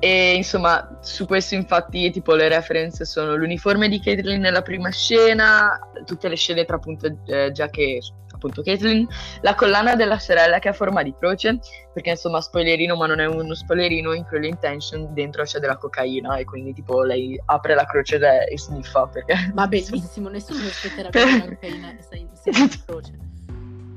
E 0.01 0.35
insomma, 0.35 0.99
su 1.03 1.27
questo 1.27 1.55
infatti 1.55 2.11
tipo 2.11 2.35
le 2.35 2.49
reference 2.49 3.05
sono 3.05 3.37
l'uniforme 3.37 3.87
di 3.89 4.01
Caitlyn 4.01 4.41
nella 4.41 4.63
prima 4.63 4.91
scena, 4.91 5.79
tutte 6.07 6.29
le 6.29 6.37
scene 6.37 6.65
tra 6.65 6.77
appunto 6.77 7.07
eh, 7.27 7.51
Jack 7.53 7.77
e 7.77 8.01
appunto 8.33 8.63
Caitlyn, 8.63 9.07
la 9.43 9.55
collana 9.55 9.95
della 9.97 10.19
sorella 10.19 10.59
che 10.59 10.71
ha 10.71 10.73
forma 10.73 11.03
di 11.03 11.15
croce, 11.19 11.59
perché 11.93 12.11
insomma 12.11 12.41
spoilerino 12.41 12.97
ma 12.97 13.07
non 13.07 13.21
è 13.21 13.27
uno 13.27 13.55
spoilerino, 13.55 14.15
in 14.15 14.25
Cruel 14.25 14.45
Intention 14.45 15.13
dentro 15.13 15.43
c'è 15.45 15.59
della 15.59 15.77
cocaina 15.77 16.37
e 16.37 16.45
quindi 16.45 16.73
tipo 16.73 17.03
lei 17.03 17.39
apre 17.45 17.75
la 17.75 17.85
croce 17.85 18.19
e 18.49 18.59
sniffa 18.59 19.07
perché... 19.07 19.35
Ma 19.53 19.67
bellissimo, 19.67 20.31
nessuno 20.31 20.61
si 20.61 20.67
aspetterebbe 20.67 21.23
che 21.23 21.39
la 21.39 21.45
cocaina 21.45 21.95
sia 22.01 22.19
in 22.19 22.29
sia 22.33 22.53
in 22.57 22.71
croce. 22.87 23.13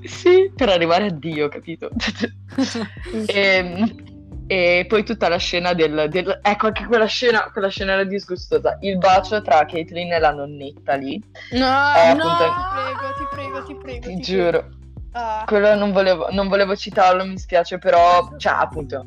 Sì, 0.04 0.52
per 0.54 0.68
arrivare 0.68 1.06
a 1.06 1.12
Dio, 1.12 1.48
capito? 1.48 1.89
e, 3.28 3.96
e 4.48 4.86
poi 4.88 5.04
tutta 5.04 5.30
la 5.30 5.38
scena 5.38 5.74
del, 5.74 6.08
del- 6.10 6.40
Ecco, 6.42 6.68
anche 6.68 6.86
quella 6.86 7.06
scena, 7.06 7.50
quella 7.52 7.70
scena 7.70 7.94
era 7.94 8.04
disgustosa. 8.04 8.78
Il 8.82 8.98
bacio 8.98 9.42
tra 9.42 9.66
Caitlyn 9.66 10.12
e 10.14 10.20
la 10.20 10.32
nonnetta 10.32 10.96
lì. 10.96 11.22
No, 11.52 11.58
Eh, 11.96 12.14
no, 12.14 12.24
appunto- 12.24 12.44
ti 12.46 12.64
prego, 12.74 13.14
ti 13.18 13.26
prego, 13.32 13.64
ti 13.64 13.76
prego. 13.76 14.08
Ti 14.08 14.16
ti 14.16 14.22
giuro. 14.22 14.60
prego. 14.60 14.82
Ah. 15.16 15.44
Quello 15.46 15.76
non 15.76 15.92
volevo, 15.92 16.28
non 16.32 16.48
volevo 16.48 16.76
citarlo, 16.76 17.24
mi 17.26 17.38
spiace, 17.38 17.78
però... 17.78 18.34
Cioè, 18.38 18.54
appunto... 18.58 19.06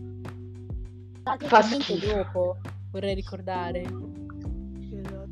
Praticamente 1.22 1.98
dopo, 1.98 2.58
vorrei 2.92 3.14
ricordare. 3.14 3.80
Esatto. 3.80 5.24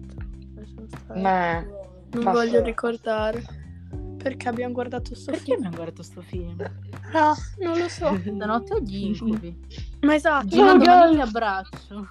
Ma... 1.15 1.63
Non 2.11 2.23
fa 2.23 2.31
voglio 2.33 2.51
solo- 2.51 2.65
ricordare. 2.65 3.43
Perché 4.25 4.49
abbiamo 4.49 4.73
guardato 4.73 5.15
sto 5.15 5.33
Perché 5.33 5.45
film? 5.45 5.57
abbiamo 5.59 5.77
guardato 5.77 6.03
sto 6.03 6.23
film? 6.23 6.57
Ah, 7.13 7.35
non 7.59 7.79
lo 7.79 7.89
so. 7.89 8.19
Stanotte 8.25 8.73
ho 8.73 8.81
gli 8.81 9.05
incubi. 9.05 9.55
Ma 10.01 10.15
esatto. 10.15 10.47
Gino 10.47 10.73
No, 10.73 10.79
domani 10.79 11.05
guys. 11.05 11.15
mi 11.17 11.21
abbraccio. 11.21 12.09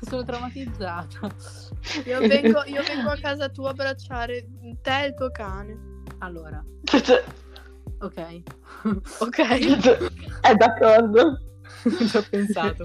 Sono 0.02 0.24
traumatizzata. 0.24 1.28
Io 2.04 2.18
vengo, 2.20 2.64
io 2.66 2.82
vengo 2.82 3.10
a 3.10 3.16
casa 3.20 3.48
tua 3.50 3.68
a 3.68 3.70
abbracciare 3.70 4.46
te 4.82 5.02
e 5.04 5.06
il 5.06 5.14
tuo 5.14 5.30
cane. 5.30 6.02
Allora, 6.18 6.60
ok. 8.00 8.42
Ok? 9.20 9.38
È 10.40 10.54
d'accordo. 10.56 11.40
Ci 12.08 12.16
ho 12.16 12.24
pensato. 12.28 12.82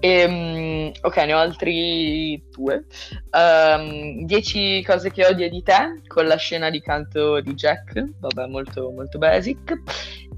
Ehm, 0.00 0.92
ok, 1.00 1.16
ne 1.16 1.34
ho 1.34 1.38
altri 1.38 2.42
due. 2.50 2.84
Ehm, 3.30 4.24
dieci 4.24 4.82
cose 4.84 5.10
che 5.10 5.26
odio 5.26 5.48
di 5.48 5.62
te, 5.62 6.02
con 6.06 6.26
la 6.26 6.36
scena 6.36 6.70
di 6.70 6.80
canto 6.80 7.40
di 7.40 7.54
Jack, 7.54 8.04
vabbè, 8.20 8.46
molto, 8.46 8.90
molto 8.90 9.18
basic. 9.18 9.80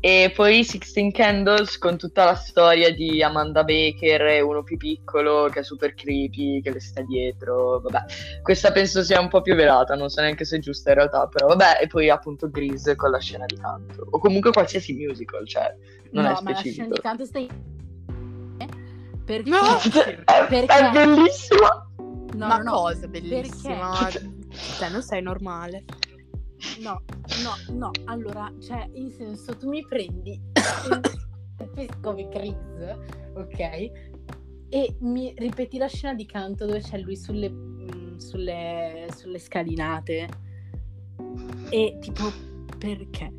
E 0.03 0.33
poi 0.35 0.65
Sixteen 0.65 1.13
Candles 1.13 1.77
con 1.77 1.99
tutta 1.99 2.25
la 2.25 2.35
storia 2.35 2.91
di 2.91 3.23
Amanda 3.23 3.65
Baker 3.65 4.23
e 4.23 4.41
uno 4.41 4.63
più 4.63 4.79
piccolo 4.79 5.51
che 5.53 5.61
è 5.61 5.63
super 5.63 5.93
creepy, 5.93 6.63
che 6.63 6.73
le 6.73 6.81
sta 6.81 7.03
dietro, 7.03 7.81
vabbè. 7.81 8.05
Questa 8.41 8.73
penso 8.73 9.03
sia 9.03 9.21
un 9.21 9.29
po' 9.29 9.43
più 9.43 9.55
velata, 9.55 9.95
non 9.97 10.09
so 10.09 10.23
neanche 10.23 10.47
se 10.47 10.57
è 10.57 10.61
giusta 10.61 10.89
in 10.91 10.97
realtà, 10.97 11.27
però 11.27 11.49
vabbè. 11.49 11.81
E 11.83 11.87
poi 11.87 12.09
appunto 12.09 12.49
Grease 12.49 12.97
con 12.97 13.11
la 13.11 13.21
scena 13.21 13.45
di 13.45 13.57
canto. 13.57 14.07
O 14.09 14.19
comunque 14.19 14.53
qualsiasi 14.53 14.95
musical, 14.95 15.47
cioè, 15.47 15.75
non 16.13 16.25
no, 16.25 16.31
è 16.31 16.33
ma 16.33 16.51
la 16.51 16.57
scena 16.57 16.57
specifico. 16.57 16.95
di 16.95 17.01
canto 17.01 17.25
stai... 17.27 17.49
Perché... 19.31 19.49
No! 19.49 19.79
È, 20.27 20.47
Perché? 20.49 20.67
è 20.67 20.91
bellissima! 20.91 21.89
No, 22.35 22.47
Ma 22.49 22.57
no, 22.57 22.63
no. 22.65 22.71
cosa 22.81 23.07
bellissima. 23.07 24.09
Cioè, 24.11 24.89
non 24.91 25.03
sei 25.03 25.23
normale. 25.23 25.85
No, 26.81 27.01
no, 27.45 27.77
no, 27.77 27.91
allora, 28.07 28.53
cioè, 28.61 28.89
in 28.95 29.09
senso, 29.11 29.57
tu 29.57 29.69
mi 29.69 29.85
prendi 29.87 30.41
come 32.03 32.29
Chris, 32.29 32.57
ok? 33.35 33.91
E 34.69 34.97
mi 34.99 35.33
ripeti 35.37 35.79
la 35.79 35.87
scena 35.87 36.15
di 36.15 36.27
canto 36.27 36.67
dove 36.67 36.81
c'è 36.81 36.99
lui 36.99 37.17
sulle, 37.17 37.49
mm, 37.49 38.17
sulle, 38.17 39.07
sulle 39.15 39.39
scalinate. 39.39 40.29
E 41.69 41.99
tipo, 42.01 42.33
perché? 42.79 43.33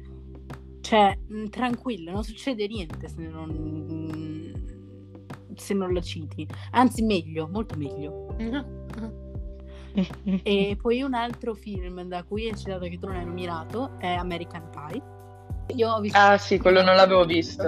Cioè, 0.79 1.17
mm, 1.33 1.47
tranquillo, 1.47 2.11
non 2.11 2.23
succede 2.23 2.65
niente 2.67 3.09
se 3.09 3.21
non, 3.21 3.49
mm, 3.49 4.30
se 5.61 5.73
non 5.73 5.93
lo 5.93 6.01
citi. 6.01 6.47
Anzi, 6.71 7.03
meglio, 7.03 7.47
molto 7.47 7.77
meglio. 7.77 8.35
E 10.43 10.77
poi 10.81 11.01
un 11.01 11.13
altro 11.13 11.53
film 11.53 12.01
da 12.03 12.23
cui 12.23 12.47
è 12.47 12.53
citato 12.55 12.85
che 12.85 12.97
tu 12.97 13.07
non 13.07 13.17
hai 13.17 13.25
nominato 13.25 13.91
è 13.99 14.07
American 14.07 14.69
Pie. 14.69 15.01
Io 15.75 15.89
ho 15.89 15.99
visto 15.99 16.17
Ah 16.17 16.37
sì, 16.37 16.57
quello 16.57 16.81
non 16.81 16.95
l'avevo 16.95 17.25
visto. 17.25 17.63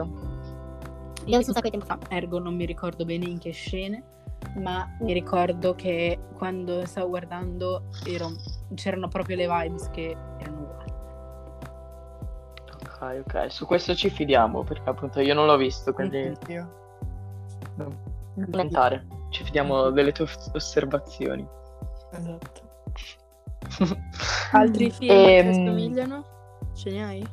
Io 1.25 1.35
ho 1.35 1.37
visto 1.37 1.51
un 1.51 1.55
sacco 1.55 1.69
di 1.69 1.77
tempo 1.77 1.85
fa, 1.85 1.99
ergo 2.09 2.39
non 2.39 2.55
mi 2.55 2.65
ricordo 2.65 3.05
bene 3.05 3.25
in 3.25 3.37
che 3.37 3.51
scene, 3.51 4.03
ma 4.55 4.85
mi 4.99 5.13
ricordo 5.13 5.73
che 5.75 6.19
quando 6.35 6.85
stavo 6.85 7.09
guardando 7.09 7.83
ero- 8.05 8.35
c'erano 8.73 9.07
proprio 9.07 9.37
le 9.37 9.47
vibes 9.47 9.89
che 9.91 10.17
erano 10.39 10.61
uguali. 10.61 10.91
Ok, 12.73 13.23
ok, 13.25 13.51
su 13.51 13.65
questo 13.65 13.95
ci 13.95 14.09
fidiamo 14.09 14.63
perché 14.63 14.89
appunto 14.89 15.21
io 15.21 15.33
non 15.33 15.45
l'ho 15.45 15.57
visto, 15.57 15.93
quindi 15.93 16.35
Io. 16.47 16.82
Non 17.75 17.97
commentare. 18.35 19.05
Ci 19.29 19.43
fidiamo 19.43 19.89
delle 19.89 20.11
tue 20.11 20.25
oss- 20.25 20.51
osservazioni. 20.53 21.45
Esatto. 22.11 22.61
Altri 24.51 24.91
film 24.91 25.11
Ehm, 25.11 25.47
che 25.47 25.53
somigliano? 25.53 26.25
Ce 26.75 26.91
ne 26.91 27.03
hai? 27.03 27.27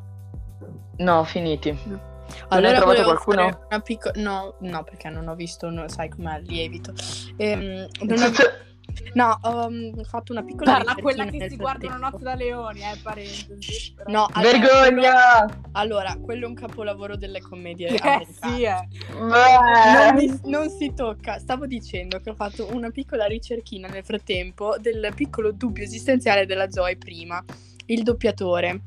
No, 0.98 1.24
finiti. 1.24 1.78
No. 1.84 2.08
Non 2.50 2.64
hai 2.64 2.74
trovato 2.74 3.02
qualcuno? 3.02 3.58
picco- 3.82 4.12
no, 4.14 4.54
no, 4.60 4.84
perché 4.84 5.08
non 5.08 5.26
ho 5.28 5.34
visto, 5.34 5.68
no, 5.70 5.88
sai 5.88 6.08
com'è 6.08 6.38
il 6.38 6.44
lievito. 6.46 6.92
Ehm, 7.36 7.86
non 8.02 8.18
ho- 8.22 8.30
No, 9.14 9.38
ho 9.42 9.68
mm, 9.70 10.00
fatto 10.02 10.32
una 10.32 10.42
piccola 10.42 10.72
Parla 10.72 10.94
quella 10.94 11.24
che 11.24 11.48
si 11.48 11.56
guarda 11.56 11.86
una 11.86 11.96
frattempo. 11.96 12.10
notte 12.10 12.22
da 12.24 12.34
leoni, 12.34 12.80
eh, 12.80 12.98
parentesi. 13.02 13.92
però. 13.96 14.10
No, 14.10 14.28
allora, 14.32 14.58
Vergogna! 14.58 15.60
Allora, 15.72 16.16
quello 16.20 16.44
è 16.44 16.48
un 16.48 16.54
capolavoro 16.54 17.16
delle 17.16 17.40
commedie 17.40 17.88
Eh 17.88 17.98
americane. 18.00 18.54
sì, 18.56 18.62
eh. 18.62 18.88
Non, 19.18 20.14
mi- 20.14 20.40
non 20.44 20.68
si 20.70 20.92
tocca. 20.94 21.38
Stavo 21.38 21.66
dicendo 21.66 22.20
che 22.20 22.30
ho 22.30 22.34
fatto 22.34 22.68
una 22.72 22.90
piccola 22.90 23.26
ricerchina 23.26 23.88
nel 23.88 24.04
frattempo 24.04 24.76
del 24.80 25.12
piccolo 25.14 25.52
dubbio 25.52 25.82
esistenziale 25.84 26.46
della 26.46 26.70
Zoe 26.70 26.96
prima. 26.96 27.42
Il 27.86 28.02
doppiatore. 28.02 28.80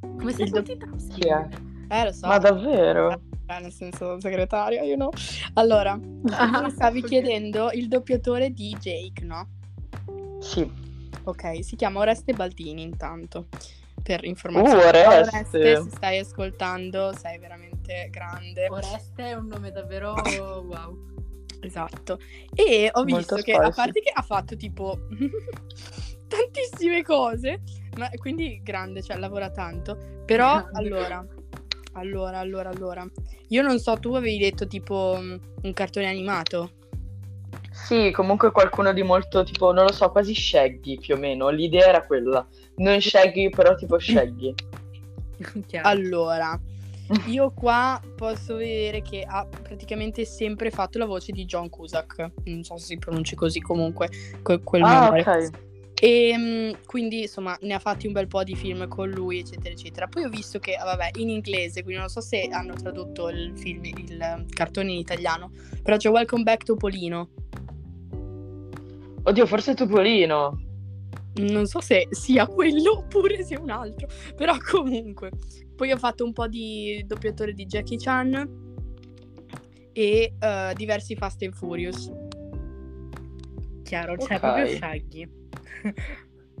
Come 0.00 0.30
Il 0.32 0.50
do- 0.50 0.64
sentita? 0.64 0.86
Chi 1.14 1.28
è? 1.28 1.48
Eh, 1.88 2.04
lo 2.04 2.12
so. 2.12 2.26
Ma 2.26 2.38
davvero? 2.38 3.20
Eh, 3.46 3.60
nel 3.60 3.72
senso 3.72 4.18
segretaria, 4.20 4.82
io 4.82 4.96
no. 4.96 5.10
Allora, 5.54 5.98
tu 5.98 6.70
stavi 6.70 7.00
ok. 7.00 7.06
chiedendo 7.06 7.70
il 7.72 7.88
doppiatore 7.88 8.50
di 8.50 8.76
Jake, 8.80 9.24
no? 9.24 9.48
Sì. 10.40 10.70
Ok, 11.24 11.64
si 11.64 11.76
chiama 11.76 12.00
Oreste 12.00 12.32
Baldini 12.32 12.82
intanto. 12.82 13.48
Per 14.02 14.20
Uh, 14.22 14.26
informazioni. 14.26 14.82
Oreste. 14.82 15.82
se 15.82 15.90
stai 15.90 16.18
ascoltando, 16.18 17.14
sei 17.16 17.38
veramente 17.38 18.08
grande. 18.10 18.66
Oreste 18.68 19.30
è 19.30 19.34
un 19.34 19.46
nome 19.46 19.70
davvero 19.70 20.12
wow. 20.12 21.12
Esatto. 21.60 22.18
E 22.54 22.90
ho 22.92 23.04
Molto 23.04 23.16
visto 23.16 23.36
che, 23.36 23.52
a 23.52 23.70
parte 23.70 24.00
che 24.00 24.10
ha 24.12 24.20
fatto 24.20 24.56
tipo 24.56 24.98
tantissime 26.28 27.02
cose, 27.02 27.62
ma 27.96 28.10
quindi 28.16 28.60
grande, 28.62 29.02
cioè 29.02 29.16
lavora 29.16 29.50
tanto. 29.50 29.96
Però, 30.26 30.56
Grande. 30.56 30.78
allora, 30.78 31.26
allora, 31.94 32.38
allora, 32.38 32.70
allora. 32.70 33.06
Io 33.48 33.62
non 33.62 33.78
so, 33.78 33.96
tu 33.98 34.14
avevi 34.14 34.38
detto 34.38 34.66
tipo 34.66 35.16
mm, 35.20 35.34
un 35.62 35.72
cartone 35.72 36.06
animato. 36.06 36.70
Sì, 37.72 38.10
comunque 38.12 38.50
qualcuno 38.52 38.92
di 38.92 39.02
molto 39.02 39.42
tipo, 39.42 39.72
non 39.72 39.84
lo 39.84 39.92
so, 39.92 40.10
quasi 40.10 40.34
Shaggy 40.34 40.98
più 40.98 41.14
o 41.14 41.18
meno. 41.18 41.48
L'idea 41.48 41.88
era 41.88 42.04
quella. 42.06 42.46
Non 42.76 43.00
Shaggy, 43.00 43.50
però 43.50 43.74
tipo 43.74 43.98
Shaggy. 43.98 44.54
Allora, 45.82 46.58
io 47.26 47.50
qua 47.52 48.00
posso 48.16 48.56
vedere 48.56 49.02
che 49.02 49.24
ha 49.28 49.44
praticamente 49.46 50.24
sempre 50.24 50.70
fatto 50.70 50.98
la 50.98 51.04
voce 51.06 51.32
di 51.32 51.44
John 51.44 51.68
Cusack. 51.68 52.30
Non 52.44 52.62
so 52.62 52.76
se 52.78 52.86
si 52.86 52.98
pronunci 52.98 53.34
così 53.34 53.60
comunque, 53.60 54.08
que- 54.42 54.62
quel 54.62 54.82
Ah, 54.82 55.06
nome. 55.06 55.20
ok. 55.20 55.50
E 56.00 56.34
mm, 56.36 56.70
quindi 56.86 57.22
insomma 57.22 57.56
ne 57.62 57.74
ha 57.74 57.78
fatti 57.78 58.06
un 58.06 58.12
bel 58.12 58.26
po' 58.26 58.42
di 58.42 58.54
film 58.56 58.88
con 58.88 59.08
lui, 59.10 59.38
eccetera, 59.38 59.70
eccetera. 59.70 60.06
Poi 60.06 60.24
ho 60.24 60.28
visto 60.28 60.58
che, 60.58 60.74
ah, 60.74 60.84
vabbè, 60.84 61.10
in 61.14 61.28
inglese, 61.28 61.82
quindi 61.82 62.00
non 62.00 62.08
so 62.08 62.20
se 62.20 62.48
hanno 62.50 62.74
tradotto 62.74 63.28
il 63.28 63.52
film, 63.56 63.84
il 63.84 64.46
cartone 64.50 64.92
in 64.92 64.98
italiano, 64.98 65.52
però 65.82 65.96
c'è 65.96 66.10
Welcome 66.10 66.42
Back 66.42 66.64
Topolino. 66.64 67.28
Oddio, 69.22 69.46
forse 69.46 69.72
è 69.72 69.74
Topolino. 69.74 70.60
Non 71.36 71.66
so 71.66 71.80
se 71.80 72.06
sia 72.10 72.46
quello 72.46 72.98
oppure 72.98 73.42
sia 73.42 73.58
un 73.58 73.70
altro, 73.70 74.06
però 74.36 74.56
comunque. 74.70 75.30
Poi 75.74 75.90
ho 75.90 75.96
fatto 75.96 76.24
un 76.24 76.32
po' 76.32 76.46
di 76.46 77.02
doppiatore 77.06 77.52
di 77.54 77.66
Jackie 77.66 77.96
Chan 77.98 78.62
e 79.92 80.34
eh, 80.38 80.72
diversi 80.76 81.16
Fast 81.16 81.42
and 81.42 81.54
Furious. 81.54 82.12
Chiaro, 83.82 84.16
c'è 84.16 84.34
Ok. 84.34 84.40
proprio 84.40 84.66
Shaggy. 84.68 85.28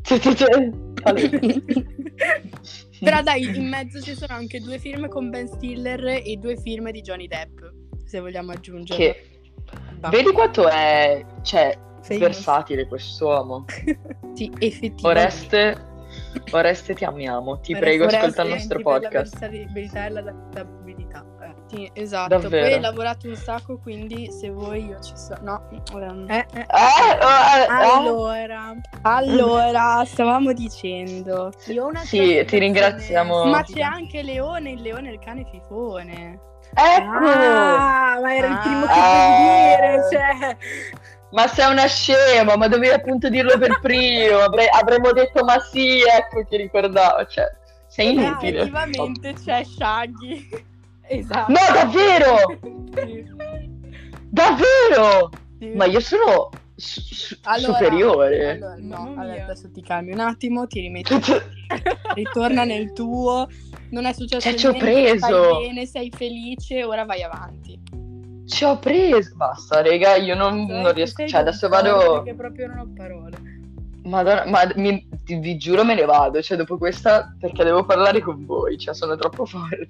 Però 3.00 3.22
dai, 3.22 3.56
in 3.56 3.68
mezzo 3.68 4.00
ci 4.00 4.14
sono 4.14 4.34
anche 4.34 4.60
due 4.60 4.78
film 4.78 5.08
con 5.08 5.30
Ben 5.30 5.48
Stiller 5.48 6.22
e 6.24 6.36
due 6.38 6.56
film 6.56 6.90
di 6.90 7.00
Johnny 7.00 7.26
Depp, 7.26 7.58
se 8.04 8.20
vogliamo 8.20 8.52
aggiungere. 8.52 8.98
Che... 8.98 9.24
Vedi 10.10 10.30
quanto 10.32 10.68
è, 10.68 11.24
cioè, 11.42 11.76
versatile 12.08 12.86
quest'uomo. 12.86 13.64
Sì, 14.34 14.50
effettivamente. 14.58 15.06
Oreste, 15.06 15.76
Oreste 16.50 16.94
ti 16.94 17.04
amiamo. 17.04 17.60
Ti 17.60 17.76
prego, 17.76 18.06
Oreste, 18.06 18.18
ascolta 18.18 18.42
il 18.42 18.48
nostro 18.48 18.82
Per 18.82 18.86
la 18.86 18.92
podcast. 18.98 19.38
versatiliità 19.38 20.06
e 20.06 20.10
l'adattabilità. 20.10 21.24
Eh. 21.74 21.76
Sì, 21.76 21.90
esatto. 21.94 22.38
Davvero. 22.38 22.64
Poi 22.64 22.72
hai 22.74 22.80
lavorato 22.80 23.28
un 23.28 23.36
sacco, 23.36 23.78
quindi 23.78 24.30
se 24.30 24.50
vuoi 24.50 24.86
io 24.86 25.00
ci 25.00 25.12
sono. 25.16 25.40
No, 25.42 25.68
ehm, 25.92 26.26
Eh, 26.30 26.36
eh. 26.36 26.58
Eh, 26.58 26.60
eh, 26.60 27.62
eh. 27.62 27.66
Allora, 27.68 28.74
Allora, 29.02 30.02
stavamo 30.06 30.52
dicendo. 30.52 31.50
io 31.66 31.84
ho 31.84 31.88
una 31.88 32.00
Sì, 32.00 32.44
ti 32.46 32.58
ringraziamo. 32.58 33.44
Ma 33.46 33.62
c'è 33.62 33.80
anche 33.80 34.22
Leone, 34.22 34.70
il 34.70 34.82
leone 34.82 35.10
il 35.10 35.18
cane 35.18 35.44
fifone. 35.50 36.38
Ecco! 36.76 37.08
Ah, 37.08 38.18
ma 38.20 38.34
era 38.34 38.46
il 38.48 38.52
Ah. 38.52 38.58
primo 38.60 38.86
che 38.86 38.92
Ah. 38.92 39.28
devi 39.28 39.98
dire, 39.98 40.08
cioè. 40.10 40.56
Ma 41.30 41.46
sei 41.48 41.70
una 41.70 41.86
scema, 41.86 42.56
ma 42.56 42.68
dovevi 42.68 42.94
appunto 42.94 43.28
dirlo 43.28 43.58
per 43.58 43.78
primo. 43.80 44.38
Avrei- 44.38 44.68
avremmo 44.72 45.12
detto 45.12 45.44
ma 45.44 45.58
sì, 45.58 45.98
ecco 46.00 46.44
che 46.48 46.56
ricordavo. 46.56 47.26
Cioè, 47.26 47.44
sei 47.88 48.12
inutile. 48.12 48.58
Effettivamente 48.58 49.34
c'è 49.34 49.64
Shaggy. 49.64 50.72
Esatto. 51.08 51.52
No, 51.52 51.58
davvero! 51.72 52.58
Davvero! 54.30 55.30
Sì. 55.58 55.68
Ma 55.74 55.84
io 55.84 56.00
sono 56.00 56.50
su- 56.74 57.36
Allora- 57.44 57.72
superiore. 57.72 58.50
Allora, 58.52 58.74
no, 58.78 59.14
allora, 59.16 59.44
adesso 59.44 59.70
ti 59.70 59.80
calmi 59.82 60.12
un 60.12 60.20
attimo, 60.20 60.66
ti 60.66 60.80
rimetti, 60.80 61.14
ritorna 62.14 62.64
nel 62.64 62.92
tuo. 62.92 63.48
Non 63.90 64.06
è 64.06 64.12
successo 64.12 64.48
Cioè, 64.48 64.58
ci 64.58 64.66
ho 64.66 64.70
niente, 64.72 64.90
preso. 64.92 65.16
stai 65.26 65.66
bene, 65.68 65.86
sei 65.86 66.10
felice, 66.14 66.82
ora 66.84 67.04
vai 67.04 67.22
avanti. 67.22 67.80
Ci 68.46 68.64
ho 68.64 68.78
preso. 68.78 69.34
Basta, 69.36 69.82
raga, 69.82 70.16
io 70.16 70.34
non, 70.34 70.64
non 70.66 70.92
riesco. 70.92 71.24
Cioè, 71.26 71.40
adesso 71.40 71.68
vado. 71.68 72.22
Perché 72.22 72.34
proprio 72.34 72.66
non 72.66 72.78
ho 72.78 72.88
parole. 72.94 73.36
Madonna, 74.02 74.44
ma 74.46 74.70
mi- 74.74 75.08
ti- 75.24 75.36
vi 75.38 75.56
giuro 75.56 75.84
me 75.84 75.94
ne 75.94 76.04
vado. 76.04 76.42
Cioè, 76.42 76.56
dopo 76.56 76.76
questa, 76.76 77.32
perché 77.38 77.62
devo 77.62 77.84
parlare 77.84 78.20
con 78.20 78.44
voi. 78.44 78.76
Cioè, 78.76 78.94
sono 78.94 79.14
troppo 79.16 79.46
forte. 79.46 79.88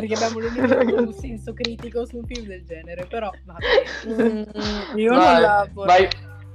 Perché 0.00 0.24
abbiamo 0.24 1.00
un 1.06 1.12
senso 1.12 1.52
critico 1.52 2.04
su 2.06 2.16
un 2.18 2.24
film 2.26 2.46
del 2.46 2.64
genere, 2.64 3.06
però 3.06 3.30
va 3.44 3.56
bene. 4.04 4.46
Mm, 4.94 4.98
io 4.98 5.14
Vai, 5.14 5.32
non 5.32 5.40
lavoro 5.42 5.86
vai. 5.86 6.08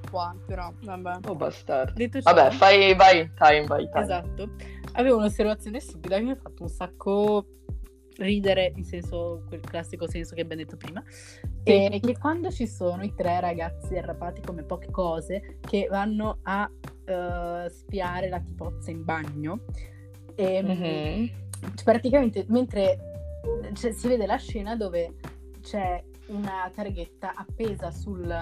qua, 0.10 0.36
però 0.46 0.74
vabbè. 0.82 1.28
Oh, 1.28 1.36
bastardo. 1.36 1.94
Detto 1.96 2.22
ciò, 2.22 2.34
Vabbè, 2.34 2.52
fai, 2.56 2.94
vai, 2.96 3.32
time, 3.36 3.66
vai, 3.66 3.90
time. 3.90 4.04
esatto. 4.04 4.50
Avevo 4.94 5.18
un'osservazione 5.18 5.80
stupida 5.80 6.18
che 6.18 6.24
mi 6.24 6.32
ha 6.32 6.36
fatto 6.36 6.64
un 6.64 6.70
sacco 6.70 7.46
ridere, 8.18 8.72
in 8.76 8.86
senso, 8.86 9.44
quel 9.48 9.60
classico 9.60 10.08
senso 10.10 10.36
che 10.36 10.42
abbiamo 10.42 10.62
detto 10.64 10.78
prima. 10.78 11.04
E 11.64 12.00
che 12.02 12.18
quando 12.18 12.50
ci 12.52 12.66
sono 12.68 13.04
i 13.04 13.14
tre 13.14 13.40
ragazzi 13.42 13.98
arrapati 13.98 14.40
come 14.42 14.64
poche 14.64 14.90
cose 14.92 15.58
che 15.60 15.88
vanno 15.90 16.40
a 16.44 16.70
eh, 17.06 17.70
spiare 17.70 18.30
la 18.30 18.40
tipozza 18.40 18.90
in 18.92 19.04
bagno, 19.04 19.60
e, 20.36 20.62
Mhm. 20.62 21.30
cioè, 21.76 21.84
praticamente 21.84 22.46
mentre 22.50 22.98
cioè, 23.74 23.92
si 23.92 24.08
vede 24.08 24.26
la 24.26 24.38
scena 24.38 24.76
dove 24.76 25.16
c'è 25.62 26.04
una 26.28 26.70
targhetta 26.74 27.34
appesa 27.36 27.92
sul, 27.92 28.34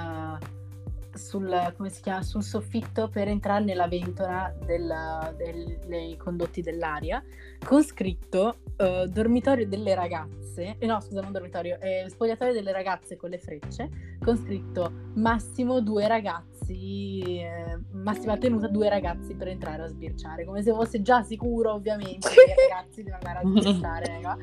sul, 1.14 1.74
come 1.78 1.90
si 1.90 2.02
chiama, 2.02 2.22
sul 2.22 2.44
soffitto 2.44 3.08
per 3.10 3.28
entrare 3.28 3.64
nella 3.64 3.88
ventola 3.88 4.54
del- 4.66 5.34
del- 5.38 5.80
dei 5.86 6.18
condotti 6.18 6.62
dell'aria 6.62 7.24
con 7.66 7.84
scritto 7.84 8.56
eh, 8.78 9.08
dormitorio 9.10 9.68
delle 9.68 9.94
ragazze 9.96 10.76
eh, 10.80 10.86
no 10.86 11.00
scusa 11.02 11.22
non 11.22 11.32
dormitorio 11.32 11.78
eh, 11.80 12.06
spogliatoio 12.10 12.52
delle 12.54 12.72
ragazze 12.72 13.16
con 13.16 13.30
le 13.30 13.38
frecce 13.38 13.90
con 14.20 14.38
scritto 14.38 14.92
massimo 15.16 15.82
due 15.82 16.08
ragazzi 16.08 17.22
eh, 17.22 17.80
massima 17.92 18.38
tenuta 18.38 18.68
due 18.68 18.90
ragazzi 18.90 19.36
per 19.36 19.50
entrare 19.50 19.84
a 19.84 19.88
sbirciare 19.88 20.46
come 20.46 20.62
se 20.64 20.72
fosse 20.72 21.02
già 21.02 21.22
sicuro 21.24 21.74
ovviamente 21.74 22.28
che 22.30 22.36
i 22.52 22.70
ragazzi 22.70 23.04
devono 23.04 23.22
andare 23.24 23.46
a 23.46 23.50
sbirciare 23.50 24.06
raga. 24.22 24.38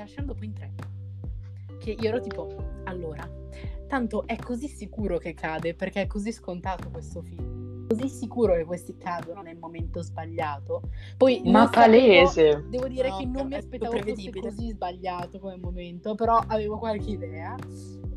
Lasciando 0.00 0.34
poi 0.34 0.46
in 0.46 0.52
tre 0.52 0.72
che 1.78 1.96
io 1.98 2.08
ero 2.08 2.20
tipo 2.20 2.48
allora 2.84 3.28
tanto 3.86 4.26
è 4.26 4.36
così 4.36 4.68
sicuro 4.68 5.18
che 5.18 5.34
cade 5.34 5.74
perché 5.74 6.02
è 6.02 6.06
così 6.06 6.32
scontato 6.32 6.90
questo 6.90 7.22
film 7.22 7.60
così 7.90 8.08
sicuro 8.08 8.54
che 8.54 8.64
questi 8.64 8.96
cadono 8.96 9.42
nel 9.42 9.58
momento 9.58 10.00
sbagliato 10.00 10.82
poi 11.16 11.42
Ma 11.44 11.64
non 11.64 11.72
sapevo- 11.72 11.80
palese. 11.80 12.64
Devo 12.68 12.86
dire 12.86 13.08
No, 13.08 13.16
che 13.16 13.26
non 13.26 13.48
mi 13.48 13.54
aspettavo 13.54 13.98
fosse 13.98 14.30
così 14.30 14.70
sbagliato 14.70 15.40
come 15.40 15.56
momento, 15.56 16.14
però 16.14 16.40
avevo 16.46 16.78
qualche 16.78 17.10
idea. 17.10 17.56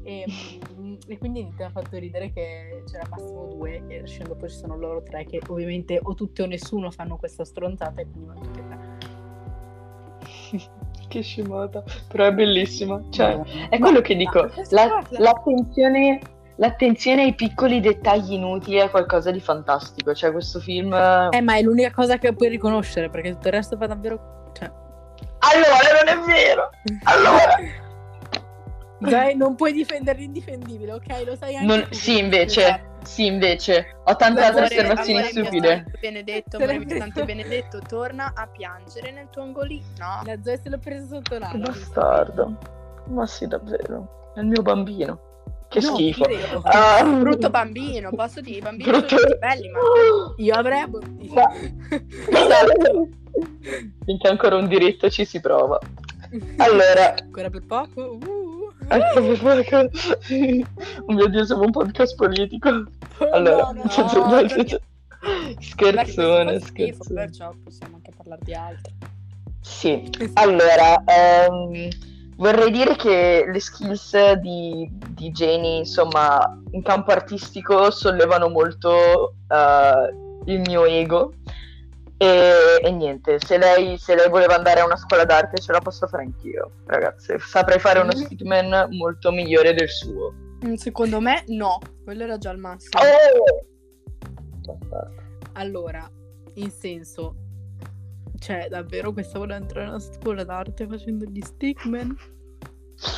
E, 0.04 0.26
mm, 0.80 0.94
e 1.08 1.18
quindi 1.18 1.44
mi 1.44 1.64
ha 1.64 1.70
fatto 1.70 1.98
ridere 1.98 2.32
che 2.32 2.84
c'era 2.86 3.08
massimo 3.10 3.48
due 3.48 3.84
e 3.88 4.06
scendo 4.06 4.36
poi 4.36 4.50
ci 4.50 4.58
sono 4.58 4.78
loro 4.78 5.02
tre 5.02 5.26
che 5.26 5.42
ovviamente 5.48 6.00
o 6.02 6.14
tutti 6.14 6.42
o 6.42 6.46
nessuno 6.46 6.92
fanno 6.92 7.18
questa 7.18 7.44
stronzata 7.44 8.02
e 8.02 8.08
quindi 8.08 8.28
vanno 8.28 8.42
tutti 8.42 8.60
e 8.60 8.68
tre. 8.68 8.80
che 11.14 11.22
scemata. 11.22 11.84
Però 12.08 12.26
è 12.26 12.32
bellissima. 12.32 13.00
Cioè, 13.10 13.40
è 13.70 13.78
quello 13.78 14.02
che 14.02 14.16
dico. 14.16 14.50
La, 14.70 15.04
l'attenzione, 15.12 16.20
l'attenzione 16.56 17.24
ai 17.24 17.36
piccoli 17.36 17.80
dettagli 17.80 18.34
inutili 18.34 18.78
è 18.78 18.90
qualcosa 18.90 19.30
di 19.32 19.40
fantastico. 19.40 20.14
Cioè, 20.14 20.32
questo 20.32 20.60
film. 20.60 20.94
Eh, 20.94 21.42
ma 21.42 21.56
è 21.56 21.62
l'unica 21.62 21.92
cosa 21.92 22.18
che 22.18 22.34
puoi 22.34 22.50
riconoscere 22.50 23.10
perché 23.10 23.32
tutto 23.32 23.48
il 23.48 23.54
resto 23.54 23.78
fa 23.78 23.88
davvero. 23.88 24.52
Cioè... 24.54 24.72
Allora, 25.40 26.04
non 26.04 26.08
è 26.08 26.26
vero! 26.26 26.70
Allora. 27.04 27.82
Dai, 29.10 29.36
non 29.36 29.56
puoi 29.56 29.74
difendere 29.74 30.20
l'indifendibile, 30.20 30.94
ok? 30.94 31.24
Lo 31.26 31.36
sai 31.36 31.56
anche 31.56 31.68
Non- 31.68 31.88
tu. 31.90 31.94
sì, 31.96 32.18
invece, 32.20 32.92
sì, 33.04 33.26
invece, 33.26 33.98
ho 34.06 34.16
tante 34.16 34.42
altre 34.42 34.66
Amore- 34.66 34.76
osservazioni 34.76 35.24
stupide. 35.26 35.86
Benedetto, 36.00 36.58
amore 36.58 36.86
santo. 36.98 37.26
Benedetto, 37.26 37.80
torna 37.88 38.32
a 38.36 38.48
piangere 38.48 39.12
nel 39.12 39.28
tuo 39.30 39.42
angolino. 39.44 39.84
La 40.26 40.38
Zoe 40.44 40.60
se 40.62 40.70
l'ho 40.70 40.78
presa 40.80 41.06
sotto 41.08 41.38
l'ala. 41.38 41.58
Bastardo. 41.58 42.58
Ma 43.08 43.26
sì, 43.28 43.48
davvero. 43.48 44.32
È 44.36 44.40
il 44.40 44.46
mio 44.48 44.62
bambino. 44.62 45.20
Che 45.68 45.80
No, 45.82 45.96
schifo. 45.96 46.24
Ah. 46.64 47.04
Brutto 47.04 47.50
bambino, 47.50 48.12
posso 48.12 48.42
dire, 48.42 48.58
i 48.58 48.62
bambini 48.62 48.90
Brutto- 48.92 49.08
sono 49.18 49.22
tutti 49.22 49.38
belli, 49.40 49.70
ma... 49.70 49.80
Io 50.38 50.54
avrei 50.54 50.82
abortito. 50.82 51.34
Ma-. 51.34 51.52
Finché 54.06 54.28
ancora 54.28 54.56
un 54.58 54.68
diritto 54.68 55.10
ci 55.10 55.26
si 55.26 55.40
prova. 55.42 55.80
Allora, 56.58 57.14
Ancora 57.20 57.50
per 57.52 57.64
poco? 57.66 58.18
Uh. 58.26 58.43
Oh 61.06 61.14
mio 61.14 61.28
Dio, 61.28 61.46
siamo 61.46 61.64
un 61.64 61.72
podcast 61.72 62.16
politico. 62.16 62.70
Allora, 63.32 63.72
no, 63.72 63.84
no. 63.84 64.30
perché- 64.30 64.82
scherzone, 65.60 66.60
schifo, 66.60 67.04
scherzone. 67.04 67.26
perciò 67.26 67.54
possiamo 67.64 67.96
anche 67.96 68.12
parlare 68.16 68.42
di 68.44 68.54
altro. 68.54 68.94
Sì, 69.62 70.10
allora, 70.34 71.02
ehm, 71.06 71.88
vorrei 72.36 72.72
dire 72.72 72.96
che 72.96 73.46
le 73.50 73.60
skills 73.60 74.34
di, 74.34 74.90
di 75.10 75.32
Jenny, 75.32 75.80
insomma, 75.80 76.60
in 76.72 76.82
campo 76.82 77.12
artistico 77.12 77.90
sollevano 77.90 78.50
molto 78.50 79.36
eh, 79.48 80.52
il 80.52 80.60
mio 80.60 80.86
ego. 80.86 81.34
E, 82.24 82.80
e 82.82 82.92
niente, 82.92 83.38
se 83.46 83.58
lei, 83.58 83.98
se 83.98 84.16
lei 84.16 84.30
voleva 84.30 84.56
andare 84.56 84.80
a 84.80 84.86
una 84.86 84.96
scuola 84.96 85.26
d'arte 85.26 85.62
ce 85.62 85.74
la 85.74 85.80
posso 85.80 86.08
fare 86.08 86.24
anch'io, 86.24 86.72
ragazze. 86.86 87.38
Saprei 87.40 87.80
fare 87.80 88.00
uno 88.00 88.16
stickman 88.16 88.88
molto 88.92 89.30
migliore 89.32 89.74
del 89.74 89.90
suo. 89.90 90.34
Mm, 90.66 90.76
Secondo 90.76 91.20
me 91.20 91.44
no, 91.48 91.80
quello 92.06 92.24
era 92.24 92.38
già 92.38 92.52
il 92.52 92.60
massimo. 92.60 93.02
Oh! 93.02 94.86
Allora, 95.54 96.10
in 96.54 96.72
senso, 96.72 97.36
cioè, 98.40 98.68
davvero 98.70 99.12
questa 99.12 99.38
vuole 99.38 99.56
entrare 99.56 99.88
in 99.88 99.90
una 99.92 100.00
scuola 100.00 100.46
d'arte 100.46 100.88
facendo 100.88 101.26
gli 101.26 101.42
stickman? 101.42 102.16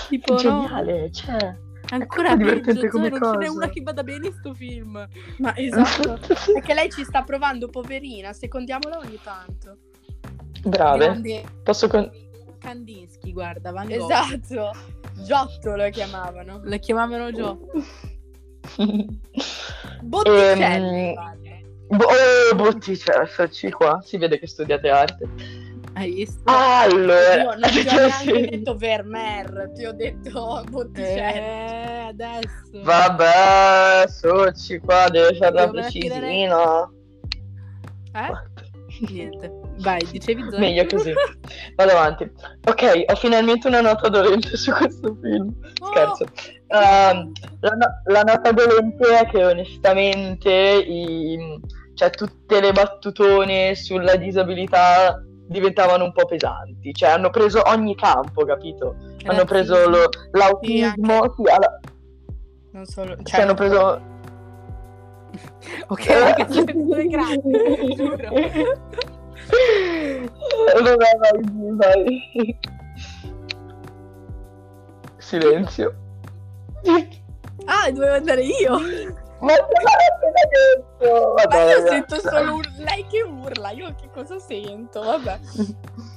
Tipo, 0.10 0.34
no, 0.34 0.40
Geniale, 0.40 1.12
cioè. 1.12 1.56
Ancora 1.90 2.32
è 2.34 2.38
peggio, 2.38 2.44
divertente 2.50 2.82
cioè, 2.82 2.90
come 2.90 3.10
non 3.10 3.22
ce 3.22 3.38
n'è 3.38 3.48
una 3.48 3.70
che 3.70 3.82
vada 3.82 4.04
bene 4.04 4.28
in 4.28 4.34
sto 4.34 4.54
film. 4.54 5.08
Ma 5.38 5.56
esatto, 5.58 6.20
perché 6.54 6.74
lei 6.74 6.90
ci 6.92 7.04
sta 7.04 7.24
provando, 7.24 7.68
poverina, 7.68 8.34
secondiamola 8.34 9.00
ogni 9.00 9.20
tanto. 9.22 9.78
Brave. 10.64 11.06
Grande 11.06 11.44
Posso 11.64 11.88
con... 11.88 12.10
Kandinsky, 12.60 13.32
guarda, 13.32 13.72
Van 13.72 13.88
Gogh. 13.88 14.10
Esatto, 14.10 14.72
Giotto 15.24 15.76
lo 15.76 15.90
chiamavano. 15.90 16.62
La 16.64 16.78
chiamavano 16.78 17.32
Gio. 17.32 17.70
Botticelli, 20.02 21.14
Ehm. 21.14 21.34
Bo- 21.88 22.06
oh, 22.06 22.56
Botticelli, 22.56 23.28
eccoci 23.30 23.70
qua. 23.72 24.02
Si 24.04 24.18
vede 24.18 24.40
che 24.40 24.48
studiate 24.48 24.90
arte. 24.90 25.30
Hai 25.98 26.12
visto? 26.12 26.42
Allora, 26.46 27.36
Io 27.36 27.44
non 27.52 27.62
ti 27.62 27.80
ho 27.80 27.84
cioè, 27.90 28.06
neanche 28.08 28.50
detto 28.50 28.76
Vermeer, 28.76 29.72
ti 29.74 29.86
ho 29.86 29.94
detto 29.94 30.64
Botticelli. 30.70 31.38
Eh, 31.38 32.06
adesso. 32.10 32.84
Vabbè, 32.84 34.06
soci 34.08 34.80
qua, 34.80 35.08
deve 35.10 35.36
fare 35.38 35.54
la 35.54 35.62
Devo 35.62 35.72
precisina. 35.72 36.90
Eh? 38.14 38.54
Niente. 39.10 39.52
Vai, 39.80 40.00
dicevi 40.10 40.42
Zoe? 40.50 40.60
Meglio 40.60 40.86
così. 40.86 41.14
Vado 41.76 41.92
avanti. 41.92 42.32
Ok, 42.68 43.04
ho 43.08 43.16
finalmente 43.16 43.68
una 43.68 43.82
nota 43.82 44.08
dolente 44.08 44.56
su 44.56 44.72
questo 44.72 45.18
film. 45.22 45.54
Oh! 45.82 45.88
Scherzo. 45.88 46.26
Ehm, 46.68 47.32
la, 47.60 47.70
no- 47.72 48.02
la 48.06 48.22
nota 48.22 48.52
dolente 48.52 49.18
è 49.18 49.26
che 49.28 49.44
onestamente 49.46 50.50
i- 50.50 51.60
cioè, 51.94 52.10
tutte 52.10 52.60
le 52.62 52.72
battutone 52.72 53.76
sulla 53.76 54.16
disabilità 54.16 55.22
diventavano 55.48 56.04
un 56.04 56.12
po' 56.12 56.26
pesanti. 56.26 56.94
Cioè, 56.94 57.10
hanno 57.10 57.30
preso 57.30 57.62
ogni 57.68 57.96
campo, 57.96 58.46
capito? 58.46 58.96
Hanno 59.26 59.46
preso 59.46 59.88
lo- 59.90 60.10
l'autismo, 60.32 61.34
sì, 61.36 61.44
alla- 61.52 61.80
Non 62.72 62.86
solo, 62.86 63.16
cioè, 63.16 63.24
cioè, 63.24 63.42
hanno 63.42 63.54
preso 63.54 64.02
Ok, 65.88 66.06
ragazzi, 66.08 66.64
due 66.64 67.06
grazie, 67.08 67.96
giuro. 67.96 68.30
Vabbè, 70.74 70.96
vai, 70.96 71.76
vai. 71.76 72.60
Silenzio. 75.18 75.94
Ah, 77.66 77.90
dovevo 77.92 78.16
andare 78.16 78.44
io. 78.44 78.78
Ma 79.42 79.54
appena 79.54 79.92
detto? 80.50 81.34
Ma 81.36 81.44
Vabbè, 81.44 81.72
io 81.72 81.88
sento 81.88 82.20
solo 82.20 82.54
un- 82.56 82.74
lei 82.78 83.06
che 83.08 83.22
urla, 83.22 83.72
io 83.72 83.94
che 83.96 84.10
cosa 84.12 84.40
sento? 84.40 85.02
Vabbè. 85.02 85.40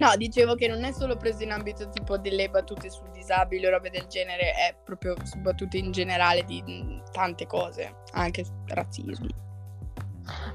No, 0.00 0.14
dicevo 0.16 0.54
che 0.54 0.68
non 0.68 0.84
è 0.84 0.92
solo 0.92 1.16
preso 1.16 1.42
in 1.42 1.50
ambito 1.50 1.88
tipo 1.88 2.18
delle 2.18 2.48
battute 2.48 2.88
sul 2.88 3.10
disabile 3.10 3.66
o 3.66 3.70
robe 3.70 3.90
del 3.90 4.06
genere, 4.06 4.52
è 4.52 4.72
proprio 4.84 5.16
su 5.24 5.38
battute 5.40 5.76
in 5.76 5.90
generale 5.90 6.44
di 6.44 6.62
mh, 6.64 7.10
tante 7.10 7.46
cose, 7.46 7.96
anche 8.12 8.44
razzismo. 8.68 9.26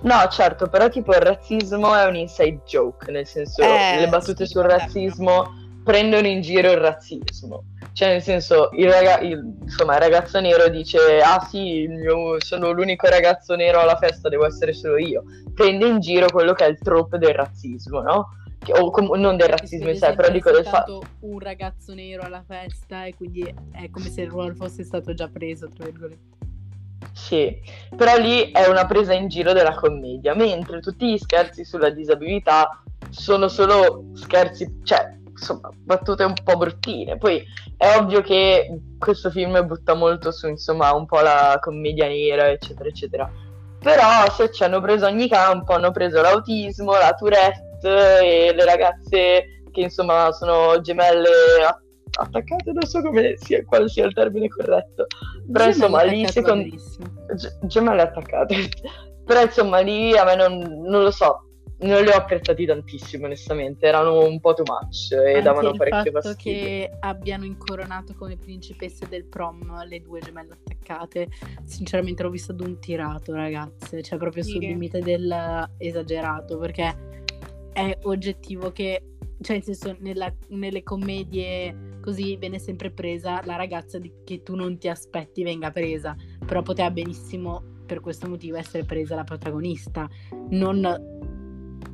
No, 0.03 0.27
certo, 0.29 0.69
però 0.69 0.87
tipo 0.87 1.11
il 1.11 1.19
razzismo 1.19 1.93
è 1.93 2.05
un 2.05 2.15
inside 2.15 2.61
joke, 2.65 3.11
nel 3.11 3.27
senso 3.27 3.61
Eh, 3.63 3.97
le 3.99 4.07
battute 4.07 4.45
sì, 4.45 4.53
sul 4.53 4.61
vabbè. 4.61 4.77
razzismo 4.77 5.45
prendono 5.83 6.27
in 6.27 6.39
giro 6.39 6.71
il 6.71 6.77
razzismo. 6.77 7.63
Cioè, 7.93 8.09
nel 8.09 8.21
senso, 8.23 8.69
il, 8.73 8.91
raga- 8.91 9.19
il- 9.19 9.55
insomma, 9.61 9.93
il 9.93 9.99
ragazzo 10.01 10.39
nero 10.39 10.67
dice: 10.67 10.97
Ah, 11.23 11.39
sì, 11.47 11.85
mio- 11.87 12.41
sono 12.41 12.71
l'unico 12.71 13.07
ragazzo 13.07 13.55
nero 13.55 13.79
alla 13.79 13.97
festa, 13.97 14.29
devo 14.29 14.45
essere 14.45 14.73
solo 14.73 14.97
io. 14.97 15.23
Prende 15.53 15.85
in 15.85 15.99
giro 15.99 16.27
quello 16.31 16.53
che 16.53 16.65
è 16.65 16.69
il 16.69 16.79
trope 16.79 17.19
del 17.19 17.33
razzismo, 17.33 18.01
no? 18.01 18.29
O 18.79 18.89
com- 18.91 19.13
non 19.19 19.35
del 19.37 19.49
razzismo 19.49 19.89
in 19.89 19.97
sé, 19.97 20.13
però 20.15 20.29
dico 20.29 20.49
del 20.49 20.63
fatto. 20.65 21.01
fatto 21.01 21.15
un 21.27 21.37
ragazzo 21.39 21.93
nero 21.93 22.23
alla 22.23 22.43
festa 22.47 23.05
e 23.05 23.13
quindi 23.13 23.41
è 23.73 23.89
come 23.91 24.09
se 24.09 24.21
il 24.21 24.29
ruolo 24.29 24.55
fosse 24.55 24.83
stato 24.83 25.13
già 25.13 25.27
preso, 25.27 25.67
tra 25.67 25.85
virgolette. 25.85 26.31
Sì, 27.11 27.55
però 27.95 28.17
lì 28.17 28.51
è 28.51 28.65
una 28.67 28.85
presa 28.85 29.13
in 29.13 29.27
giro 29.27 29.53
della 29.53 29.75
commedia, 29.75 30.33
mentre 30.33 30.79
tutti 30.79 31.11
gli 31.11 31.17
scherzi 31.17 31.63
sulla 31.65 31.89
disabilità 31.89 32.81
sono 33.09 33.49
solo 33.49 34.05
scherzi, 34.13 34.79
cioè, 34.83 35.19
insomma, 35.43 35.69
battute 35.75 36.23
un 36.23 36.33
po' 36.41 36.55
bruttine. 36.55 37.17
Poi 37.17 37.43
è 37.77 37.97
ovvio 37.97 38.21
che 38.21 38.79
questo 38.97 39.29
film 39.29 39.65
butta 39.67 39.93
molto 39.93 40.31
su, 40.31 40.47
insomma, 40.47 40.93
un 40.93 41.05
po' 41.05 41.19
la 41.19 41.57
commedia 41.59 42.07
nera, 42.07 42.49
eccetera, 42.49 42.87
eccetera. 42.87 43.31
Però 43.79 44.31
se 44.31 44.49
ci 44.51 44.63
hanno 44.63 44.79
preso 44.79 45.05
ogni 45.05 45.27
campo, 45.27 45.73
hanno 45.73 45.91
preso 45.91 46.21
l'autismo, 46.21 46.93
la 46.93 47.13
Tourette 47.13 48.21
e 48.21 48.53
le 48.55 48.65
ragazze 48.65 49.61
che, 49.71 49.81
insomma, 49.81 50.31
sono 50.31 50.79
gemelle 50.79 51.29
attaccate, 52.15 52.71
non 52.71 52.85
so 52.85 53.01
come 53.01 53.33
sia, 53.37 53.63
quale 53.65 53.89
sia 53.89 54.05
il 54.05 54.13
termine 54.13 54.47
corretto. 54.47 55.05
Però, 55.51 55.65
insomma, 55.65 56.03
lì 56.03 56.25
secondo... 56.27 56.73
Ge- 57.35 57.57
gemelle 57.63 58.03
attaccate. 58.03 58.55
Però 59.25 59.41
insomma 59.41 59.79
lì 59.79 60.17
a 60.17 60.25
me 60.25 60.35
non, 60.35 60.57
non 60.57 61.01
lo 61.01 61.11
so, 61.11 61.45
non 61.83 62.01
li 62.03 62.09
ho 62.09 62.13
apprezzati 62.13 62.65
tantissimo 62.65 63.25
onestamente, 63.25 63.85
erano 63.85 64.25
un 64.25 64.39
po' 64.39 64.53
too 64.53 64.65
much 64.67 65.11
e 65.11 65.41
davano 65.41 65.69
il 65.69 65.77
parecchio 65.77 66.11
fatto 66.11 66.29
fastidio. 66.29 66.61
che 66.61 66.91
abbiano 66.99 67.45
incoronato 67.45 68.13
come 68.15 68.37
principesse 68.37 69.07
del 69.07 69.25
prom 69.25 69.83
le 69.85 70.01
due 70.01 70.19
gemelle 70.19 70.53
attaccate, 70.53 71.27
sinceramente 71.63 72.23
l'ho 72.23 72.29
visto 72.29 72.51
ad 72.51 72.61
un 72.61 72.79
tirato, 72.79 73.33
ragazze, 73.33 74.01
cioè 74.01 74.17
proprio 74.17 74.43
sul 74.43 74.59
limite 74.61 74.99
del 74.99 75.69
esagerato, 75.77 76.57
perché 76.57 77.11
è 77.73 77.97
oggettivo 78.03 78.71
che, 78.71 79.03
cioè 79.41 79.55
nel 79.57 79.63
senso, 79.65 79.95
nella- 79.99 80.33
nelle 80.49 80.83
commedie 80.83 81.91
così 82.01 82.35
viene 82.37 82.59
sempre 82.59 82.91
presa 82.91 83.41
la 83.45 83.55
ragazza 83.55 83.97
di- 83.97 84.11
che 84.23 84.43
tu 84.43 84.55
non 84.55 84.77
ti 84.77 84.89
aspetti 84.89 85.43
venga 85.43 85.71
presa, 85.71 86.15
però 86.45 86.61
poteva 86.61 86.91
benissimo 86.91 87.63
per 87.85 87.99
questo 87.99 88.27
motivo 88.27 88.57
essere 88.57 88.83
presa 88.83 89.15
la 89.15 89.23
protagonista, 89.23 90.07
non 90.49 91.42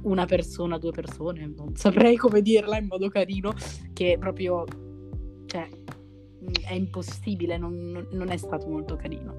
una 0.03 0.25
persona, 0.25 0.77
due 0.77 0.91
persone, 0.91 1.51
non 1.55 1.75
saprei 1.75 2.15
come 2.15 2.41
dirla 2.41 2.77
in 2.77 2.87
modo 2.87 3.09
carino, 3.09 3.53
che 3.93 4.17
proprio, 4.19 4.65
cioè, 5.45 5.67
è 6.67 6.73
impossibile, 6.73 7.57
non, 7.57 8.07
non 8.11 8.29
è 8.29 8.37
stato 8.37 8.67
molto 8.67 8.95
carino. 8.95 9.35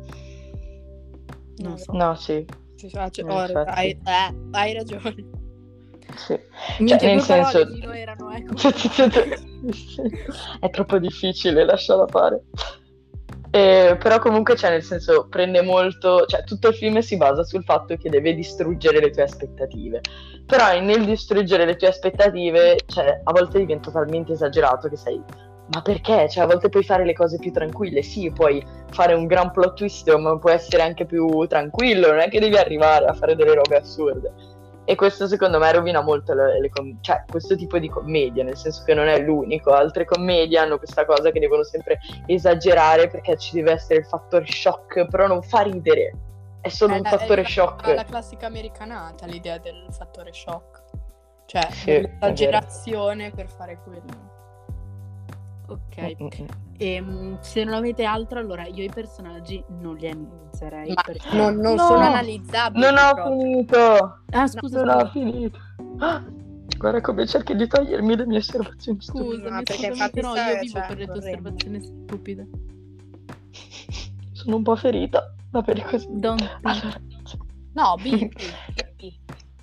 Non 1.59 1.79
so. 1.79 1.93
No, 1.93 2.15
sì, 2.15 2.45
Ci 2.77 2.89
faccio- 2.89 3.25
No, 3.25 3.35
oh, 3.35 3.41
infatti. 3.47 3.71
hai, 3.71 3.91
eh, 3.91 4.35
hai 4.53 4.73
ragione. 4.73 5.15
sì. 6.17 6.39
Minchia, 6.79 7.09
nel 7.09 7.21
senso- 7.21 7.69
erano, 7.93 8.31
ecco. 8.31 8.55
È 10.61 10.71
troppo 10.71 10.99
difficile, 10.99 11.65
lasciala 11.65 12.07
fare. 12.07 12.45
Eh, 13.53 13.97
però 13.99 14.21
comunque, 14.21 14.55
cioè, 14.57 14.71
nel 14.71 14.83
senso, 14.83 15.27
prende 15.29 15.63
molto... 15.63 16.25
Cioè, 16.27 16.45
tutto 16.45 16.69
il 16.69 16.75
film 16.75 16.99
si 17.01 17.17
basa 17.17 17.43
sul 17.43 17.65
fatto 17.65 17.97
che 17.97 18.09
deve 18.09 18.35
distruggere 18.35 19.01
le 19.01 19.11
tue 19.11 19.23
aspettative. 19.23 20.01
Però 20.47 20.81
nel 20.81 21.05
distruggere 21.05 21.65
le 21.65 21.77
tue 21.77 21.89
aspettative, 21.89 22.79
cioè, 22.87 23.21
a 23.23 23.33
volte 23.33 23.59
diventa 23.59 23.91
talmente 23.91 24.33
esagerato 24.33 24.89
che 24.89 24.97
sei... 24.97 25.23
Ma 25.73 25.83
perché? 25.83 26.29
Cioè, 26.29 26.45
a 26.45 26.47
volte 26.47 26.69
puoi 26.69 26.83
fare 26.83 27.05
le 27.05 27.13
cose 27.13 27.39
più 27.39 27.53
tranquille. 27.53 28.03
Sì, 28.03 28.31
puoi 28.33 28.65
fare 28.91 29.15
un 29.15 29.27
gran 29.27 29.51
plot 29.53 29.75
twist, 29.75 30.13
ma 30.17 30.37
può 30.39 30.51
essere 30.51 30.83
anche 30.83 31.05
più 31.05 31.47
tranquillo. 31.47 32.09
Non 32.09 32.21
è 32.21 32.29
che 32.29 32.41
devi 32.41 32.57
arrivare 32.57 33.05
a 33.07 33.15
fare 33.15 33.37
delle 33.37 33.55
robe 33.55 33.77
assurde. 33.77 34.33
E 34.91 34.97
questo 34.97 35.29
secondo 35.29 35.61
me 35.61 35.71
rovina 35.71 36.01
molto 36.01 36.35
le, 36.35 36.61
le 36.61 36.69
com- 36.69 36.99
cioè, 37.01 37.23
questo 37.31 37.55
tipo 37.55 37.79
di 37.79 37.89
commedia, 37.89 38.43
nel 38.43 38.57
senso 38.57 38.83
che 38.83 38.93
non 38.93 39.07
è 39.07 39.21
l'unico. 39.21 39.71
Altre 39.71 40.05
commedie 40.05 40.59
hanno 40.59 40.79
questa 40.79 41.05
cosa 41.05 41.31
che 41.31 41.39
devono 41.39 41.63
sempre 41.63 42.01
esagerare 42.27 43.07
perché 43.09 43.37
ci 43.37 43.55
deve 43.55 43.71
essere 43.71 44.01
il 44.01 44.07
fattore 44.07 44.47
shock, 44.47 45.07
però 45.07 45.29
non 45.29 45.43
fa 45.43 45.61
ridere. 45.61 46.13
È 46.61 46.69
solo 46.69 46.95
È 46.95 46.97
un 46.97 47.03
la- 47.03 47.09
fattore 47.11 47.43
è 47.43 47.45
la- 47.45 47.49
shock. 47.49 47.87
è 47.89 47.95
la 47.95 48.03
classica 48.05 48.47
americanata, 48.47 49.27
l'idea 49.27 49.59
del 49.59 49.87
fattore 49.93 50.33
shock. 50.33 50.83
Cioè, 51.47 51.69
Sì, 51.71 52.01
l'esagerazione 52.01 53.31
per 53.31 53.47
fare 53.49 53.79
quello. 53.85 54.30
Ok. 55.73 56.01
Mm, 56.01 56.25
mm, 56.25 56.29
mm. 56.43 56.47
Ehm, 56.79 57.41
se 57.41 57.65
non 57.65 57.75
avete 57.75 58.05
altro, 58.05 58.39
allora 58.39 58.67
io 58.67 58.83
i 58.83 58.89
personaggi 58.93 59.63
non 59.81 59.97
li 59.97 60.09
analizzerei. 60.09 60.93
Ma 60.95 61.03
perché... 61.03 61.37
non, 61.37 61.57
non 61.57 61.75
No, 61.75 61.87
sono 61.87 62.05
analizzabili. 62.05 62.85
Non 62.85 62.97
ho 62.97 63.13
proprio. 63.15 63.39
finito! 63.39 64.19
Ah, 64.31 64.47
scusa, 64.47 64.83
Non 64.85 65.01
ho 65.01 65.07
finito. 65.11 65.59
Ah, 65.99 66.23
Guarda 66.79 67.01
come 67.03 67.27
cerchi 67.27 67.55
di 67.55 67.67
togliermi 67.67 68.17
le 68.17 68.27
mie 68.27 68.39
osservazioni 68.39 69.01
stupide. 69.03 69.25
Scusa, 69.37 69.51
No, 69.51 69.57
mi 69.59 69.63
perché 69.65 69.87
infatti 69.87 70.21
stai- 70.23 70.55
io 70.55 70.61
vivo 70.61 70.73
cioè, 70.79 70.87
per 70.87 70.97
le 70.99 71.05
tue 71.07 71.19
osservazioni 71.19 71.81
stupide. 71.83 72.49
Sono 74.33 74.57
un 74.57 74.63
po' 74.63 74.77
ferita 74.77 75.35
da 75.51 75.61
per 75.63 75.83
così. 75.85 76.07
Don't. 76.11 76.59
Allora, 76.63 77.01
No, 77.75 77.95
B, 78.03 78.29
B, 78.29 78.35
B. 78.97 79.13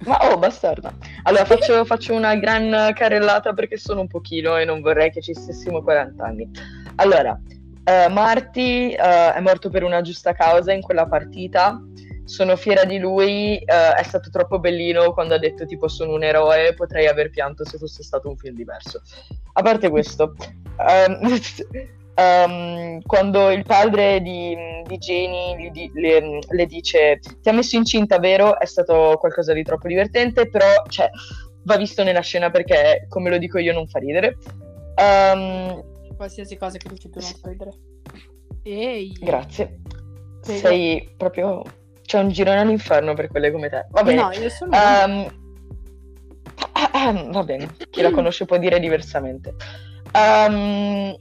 Ma 0.05 0.17
oh, 0.29 0.37
bastarda. 0.37 0.93
Allora 1.23 1.45
faccio, 1.45 1.83
faccio 1.85 2.13
una 2.13 2.35
gran 2.35 2.93
carrellata 2.93 3.53
perché 3.53 3.77
sono 3.77 4.01
un 4.01 4.07
pochino 4.07 4.57
e 4.57 4.65
non 4.65 4.81
vorrei 4.81 5.11
che 5.11 5.21
ci 5.21 5.33
stessimo 5.33 5.81
40 5.81 6.23
anni. 6.23 6.49
Allora, 6.95 7.39
eh, 7.83 8.07
Marty 8.09 8.91
eh, 8.91 9.33
è 9.33 9.39
morto 9.39 9.69
per 9.69 9.83
una 9.83 10.01
giusta 10.01 10.33
causa 10.33 10.71
in 10.71 10.81
quella 10.81 11.07
partita. 11.07 11.81
Sono 12.25 12.57
fiera 12.57 12.83
di 12.83 12.99
lui, 12.99 13.57
eh, 13.57 13.93
è 13.93 14.03
stato 14.03 14.29
troppo 14.29 14.59
bellino 14.59 15.13
quando 15.13 15.33
ha 15.33 15.39
detto 15.39 15.65
tipo 15.65 15.87
sono 15.87 16.13
un 16.13 16.23
eroe, 16.23 16.73
potrei 16.73 17.07
aver 17.07 17.29
pianto 17.29 17.65
se 17.65 17.77
fosse 17.77 18.03
stato 18.03 18.27
un 18.27 18.35
film 18.35 18.55
diverso. 18.55 19.01
A 19.53 19.61
parte 19.61 19.89
questo, 19.89 20.35
ehm, 20.77 21.19
ehm, 22.17 23.01
quando 23.05 23.51
il 23.51 23.63
padre 23.63 24.21
di, 24.21 24.55
di 24.85 24.97
Jenny 24.97 25.69
di- 25.71 25.91
le, 25.93 26.39
le 26.49 26.65
dice 26.65 27.19
ti 27.19 27.49
ha 27.49 27.53
messo 27.53 27.75
incinta, 27.75 28.17
vero? 28.19 28.59
È 28.59 28.65
stato 28.65 29.17
qualcosa 29.19 29.53
di 29.53 29.63
troppo 29.63 29.87
divertente, 29.87 30.49
però 30.49 30.83
cioè, 30.89 31.09
va 31.63 31.77
visto 31.77 32.03
nella 32.03 32.21
scena 32.21 32.49
perché, 32.49 33.05
come 33.07 33.29
lo 33.29 33.37
dico 33.37 33.59
io, 33.59 33.73
non 33.73 33.87
fa 33.87 33.99
ridere. 33.99 34.37
Ehm, 34.95 35.83
Qualsiasi 36.15 36.57
cosa 36.57 36.77
che 36.77 36.89
dici 36.89 37.09
tu 37.09 37.19
non 37.19 37.29
fa 37.39 37.49
ridere. 37.49 37.71
Ehi. 38.63 39.13
grazie. 39.19 39.79
Prego. 40.41 40.67
Sei 40.67 41.13
proprio... 41.15 41.61
C'è 42.03 42.19
un 42.19 42.29
girone 42.29 42.61
all'inferno 42.61 43.13
per 43.13 43.27
quelle 43.27 43.51
come 43.51 43.69
te. 43.69 43.85
Va 43.89 44.01
bene. 44.01 44.21
No, 44.21 44.31
io 44.31 44.49
sono... 44.49 44.71
Ehm, 44.73 45.27
va 47.31 47.43
bene, 47.43 47.75
chi 47.89 48.01
la 48.01 48.11
conosce 48.11 48.45
può 48.45 48.57
dire 48.57 48.79
diversamente. 48.79 49.55
Ehm, 50.13 51.15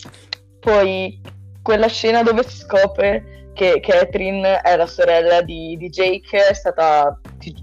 poi 0.67 1.21
quella 1.63 1.87
scena 1.87 2.25
dove 2.25 2.43
si 2.43 2.57
scopre 2.57 3.51
che 3.55 3.79
Catherine 3.79 4.61
è 4.63 4.77
la 4.77 4.87
sorella 4.87 5.41
di, 5.41 5.77
di 5.79 5.89
Jake 5.89 6.49
è 6.49 6.53
stata 6.53 7.21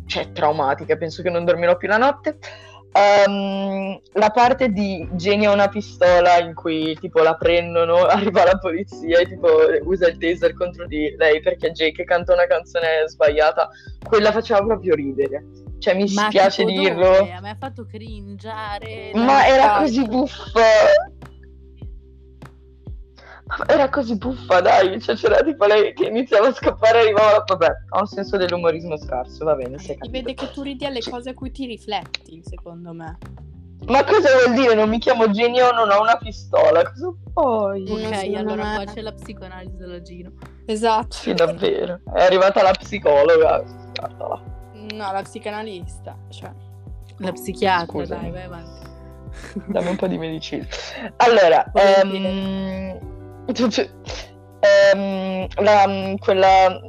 cioè, 0.07 0.31
traumatica, 0.31 0.95
penso 0.95 1.21
che 1.21 1.29
non 1.29 1.43
dormirò 1.43 1.75
più 1.75 1.89
la 1.89 1.97
notte. 1.97 2.37
Ehm, 2.93 3.99
la 4.13 4.29
parte 4.29 4.69
di 4.69 5.05
ha 5.45 5.51
una 5.51 5.67
pistola 5.67 6.39
in 6.39 6.53
cui 6.53 6.97
tipo 6.97 7.21
la 7.21 7.35
prendono, 7.35 8.05
arriva 8.07 8.45
la 8.45 8.57
polizia 8.57 9.19
e 9.19 9.27
tipo 9.27 9.49
usa 9.83 10.07
il 10.07 10.17
taser 10.17 10.53
contro 10.53 10.87
di 10.87 11.13
lei 11.17 11.41
perché 11.41 11.71
Jake 11.71 12.05
canta 12.05 12.33
una 12.33 12.47
canzone 12.47 13.03
sbagliata, 13.07 13.69
quella 14.07 14.31
faceva 14.31 14.63
proprio 14.63 14.95
ridere. 14.95 15.43
Cioè 15.77 15.93
mi 15.95 16.09
Ma 16.13 16.27
spiace 16.27 16.63
dirlo. 16.63 17.17
dove? 17.17 17.33
A 17.33 17.41
me 17.41 17.49
ha 17.49 17.57
fatto 17.59 17.85
cringiare. 17.85 19.11
Ma 19.13 19.45
era 19.45 19.63
Esatto. 19.63 19.79
così 19.81 20.05
buffa. 20.07 20.61
Era 23.67 23.89
così 23.89 24.17
buffa, 24.17 24.61
dai. 24.61 24.99
Cioè, 25.01 25.15
c'era 25.15 25.41
tipo 25.43 25.65
lei 25.65 25.93
che 25.93 26.05
iniziava 26.07 26.47
a 26.47 26.53
scappare 26.53 26.99
e 26.99 27.01
arrivava. 27.03 27.43
Vabbè, 27.45 27.67
ha 27.89 27.99
un 27.99 28.05
senso 28.07 28.37
dell'umorismo 28.37 28.97
scarso, 28.97 29.45
va 29.45 29.55
bene, 29.55 29.77
si 29.79 29.87
capito. 29.95 30.09
vede 30.11 30.33
che 30.33 30.51
tu 30.51 30.61
ridi 30.61 30.85
alle 30.85 31.01
cose 31.01 31.31
a 31.31 31.33
cui 31.33 31.51
ti 31.51 31.65
rifletti, 31.65 32.41
secondo 32.43 32.93
me. 32.93 33.17
Ma 33.85 34.03
cosa 34.05 34.29
vuol 34.45 34.55
dire? 34.55 34.75
Non 34.75 34.87
mi 34.87 34.97
chiamo 34.97 35.29
genio, 35.29 35.71
non 35.71 35.89
ho 35.91 36.01
una 36.01 36.15
pistola. 36.17 36.83
Cosa 36.83 37.13
vuoi? 37.33 37.83
Ok, 37.89 38.33
allora 38.35 38.63
me- 38.63 38.75
qua 38.83 38.93
c'è 38.93 39.01
la 39.01 39.11
psicoanalisi 39.11 39.75
della 39.75 40.01
Gino. 40.01 40.31
Esatto. 40.65 41.15
Sì, 41.17 41.33
davvero. 41.33 41.99
È 42.13 42.21
arrivata 42.23 42.61
la 42.63 42.71
psicologa. 42.71 43.61
Guardala. 43.93 44.41
No, 44.93 45.11
la 45.11 45.21
psicanalista. 45.21 46.15
Cioè, 46.29 46.51
La 47.17 47.31
psichiatra, 47.33 47.85
Scusami. 47.85 48.21
dai, 48.21 48.31
vai 48.31 48.43
avanti. 48.43 48.81
Dammi 49.67 49.89
un 49.89 49.95
po' 49.97 50.07
di 50.07 50.17
medicina. 50.17 50.65
Allora, 51.17 51.69
ehm, 51.73 52.97
ehm, 54.93 55.47
la- 55.57 56.15
quella... 56.19 56.79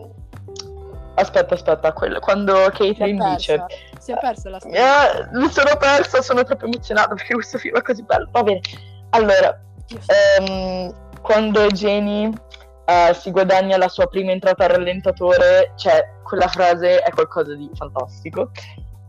Aspetta, 1.16 1.55
aspetta, 1.55 1.92
quella- 1.92 2.18
quando 2.18 2.55
Caitlyn 2.72 3.22
dice... 3.36 3.64
Si 3.98 4.12
è 4.12 4.18
persa 4.18 4.50
la 4.50 4.59
storia. 4.59 5.20
Eh, 5.20 5.28
mi 5.32 5.48
sono 5.48 5.76
persa, 5.78 6.20
sono 6.22 6.42
troppo 6.42 6.64
emozionata 6.66 7.14
perché 7.14 7.34
questo 7.34 7.57
film 7.59 7.76
è 7.76 7.82
così 7.82 8.02
bello. 8.02 8.28
Va 8.32 8.42
bene. 8.42 8.61
Allora, 9.11 9.59
ehm, 10.38 10.92
quando 11.22 11.66
Jenny 11.68 12.30
eh, 12.86 13.14
si 13.14 13.30
guadagna 13.30 13.76
la 13.78 13.88
sua 13.88 14.07
prima 14.07 14.32
entrata 14.32 14.64
al 14.64 14.70
rallentatore, 14.70 15.72
cioè 15.76 16.05
quella 16.24 16.48
frase 16.48 16.98
è 17.00 17.11
qualcosa 17.12 17.55
di 17.55 17.70
fantastico. 17.74 18.50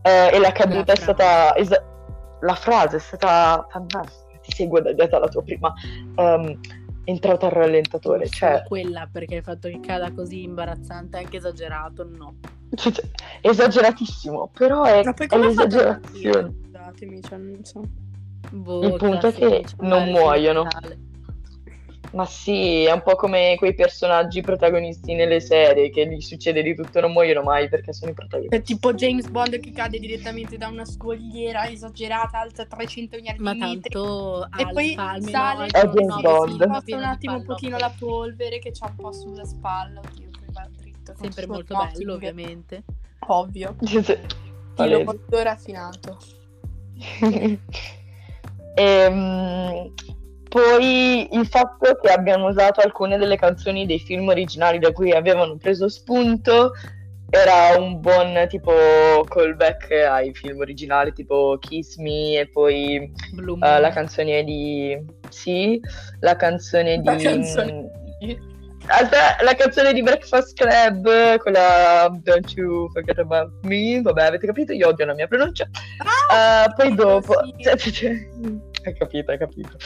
Eh, 0.03 0.29
e 0.33 0.39
la 0.39 0.51
caduta 0.51 0.93
è 0.93 0.95
stata. 0.95 1.55
esa- 1.55 1.83
la 2.41 2.55
frase 2.55 2.97
è 2.97 2.99
stata 2.99 3.65
fantastica. 3.69 4.39
Ti 4.41 4.51
sei 4.53 4.67
guadagnata 4.67 5.17
la 5.17 5.27
tua 5.27 5.41
prima 5.41 5.73
ehm, 6.15 6.59
entrata 7.05 7.45
al 7.45 7.53
rallentatore. 7.53 8.27
Cioè, 8.27 8.63
quella 8.67 9.07
perché 9.11 9.35
il 9.35 9.43
fatto 9.43 9.69
che 9.69 9.79
cada 9.79 10.11
così 10.11 10.43
imbarazzante, 10.43 11.17
anche 11.17 11.37
esagerato, 11.37 12.07
no. 12.07 12.35
cioè, 12.75 12.91
cioè, 12.93 13.05
esageratissimo, 13.41 14.49
però 14.51 14.83
è, 14.83 15.03
Ma 15.03 15.13
poi 15.13 15.27
è 15.27 15.37
morire? 15.37 16.01
Scusatemi, 16.11 17.21
cioè, 17.21 17.37
non 17.37 17.63
so. 17.63 17.81
Boh, 18.51 18.83
Il 18.85 18.95
punto 18.97 19.27
è 19.27 19.33
che 19.33 19.47
classici, 19.47 19.75
non 19.79 20.09
muoiono. 20.09 20.67
finale. 20.67 20.97
Ma 22.15 22.25
sì, 22.25 22.83
è 22.85 22.91
un 22.93 23.01
po' 23.01 23.15
come 23.15 23.55
quei 23.57 23.73
personaggi 23.75 24.39
protagonisti 24.39 25.13
nelle 25.15 25.41
serie 25.41 25.89
che 25.89 26.07
gli 26.07 26.21
succede 26.21 26.63
di 26.63 26.73
tutto 26.73 26.97
e 26.97 27.01
non 27.01 27.11
muoiono 27.11 27.41
mai 27.41 27.67
perché 27.67 27.91
sono 27.91 28.11
i 28.11 28.13
È 28.13 28.15
protagonisti. 28.15 28.61
tipo 28.63 28.93
James 28.93 29.27
Bond 29.27 29.59
che 29.59 29.71
cade 29.73 29.99
direttamente 29.99 30.55
da 30.57 30.69
una 30.69 30.85
scogliera 30.85 31.67
esagerata, 31.67 32.39
alta 32.39 32.65
300 32.65 33.17
yard 33.17 33.39
Ma 33.39 33.51
di 33.51 33.59
metri. 33.59 33.89
tanto 33.89 34.47
E 34.57 34.67
poi 34.71 34.89
alfa, 34.95 35.09
almeno 35.09 35.29
sale 35.29 35.65
È 35.67 35.81
James 35.87 36.07
9, 36.07 36.21
Bond. 36.21 36.47
sì, 36.49 36.63
sposta 36.63 36.95
un 36.95 37.03
attimo 37.03 37.35
un 37.35 37.43
pochino 37.43 37.77
la 37.77 37.93
polvere 37.99 38.59
che 38.59 38.71
c'ha 38.71 38.87
un 38.87 38.95
po' 38.95 39.11
sulla 39.11 39.43
spalla. 39.43 39.99
Oddio, 39.99 40.29
poi 40.31 40.53
va 40.53 40.69
dritto. 40.71 41.13
Sempre 41.19 41.47
molto 41.47 41.73
smoking, 41.73 41.97
bello, 41.97 42.13
ovviamente. 42.13 42.83
Ovvio. 43.27 43.75
Stilo 44.71 45.03
molto 45.03 45.41
raffinato. 45.43 46.17
Ehm, 48.77 49.93
poi 50.55 51.27
il 51.35 51.45
fatto 51.47 51.97
che 52.01 52.07
abbiano 52.07 52.47
usato 52.47 52.79
alcune 52.79 53.17
delle 53.17 53.35
canzoni 53.35 53.85
dei 53.85 53.99
film 53.99 54.29
originali 54.29 54.79
da 54.79 54.93
cui 54.93 55.11
avevano 55.11 55.57
preso 55.57 55.89
spunto 55.89 56.71
era 57.29 57.77
un 57.77 57.99
buon 57.99 58.45
tipo 58.47 58.71
callback 59.27 59.91
ai 59.91 60.33
film 60.33 60.59
originali 60.59 61.11
tipo 61.11 61.57
Kiss 61.59 61.97
Me 61.97 62.39
e 62.39 62.47
poi 62.47 62.95
eh, 63.03 63.79
la 63.79 63.89
canzone 63.89 64.45
di... 64.45 64.97
Sì, 65.27 65.77
la 66.21 66.37
canzone 66.37 67.01
La 67.03 67.15
di... 67.15 67.23
canzone 67.23 67.89
Aspetta, 68.87 69.43
la 69.43 69.55
canzone 69.55 69.91
di 69.91 70.03
Breakfast 70.03 70.55
Club, 70.55 71.37
quella 71.39 72.07
Don't 72.23 72.53
You 72.53 72.89
Forget 72.91 73.17
About 73.17 73.51
Me, 73.63 74.01
vabbè 74.01 74.23
avete 74.23 74.45
capito, 74.45 74.71
io 74.71 74.87
odio 74.87 75.05
la 75.05 75.15
mia 75.15 75.27
pronuncia. 75.27 75.67
Ah! 76.29 76.63
Eh, 76.63 76.73
poi 76.75 76.95
dopo... 76.95 77.33
sì. 77.75 78.63
hai 78.87 78.93
capito, 78.93 79.31
hai 79.31 79.37
capito. 79.37 79.77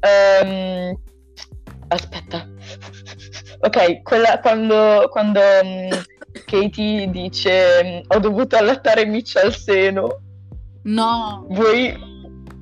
Ehm, 0.00 0.98
aspetta. 1.88 2.48
Ok, 3.60 4.02
quella 4.02 4.38
quando, 4.40 5.08
quando 5.10 5.40
mm, 5.40 5.90
Katie 6.46 7.10
dice 7.10 7.82
mm, 7.84 8.10
ho 8.14 8.18
dovuto 8.18 8.56
allattare 8.56 9.04
Mitch 9.04 9.36
al 9.36 9.54
seno, 9.54 10.22
No, 10.84 11.44
voi, 11.50 11.94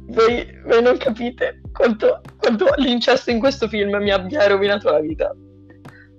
voi, 0.08 0.60
voi 0.64 0.82
non 0.82 0.96
capite 0.96 1.60
quanto, 1.70 2.20
quanto 2.38 2.66
l'incesto 2.76 3.30
in 3.30 3.38
questo 3.38 3.68
film 3.68 3.96
mi 3.98 4.10
abbia 4.10 4.46
rovinato 4.48 4.90
la 4.90 5.00
vita. 5.00 5.32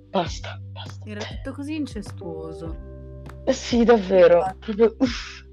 basta, 0.10 0.58
basta. 0.72 1.10
Era 1.10 1.22
tutto 1.22 1.52
così 1.54 1.76
incestuoso. 1.76 2.86
Sì, 3.48 3.84
davvero. 3.84 4.56
Proprio, 4.60 4.96
uff. 5.00 5.46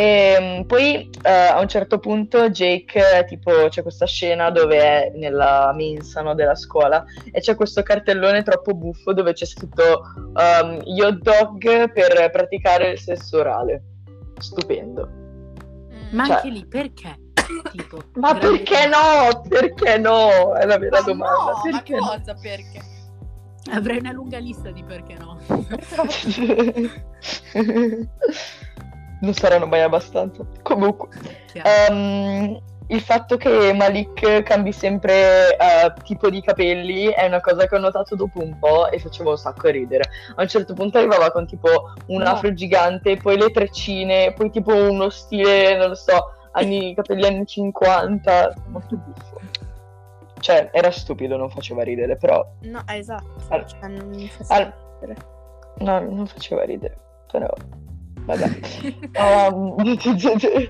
E 0.00 0.62
poi 0.64 1.10
eh, 1.24 1.28
a 1.28 1.58
un 1.58 1.66
certo 1.66 1.98
punto 1.98 2.50
Jake, 2.50 3.24
tipo, 3.26 3.50
c'è 3.68 3.82
questa 3.82 4.06
scena 4.06 4.48
dove 4.50 4.78
è 4.78 5.10
nella 5.16 5.72
mensa 5.74 6.22
no, 6.22 6.36
della 6.36 6.54
scuola 6.54 7.02
e 7.32 7.40
c'è 7.40 7.56
questo 7.56 7.82
cartellone 7.82 8.44
troppo 8.44 8.74
buffo 8.74 9.12
dove 9.12 9.32
c'è 9.32 9.44
scritto 9.44 10.02
um, 10.34 10.78
gli 10.84 11.00
hot 11.00 11.18
dog 11.20 11.90
per 11.92 12.30
praticare 12.30 12.90
il 12.90 12.98
sesso 13.00 13.38
orale. 13.38 13.82
Stupendo. 14.38 15.08
Ma 16.12 16.26
Cioè- 16.26 16.36
anche 16.36 16.48
lì, 16.50 16.64
perché? 16.64 17.18
Tipo, 17.72 17.98
Ma 18.20 18.34
veramente- 18.34 18.62
perché 18.72 18.86
no? 18.86 19.40
Perché 19.48 19.98
no? 19.98 20.54
È 20.54 20.64
la 20.64 20.78
vera 20.78 21.00
Ma 21.00 21.06
domanda. 21.06 21.42
no, 21.42 21.60
perché 21.72 21.92
ma 21.94 21.98
no? 21.98 22.06
cosa 22.06 22.34
perché? 22.40 22.80
Avrei 23.72 23.98
una 23.98 24.12
lunga 24.12 24.38
lista 24.38 24.70
di 24.70 24.84
perché 24.84 25.16
no. 25.18 25.38
non 29.20 29.32
saranno 29.34 29.66
mai 29.66 29.80
abbastanza. 29.80 30.44
Comunque, 30.62 31.08
ehm, 31.62 32.60
il 32.90 33.00
fatto 33.02 33.36
che 33.36 33.72
Malik 33.74 34.42
cambi 34.44 34.72
sempre 34.72 35.54
eh, 35.56 35.92
tipo 36.04 36.30
di 36.30 36.40
capelli 36.40 37.06
è 37.08 37.26
una 37.26 37.40
cosa 37.40 37.66
che 37.66 37.74
ho 37.76 37.78
notato 37.78 38.14
dopo 38.16 38.42
un 38.42 38.58
po' 38.58 38.88
e 38.90 38.98
faceva 38.98 39.30
un 39.30 39.36
sacco 39.36 39.68
ridere. 39.68 40.04
A 40.36 40.42
un 40.42 40.48
certo 40.48 40.72
punto 40.72 40.96
arrivava 40.98 41.30
con 41.30 41.46
tipo 41.46 41.68
un 42.06 42.22
No. 42.22 42.30
afro 42.30 42.52
gigante, 42.54 43.16
poi 43.16 43.36
le 43.36 43.50
treccine, 43.50 44.32
poi 44.32 44.50
tipo 44.50 44.74
uno 44.74 45.10
stile, 45.10 45.76
non 45.76 45.88
lo 45.88 45.94
so, 45.94 46.32
anni, 46.52 46.94
capelli 46.96 47.26
anni 47.26 47.44
50, 47.44 48.54
molto 48.68 48.96
buffo. 48.96 49.36
Cioè, 50.40 50.70
era 50.72 50.90
stupido, 50.92 51.36
non 51.36 51.50
faceva 51.50 51.82
ridere, 51.82 52.16
però 52.16 52.46
No, 52.60 52.82
esatto. 52.86 53.26
Al- 53.48 53.66
Cioè, 53.66 53.88
non 53.88 54.08
mi 54.08 54.28
fa 54.28 54.54
al- 54.54 54.72
ridere. 55.00 55.20
No, 55.80 55.98
non 56.00 56.26
faceva 56.26 56.64
ridere, 56.64 56.96
però 57.30 57.48
vabbè. 58.28 59.50
Um, 59.50 59.74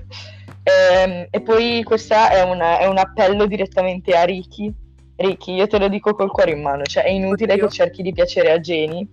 ehm, 0.63 1.27
e 1.29 1.41
poi 1.41 1.83
questa 1.83 2.29
è, 2.29 2.41
una- 2.43 2.79
è 2.79 2.85
un 2.85 2.97
appello 2.97 3.45
direttamente 3.45 4.15
a 4.15 4.23
Ricky. 4.23 4.73
Ricky, 5.17 5.55
io 5.55 5.67
te 5.67 5.77
lo 5.77 5.89
dico 5.89 6.13
col 6.13 6.31
cuore 6.31 6.51
in 6.51 6.61
mano, 6.61 6.83
cioè 6.83 7.03
è 7.03 7.09
inutile 7.09 7.51
Oddio. 7.53 7.67
che 7.67 7.73
cerchi 7.73 8.01
di 8.01 8.13
piacere 8.13 8.53
a 8.53 8.59
Jenny, 8.59 9.05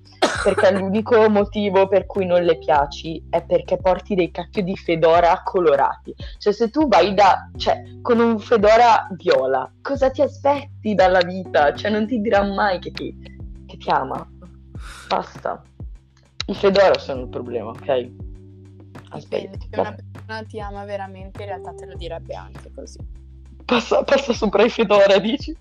perché 0.44 0.70
l'unico 0.70 1.28
motivo 1.28 1.88
per 1.88 2.07
cui 2.07 2.24
non 2.24 2.44
le 2.44 2.59
piaci 2.59 3.20
è 3.28 3.42
perché 3.42 3.76
porti 3.76 4.14
dei 4.14 4.30
cacchio 4.30 4.62
di 4.62 4.76
fedora 4.76 5.42
colorati. 5.42 6.14
Cioè 6.38 6.53
se 6.53 6.70
tu 6.70 6.86
vai 6.86 7.12
da, 7.12 7.51
cioè, 7.57 7.82
con 8.03 8.20
un 8.20 8.38
fedora 8.38 9.09
viola, 9.18 9.68
cosa 9.82 10.09
ti 10.11 10.22
aspetti 10.22 10.94
dalla 10.94 11.22
vita? 11.22 11.74
Cioè 11.74 11.90
non 11.90 12.07
ti 12.07 12.20
dirà 12.20 12.44
mai 12.44 12.78
che 12.78 12.92
ti, 12.92 13.12
che 13.66 13.76
ti 13.76 13.90
ama. 13.90 14.24
Basta. 15.09 15.61
I 16.47 16.55
fedora 16.55 16.97
sono 16.99 17.22
il 17.22 17.28
problema, 17.28 17.70
ok? 17.70 18.11
Aspetta, 19.16 19.56
Dipende, 19.56 19.66
se 19.70 19.80
una 19.80 19.94
persona 19.94 20.42
ti 20.44 20.60
ama 20.60 20.84
veramente, 20.84 21.42
in 21.42 21.48
realtà 21.48 21.74
te 21.74 21.86
lo 21.86 21.94
direbbe 21.96 22.34
anche 22.34 22.70
così. 22.74 22.98
passa, 23.64 24.02
passa 24.04 24.32
sopra 24.32 24.64
i 24.64 24.70
fedora, 24.70 25.18
dici? 25.18 25.56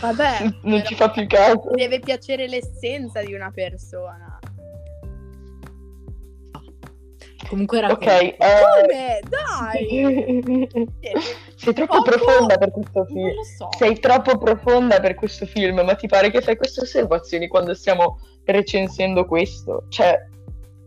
Vabbè, 0.00 0.40
non 0.62 0.62
però 0.62 0.84
ci 0.84 0.94
fa 0.94 1.10
più 1.10 1.26
caso. 1.26 1.70
deve 1.74 1.98
piacere 2.00 2.46
l'essenza 2.48 3.22
di 3.22 3.34
una 3.34 3.50
persona. 3.50 4.38
Comunque 7.48 7.78
era 7.78 7.92
Ok, 7.92 7.98
quello. 7.98 8.20
eh, 8.38 8.62
Come? 8.80 9.20
Dai! 9.28 10.88
sei 11.56 11.72
troppo 11.74 11.96
Poco- 12.02 12.10
profonda 12.10 12.56
per 12.56 12.70
questo 12.70 12.98
Non 13.00 13.06
film. 13.06 13.26
lo 13.34 13.42
so. 13.58 13.68
Sei 13.76 13.98
troppo 14.00 14.38
profonda 14.38 14.98
per 15.00 15.14
questo 15.14 15.44
film, 15.46 15.80
ma 15.80 15.94
ti 15.94 16.06
pare 16.08 16.30
che 16.30 16.40
fai 16.40 16.56
queste 16.56 16.80
osservazioni 16.80 17.46
quando 17.48 17.74
stiamo 17.74 18.18
recensendo 18.44 19.26
questo? 19.26 19.84
Cioè, 19.90 20.18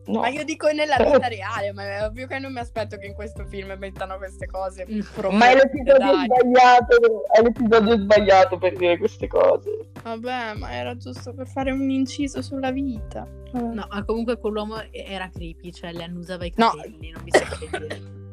no. 0.07 0.19
Ma 0.21 0.27
io 0.29 0.43
dico 0.43 0.67
nella 0.71 0.95
vita 1.03 1.27
reale, 1.27 1.71
ma 1.73 1.83
è 1.83 2.03
ovvio 2.05 2.27
che 2.27 2.39
non 2.39 2.51
mi 2.53 2.59
aspetto 2.59 2.97
che 2.97 3.05
in 3.07 3.13
questo 3.13 3.45
film 3.45 3.73
mettano 3.77 4.17
queste 4.17 4.45
cose. 4.47 4.85
Mm. 4.89 4.99
Ma 5.31 5.49
è 5.51 5.55
l'episodio 5.55 5.97
dai. 5.97 6.25
sbagliato, 6.25 7.23
è 7.31 7.41
l'episodio 7.41 7.97
sbagliato 7.97 8.57
per 8.57 8.75
dire 8.75 8.97
queste 8.97 9.27
cose. 9.27 9.89
Vabbè, 10.03 10.53
ma 10.55 10.71
era 10.73 10.95
giusto 10.97 11.33
per 11.33 11.47
fare 11.47 11.71
un 11.71 11.89
inciso 11.89 12.41
sulla 12.41 12.71
vita. 12.71 13.27
Vabbè. 13.51 13.73
No, 13.75 13.87
ma 13.89 14.03
comunque 14.05 14.37
quell'uomo 14.39 14.75
era 14.91 15.29
creepy, 15.33 15.71
cioè 15.71 15.91
le 15.93 16.03
annusava 16.03 16.45
i 16.45 16.53
No. 16.55 16.71
capelli, 16.75 17.11
non 17.11 17.23
mi 17.23 17.31
sa 17.31 17.45
che 17.57 17.77
dire. 17.77 18.15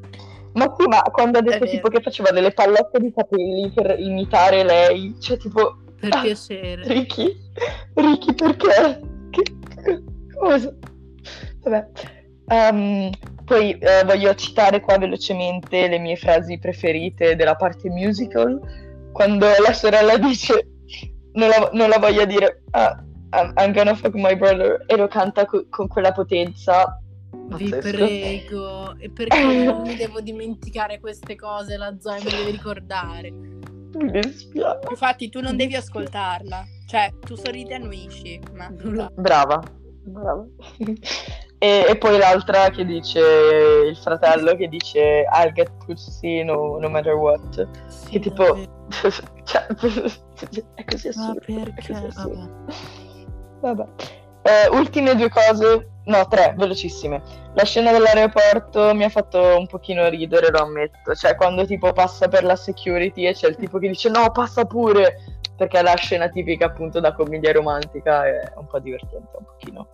Ma 0.55 0.73
sì, 0.79 0.87
ma 0.87 1.03
quando 1.03 1.39
ha 1.39 1.43
detto 1.43 1.65
tipo 1.67 1.89
che 1.89 2.01
faceva 2.01 2.31
delle 2.31 2.53
pallotte 2.53 3.01
di 3.01 3.13
capelli 3.13 3.73
per 3.75 3.99
imitare 3.99 4.63
lei, 4.63 5.13
cioè 5.21 5.37
tipo, 5.37 5.79
Per 5.99 6.15
Ah. 6.15 6.21
piacere. 6.21 6.87
Ricky, 6.87 7.37
Ricky 7.95 8.35
perché? 8.35 9.01
Che 9.31 9.53
cosa? 10.39 10.73
Vabbè. 11.65 11.87
Ehm, 12.47 13.11
poi 13.45 13.77
eh, 13.79 14.05
voglio 14.05 14.35
citare 14.35 14.81
qua 14.81 14.99
velocemente 14.99 15.89
le 15.89 15.99
mie 15.99 16.17
frasi 16.17 16.59
preferite 16.59 17.37
della 17.37 17.57
parte 17.57 17.89
musical, 17.89 18.61
quando 19.13 19.47
la 19.65 19.73
sorella 19.73 20.17
dice 20.19 20.69
non 21.35 21.49
la, 21.49 21.71
non 21.73 21.89
la 21.89 21.99
voglia 21.99 22.25
dire 22.25 22.63
ah, 22.71 23.03
I'm, 23.33 23.53
I'm 23.57 23.73
gonna 23.73 23.95
fuck 23.95 24.15
my 24.15 24.37
brother 24.37 24.85
e 24.87 24.97
lo 24.97 25.09
canta 25.09 25.45
co- 25.45 25.67
con 25.69 25.89
quella 25.89 26.13
potenza. 26.13 27.01
Vi 27.31 27.69
Pazzesco. 27.69 27.97
prego. 27.97 28.97
E 28.99 29.11
perché 29.11 29.65
non 29.65 29.83
mi 29.83 29.97
devo 29.97 30.21
dimenticare 30.21 31.01
queste 31.01 31.35
cose? 31.35 31.77
La 31.77 31.95
Zoe 31.99 32.23
le 32.23 32.31
deve 32.31 32.51
ricordare. 32.53 33.31
Mi 33.31 34.11
dispiace. 34.11 34.89
Infatti, 34.89 35.29
tu 35.29 35.41
non 35.41 35.57
devi 35.57 35.75
ascoltarla. 35.75 36.65
Cioè, 36.87 37.13
tu 37.21 37.35
sorridi 37.35 37.71
e 37.71 37.75
annuisci. 37.75 38.41
Ma 38.55 38.73
Brava, 39.15 39.63
brava. 40.11 40.45
E, 41.57 41.87
e 41.89 41.97
poi 41.97 42.19
l'altra 42.19 42.69
che 42.69 42.85
dice, 42.85 43.21
il 43.89 43.97
fratello 43.97 44.55
che 44.55 44.69
dice 44.69 45.25
I'll 45.33 45.51
get 45.53 45.71
pussy 45.87 46.43
no, 46.45 46.77
no 46.79 46.89
matter 46.91 47.15
what. 47.15 47.67
Sì, 47.87 48.11
Che 48.11 48.21
tipo, 48.21 48.45
cioè, 49.45 49.67
è 50.75 50.85
così 50.85 51.11
Ma 51.15 51.31
assurdo. 51.31 51.41
è 51.41 51.55
perché? 51.63 51.93
così 51.93 52.05
assurdo. 52.05 52.51
Vabbè. 53.61 53.83
Vabbè. 53.85 53.87
Eh, 54.43 54.69
ultime 54.77 55.15
due 55.17 55.31
cose, 55.31 55.89
no, 56.05 56.27
tre, 56.29 56.53
velocissime. 56.55 57.23
La 57.55 57.65
scena 57.65 57.93
dell'aeroporto 57.93 58.95
mi 58.95 59.05
ha 59.05 59.09
fatto 59.09 59.57
un 59.57 59.67
pochino 59.67 60.07
ridere, 60.11 60.51
lo 60.51 60.59
ammetto. 60.65 61.15
Cioè, 61.15 61.35
quando 61.35 61.65
tipo 61.65 61.95
passa 61.95 62.29
per 62.29 62.45
la 62.45 62.57
security 62.57 63.27
e 63.27 63.33
c'è 63.33 63.49
il 63.49 63.57
tipo 63.57 63.79
che 63.79 63.89
dice 63.89 64.11
no, 64.11 64.31
passa 64.33 64.67
pure. 64.67 65.39
Perché 65.57 65.79
è 65.79 65.83
la 65.83 65.95
scena 65.95 66.29
tipica 66.29 66.67
appunto 66.67 67.01
da 67.01 67.13
commedia 67.13 67.53
romantica 67.53 68.27
è 68.27 68.53
un 68.57 68.67
po' 68.67 68.79
divertente, 68.81 69.37
un 69.39 69.45
pochino. 69.45 69.89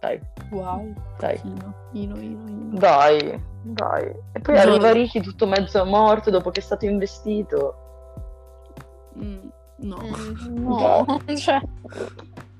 Dai, 0.00 0.20
wow. 0.50 0.94
dai. 1.18 1.40
Ino, 1.44 1.74
ino, 1.92 2.16
ino. 2.18 2.78
Dai, 2.78 3.42
dai. 3.62 4.12
E 4.32 4.40
poi 4.40 4.54
No. 4.54 4.60
arriva 4.60 4.92
Ricky 4.92 5.20
tutto 5.20 5.46
mezzo 5.46 5.84
morto 5.84 6.30
dopo 6.30 6.50
che 6.50 6.60
è 6.60 6.62
stato 6.62 6.84
investito. 6.84 7.74
Mm, 9.18 9.48
no. 9.78 9.98
Mm, 9.98 10.56
no, 10.68 11.20
cioè, 11.36 11.60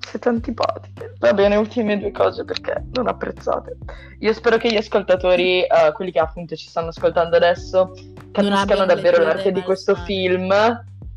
Siete 0.01 0.28
antipatiche. 0.30 1.14
Va 1.18 1.34
bene, 1.34 1.57
ultime 1.57 1.99
due 1.99 2.11
cose 2.12 2.44
perché 2.44 2.82
non 2.94 3.09
apprezzate. 3.09 3.76
Io 4.20 4.32
spero 4.32 4.57
che 4.57 4.72
gli 4.72 4.76
ascoltatori, 4.76 5.62
eh, 5.62 5.92
quelli 5.92 6.11
che 6.11 6.18
appunto 6.18 6.57
ci 6.57 6.66
stanno 6.66 6.88
ascoltando 6.88 7.36
adesso, 7.36 7.92
capiscano 8.32 8.86
davvero 8.86 9.22
l'arte 9.22 9.53
di 9.53 9.62
questo 9.62 9.94
film. 9.94 10.51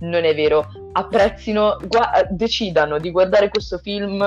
Non 0.02 0.24
è 0.24 0.36
vero. 0.36 0.68
Apprezzino, 0.94 1.78
gua- 1.88 2.26
decidano 2.30 2.98
di 3.00 3.12
guardare 3.12 3.50
questo 3.50 3.78
film 3.78 4.22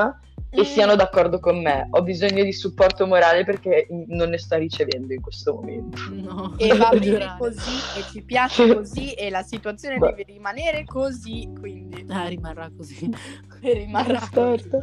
e 0.50 0.60
Mm. 0.60 0.64
siano 0.64 0.94
d'accordo 0.94 1.40
con 1.40 1.60
me. 1.60 1.88
Ho 1.90 2.02
bisogno 2.02 2.44
di 2.44 2.52
supporto 2.52 3.06
morale 3.06 3.44
perché 3.44 3.86
non 4.08 4.30
ne 4.30 4.38
sto 4.38 4.56
ricevendo 4.56 5.12
in 5.12 5.20
questo 5.20 5.52
momento. 5.54 5.98
No. 6.10 6.54
e 6.58 6.76
va 6.76 6.90
bene 6.94 7.00
giurare. 7.04 7.38
così 7.38 7.98
e 7.98 8.02
ci 8.12 8.22
piace 8.22 8.66
così 8.74 9.12
e 9.14 9.30
la 9.30 9.42
situazione 9.42 9.98
Beh. 9.98 10.10
deve 10.10 10.22
rimanere 10.32 10.84
così, 10.84 11.50
quindi 11.58 12.06
Ah, 12.08 12.26
rimarrà 12.28 12.70
così. 12.76 13.10
rimarrà 13.60 14.20
Certo. 14.32 14.78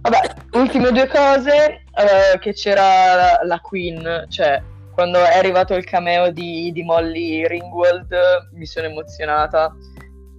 Vabbè, 0.00 0.34
ultime 0.52 0.90
due 0.92 1.06
cose, 1.08 1.84
eh, 1.94 2.38
che 2.38 2.52
c'era 2.54 3.14
la, 3.14 3.40
la 3.44 3.58
Queen, 3.60 4.26
cioè 4.28 4.60
quando 4.98 5.24
è 5.24 5.36
arrivato 5.36 5.76
il 5.76 5.84
cameo 5.84 6.32
di, 6.32 6.72
di 6.72 6.82
Molly 6.82 7.46
Ringwald 7.46 8.12
mi 8.54 8.66
sono 8.66 8.88
emozionata, 8.88 9.72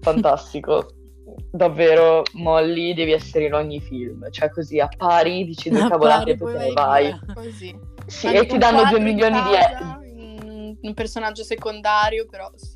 fantastico. 0.01 0.95
Davvero, 1.49 2.23
Molly, 2.33 2.93
devi 2.93 3.13
essere 3.13 3.45
in 3.45 3.53
ogni 3.53 3.79
film, 3.79 4.29
cioè 4.31 4.49
così 4.49 4.81
appari, 4.81 5.45
dici 5.45 5.69
due 5.69 5.87
cavolate 5.87 6.31
e 6.31 6.35
poi 6.35 6.51
te 6.51 6.59
ne 6.59 6.71
vai 6.73 7.19
così. 7.33 7.73
Sì, 8.05 8.27
Anche 8.27 8.39
e 8.39 8.45
ti 8.47 8.57
danno 8.57 8.83
due 8.89 8.99
milioni 8.99 9.41
di 9.43 9.53
euro. 9.53 10.77
Un 10.81 10.93
personaggio 10.93 11.45
secondario, 11.45 12.25
però 12.29 12.51
sì. 12.53 12.73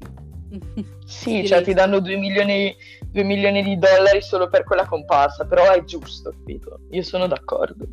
Sì, 1.04 1.32
Direi 1.32 1.48
cioè 1.48 1.58
sì. 1.58 1.64
ti 1.66 1.74
danno 1.74 2.00
2 2.00 2.16
milioni, 2.16 2.74
2 3.08 3.24
milioni 3.24 3.62
di 3.62 3.78
dollari 3.78 4.22
solo 4.22 4.48
per 4.48 4.64
quella 4.64 4.86
comparsa, 4.86 5.46
però 5.46 5.70
è 5.74 5.84
giusto, 5.84 6.30
capito? 6.30 6.80
Io 6.92 7.04
sono 7.04 7.28
d'accordo. 7.28 7.88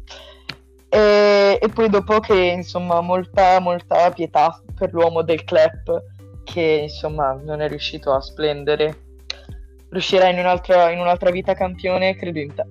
E, 0.92 1.58
e 1.62 1.68
poi 1.68 1.88
dopo 1.88 2.18
che, 2.18 2.34
insomma, 2.34 3.00
molta, 3.00 3.60
molta 3.60 4.10
pietà 4.10 4.60
per 4.74 4.92
l'uomo 4.92 5.22
del 5.22 5.44
clap, 5.44 6.02
che, 6.42 6.80
insomma, 6.82 7.32
non 7.32 7.60
è 7.60 7.68
riuscito 7.68 8.12
a 8.12 8.20
splendere. 8.20 9.04
riuscirai 9.88 10.32
in 10.32 10.40
un'altra, 10.40 10.90
in 10.90 10.98
un'altra 10.98 11.30
vita 11.30 11.54
campione, 11.54 12.16
credo 12.16 12.40
in 12.40 12.54
te. 12.54 12.64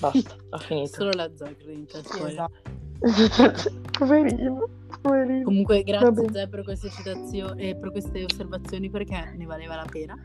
Basta, 0.00 0.34
ho 0.50 0.58
finito. 0.58 0.94
Solo 0.94 1.10
la 1.12 1.30
Zoe 1.36 1.56
crede 1.56 1.72
in 1.72 1.86
te. 1.86 1.98
Esatto. 1.98 2.74
Poverino, 3.96 4.68
poverino. 5.00 5.44
Comunque, 5.44 5.82
grazie. 5.82 6.30
Zè 6.32 6.48
per 6.48 6.64
queste 6.64 6.90
citazioni 6.90 7.70
e 7.70 7.76
per 7.76 7.92
queste 7.92 8.24
osservazioni 8.24 8.90
perché 8.90 9.34
ne 9.36 9.44
valeva 9.44 9.76
la 9.76 9.86
pena. 9.88 10.18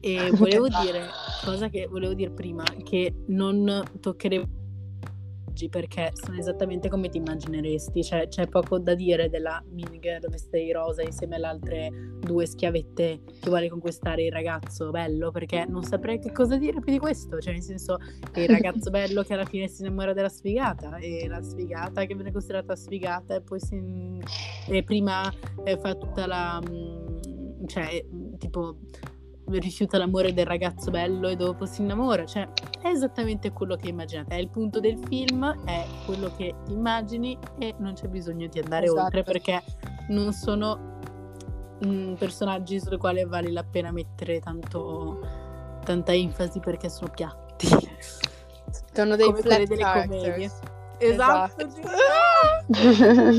E 0.00 0.30
volevo 0.34 0.68
dire, 0.68 1.06
cosa 1.44 1.68
che 1.68 1.86
volevo 1.88 2.14
dire 2.14 2.30
prima, 2.30 2.64
che 2.82 3.14
non 3.26 3.82
toccheremo 4.00 4.62
oggi 5.54 5.68
perché 5.68 6.10
sono 6.14 6.36
esattamente 6.36 6.88
come 6.88 7.08
ti 7.08 7.18
immagineresti, 7.18 8.02
cioè 8.02 8.26
c'è 8.26 8.48
poco 8.48 8.80
da 8.80 8.94
dire 8.94 9.30
della 9.30 9.62
Mean 9.70 10.00
Girl 10.00 10.28
veste 10.28 10.58
di 10.58 10.72
rosa 10.72 11.02
insieme 11.02 11.36
alle 11.36 11.46
altre 11.46 11.90
due 12.18 12.44
schiavette 12.44 13.20
che 13.40 13.48
vuole 13.48 13.68
conquistare 13.68 14.24
il 14.24 14.32
ragazzo 14.32 14.90
bello, 14.90 15.30
perché 15.30 15.64
non 15.64 15.84
saprei 15.84 16.18
che 16.18 16.32
cosa 16.32 16.56
dire 16.56 16.80
più 16.80 16.90
di 16.90 16.98
questo, 16.98 17.38
cioè 17.40 17.52
nel 17.52 17.62
senso 17.62 17.98
il 18.34 18.48
ragazzo 18.48 18.90
bello 18.90 19.22
che 19.22 19.34
alla 19.34 19.44
fine 19.44 19.68
si 19.68 19.82
innamora 19.82 20.12
della 20.12 20.28
sfigata 20.28 20.96
e 20.96 21.28
la 21.28 21.40
sfigata 21.40 22.04
che 22.04 22.14
viene 22.14 22.32
considerata 22.32 22.74
sfigata 22.74 23.36
e 23.36 23.40
poi 23.40 23.60
si 23.60 24.20
e 24.66 24.82
prima 24.82 25.32
eh, 25.62 25.78
fa 25.78 25.94
tutta 25.94 26.26
la 26.26 26.60
mm, 26.60 27.66
cioè 27.66 28.04
tipo 28.38 28.78
rifiuta 29.48 29.98
l'amore 29.98 30.32
del 30.32 30.46
ragazzo 30.46 30.90
bello 30.90 31.28
e 31.28 31.36
dopo 31.36 31.66
si 31.66 31.82
innamora 31.82 32.24
cioè 32.24 32.48
è 32.80 32.88
esattamente 32.88 33.52
quello 33.52 33.76
che 33.76 33.88
immaginate 33.88 34.34
è 34.36 34.38
il 34.38 34.48
punto 34.48 34.80
del 34.80 34.98
film 35.06 35.64
è 35.64 35.84
quello 36.06 36.32
che 36.36 36.54
immagini 36.68 37.38
e 37.58 37.74
non 37.78 37.92
c'è 37.94 38.08
bisogno 38.08 38.46
di 38.46 38.58
andare 38.58 38.86
Esatto. 38.86 39.02
oltre 39.02 39.22
perché 39.22 39.62
non 40.08 40.32
sono 40.32 40.98
mm, 41.84 42.14
personaggi 42.14 42.80
sui 42.80 42.96
quali 42.96 43.24
vale 43.26 43.50
la 43.52 43.64
pena 43.64 43.90
mettere 43.92 44.40
tanto 44.40 45.20
tanta 45.84 46.14
enfasi 46.14 46.60
perché 46.60 46.88
sono 46.88 47.10
piatti 47.10 47.66
Sono 48.94 49.16
dei 49.16 49.26
come 49.26 49.40
flat 49.40 49.62
delle 49.64 49.82
commedie 49.84 50.50
esatto, 50.98 51.66
Esatto. 51.66 51.70
sì. 51.70 51.82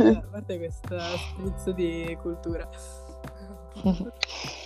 a 0.15 0.23
parte 0.29 0.57
questo 0.57 0.97
sprizzo 0.99 1.71
di 1.71 2.15
cultura 2.21 2.69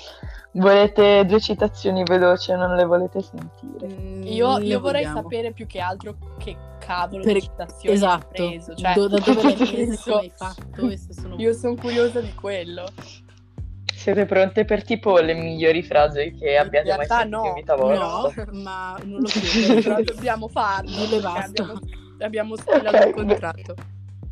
Volete 0.51 1.25
due 1.25 1.39
citazioni 1.39 2.03
veloci, 2.03 2.51
non 2.53 2.75
le 2.75 2.83
volete 2.83 3.21
sentire? 3.21 3.87
Mm, 3.87 4.23
Io, 4.23 4.57
le 4.57 4.65
io 4.65 4.79
vorrei 4.79 5.03
vogliamo. 5.03 5.21
sapere 5.21 5.51
più 5.51 5.67
che 5.67 5.79
altro 5.79 6.17
che 6.39 6.57
cavolo 6.79 7.23
Per- 7.23 7.33
di 7.33 7.41
citazioni 7.41 7.95
esatto 7.95 8.27
preso. 8.29 8.73
Cioè, 8.75 8.93
Do- 8.93 9.07
da 9.07 9.19
dove 9.19 9.41
hai 9.53 10.31
fatto 10.35 10.89
e 10.89 10.97
se 10.97 11.13
sono 11.13 11.35
Io 11.37 11.53
sono 11.53 11.75
curiosa 11.75 12.19
di 12.19 12.33
quello. 12.33 12.85
Siete 13.93 14.25
pronte 14.25 14.65
per 14.65 14.83
tipo 14.83 15.19
le 15.19 15.33
migliori 15.33 15.83
frasi 15.83 16.33
che 16.39 16.57
abbiate 16.57 16.95
mai 16.95 17.05
sentito 17.05 17.37
no. 17.37 17.45
in 17.47 17.53
vita 17.53 17.75
vostra? 17.75 18.45
no 18.45 18.61
ma 18.61 18.97
non 19.03 19.19
lo 19.21 19.27
chiedo 19.29 19.81
Però 19.81 20.01
dobbiamo 20.01 20.47
farlo. 20.47 20.89
Dille 20.89 21.19
basta. 21.19 21.61
Abbiamo, 21.63 21.79
abbiamo 22.19 22.55
stilato 22.55 22.97
Ok, 22.97 23.05
un 23.05 23.11
contratto. 23.27 23.75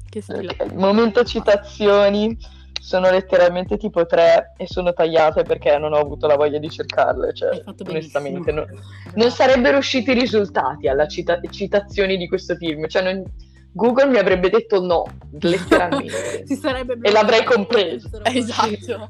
Che 0.10 0.22
stila. 0.22 0.52
Ok, 0.58 0.72
Momento 0.74 1.24
citazioni 1.26 2.36
sono 2.88 3.10
letteralmente 3.10 3.76
tipo 3.76 4.06
tre 4.06 4.54
e 4.56 4.66
sono 4.66 4.94
tagliate 4.94 5.44
perché 5.44 5.78
non 5.78 5.92
ho 5.92 5.98
avuto 5.98 6.26
la 6.26 6.38
voglia 6.38 6.58
di 6.58 6.70
cercarle. 6.70 7.34
Cioè, 7.34 7.62
onestamente, 7.86 8.54
no- 8.54 8.66
non 9.16 9.30
sarebbero 9.30 9.80
usciti 9.80 10.12
i 10.12 10.14
risultati 10.14 10.88
alla 10.88 11.06
cita- 11.06 11.42
citazioni 11.50 12.16
di 12.16 12.30
questo 12.30 12.56
film. 12.56 12.88
Cioè, 12.88 13.04
non- 13.04 13.26
Google 13.74 14.06
mi 14.08 14.18
avrebbe 14.18 14.50
detto 14.50 14.80
no, 14.82 15.04
letteralmente. 15.42 16.44
si 16.48 16.56
sarebbe 16.56 16.98
E 17.02 17.12
l'avrei 17.12 17.44
compreso. 17.44 18.10
Esatto. 18.24 19.10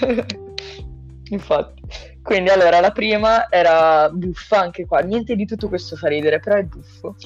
Infatti. 1.28 1.82
Quindi 2.22 2.48
allora 2.48 2.80
la 2.80 2.90
prima 2.90 3.50
era 3.50 4.08
buffa 4.08 4.60
anche 4.60 4.86
qua, 4.86 5.00
niente 5.00 5.36
di 5.36 5.44
tutto 5.44 5.68
questo 5.68 5.94
fa 5.94 6.08
ridere, 6.08 6.40
però 6.40 6.56
è 6.56 6.62
buffo. 6.62 7.16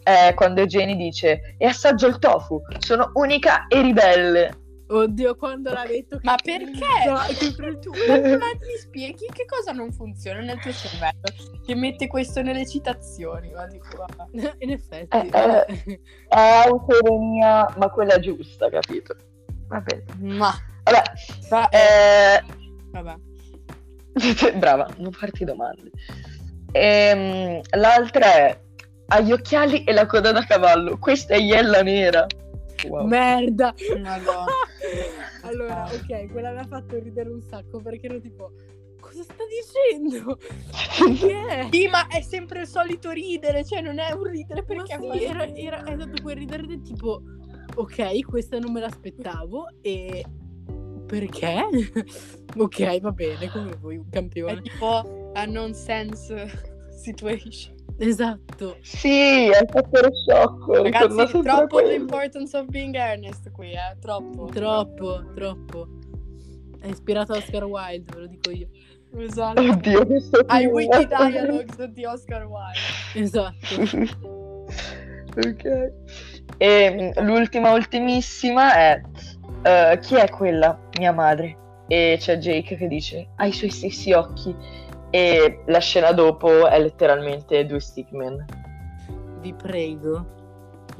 È 0.00 0.32
quando 0.36 0.64
Jenny 0.64 0.94
dice 0.94 1.56
e 1.58 1.66
assaggio 1.66 2.06
il 2.06 2.20
tofu, 2.20 2.62
sono 2.78 3.10
unica 3.14 3.66
e 3.66 3.80
ribelle. 3.82 4.54
Oddio 4.90 5.36
quando 5.36 5.72
l'ha 5.72 5.84
detto 5.86 6.18
Ma 6.22 6.36
che- 6.36 6.58
perché? 6.58 6.78
No, 7.06 7.18
che. 7.26 8.08
Ma, 8.08 8.18
ma 8.36 8.36
mi 8.36 8.76
spieghi 8.78 9.26
che 9.32 9.44
cosa 9.46 9.72
non 9.72 9.92
funziona 9.92 10.40
nel 10.40 10.58
tuo 10.60 10.72
cervello 10.72 11.20
che 11.64 11.74
mette 11.74 12.06
questo 12.06 12.42
nelle 12.42 12.66
citazioni? 12.66 13.50
Ma 13.52 13.66
dico, 13.66 13.88
va. 13.96 14.26
in 14.58 14.70
effetti 14.70 15.16
Eh, 15.16 15.30
eh. 15.32 16.00
È 16.28 16.62
autoironia, 16.66 17.72
ma 17.78 17.88
quella 17.90 18.18
giusta, 18.18 18.68
capito? 18.68 19.14
Va 19.68 19.80
bene. 19.80 20.04
Ma, 20.18 20.52
Vabbè, 20.82 21.02
va- 21.48 21.68
eh, 21.68 22.42
vabbè. 22.90 23.14
brava, 24.58 24.88
non 24.98 25.12
farti 25.12 25.44
domande. 25.44 25.90
Ehm, 26.72 27.60
l'altra 27.76 28.32
è 28.34 28.60
ha 29.12 29.20
gli 29.20 29.32
occhiali 29.32 29.82
e 29.84 29.92
la 29.92 30.06
coda 30.06 30.30
da 30.32 30.44
cavallo. 30.44 30.96
Questa 30.98 31.34
è 31.34 31.38
Iella 31.38 31.82
nera. 31.82 32.26
Wow. 32.88 33.06
merda. 33.06 33.74
Allora 35.42 35.88
ok 35.92 36.30
quella 36.30 36.52
mi 36.52 36.58
ha 36.58 36.66
fatto 36.66 36.98
ridere 36.98 37.28
un 37.28 37.42
sacco 37.42 37.80
perché 37.80 38.06
ero 38.06 38.20
tipo 38.20 38.52
cosa 39.00 39.22
sta 39.22 39.44
dicendo? 39.48 40.38
Perché 40.98 41.68
Sì, 41.72 41.88
ma 41.88 42.06
è 42.08 42.20
sempre 42.20 42.60
il 42.60 42.66
solito 42.66 43.10
ridere, 43.10 43.64
cioè 43.64 43.80
non 43.80 43.98
è 43.98 44.12
un 44.12 44.24
ridere 44.24 44.60
Ma 44.60 44.66
perché 44.66 44.98
sì, 45.00 45.24
era, 45.24 45.54
era 45.54 45.84
è 45.84 45.94
stato 45.94 46.22
quel 46.22 46.36
ridere 46.36 46.66
del 46.66 46.82
tipo 46.82 47.22
ok 47.74 48.24
questa 48.24 48.58
non 48.58 48.72
me 48.72 48.80
l'aspettavo 48.80 49.66
e 49.80 50.24
perché? 51.06 51.62
Ok 52.56 53.00
va 53.00 53.12
bene 53.12 53.48
come 53.50 53.76
vuoi 53.80 53.96
un 53.96 54.06
è 54.06 54.10
campione 54.10 54.60
tipo 54.60 55.30
a 55.32 55.44
nonsense 55.44 56.78
situation. 57.00 57.74
Esatto 58.00 58.76
Sì, 58.82 59.08
è 59.48 59.58
il 59.62 59.68
fattore 59.70 60.08
shock. 60.26 60.82
ritorna 60.82 61.22
Ragazzi, 61.24 61.40
troppo 61.42 61.66
quello. 61.66 61.88
l'importance 61.90 62.56
of 62.56 62.66
being 62.66 62.94
earnest 62.94 63.50
qui, 63.52 63.72
eh, 63.72 63.96
troppo. 64.00 64.46
troppo 64.46 65.22
troppo 65.34 65.88
è 66.80 66.88
ispirato 66.88 67.32
a 67.34 67.36
Oscar 67.36 67.64
Wilde 67.64 68.12
ve 68.14 68.20
lo 68.20 68.26
dico 68.26 68.50
io 68.50 68.68
Esatto. 69.18 69.60
Oddio, 69.60 70.06
questo 70.06 70.44
Ai 70.46 70.66
wiki 70.66 71.06
dialogues 71.06 71.84
di 71.86 72.04
Oscar 72.04 72.46
Wilde. 72.46 72.78
esatto 73.14 74.64
ok. 75.36 75.92
E 76.58 77.12
mm, 77.18 77.24
l'ultima, 77.26 77.72
ultimissima 77.72 78.74
è 78.74 79.00
eh, 79.64 79.98
chi 80.00 80.14
è 80.14 80.28
quella? 80.30 80.78
Mia 80.98 81.12
madre. 81.12 81.56
E 81.88 82.16
c'è 82.20 82.36
Jake 82.38 82.76
che 82.76 82.86
dice 82.86 83.30
ha 83.36 83.46
i 83.46 83.52
suoi 83.52 83.70
stessi 83.70 84.12
occhi. 84.12 84.54
E 85.10 85.62
la 85.66 85.78
scena 85.80 86.12
dopo 86.12 86.68
è 86.68 86.80
letteralmente 86.80 87.66
due 87.66 87.80
stickman. 87.80 88.44
vi 89.40 89.52
prego 89.54 90.38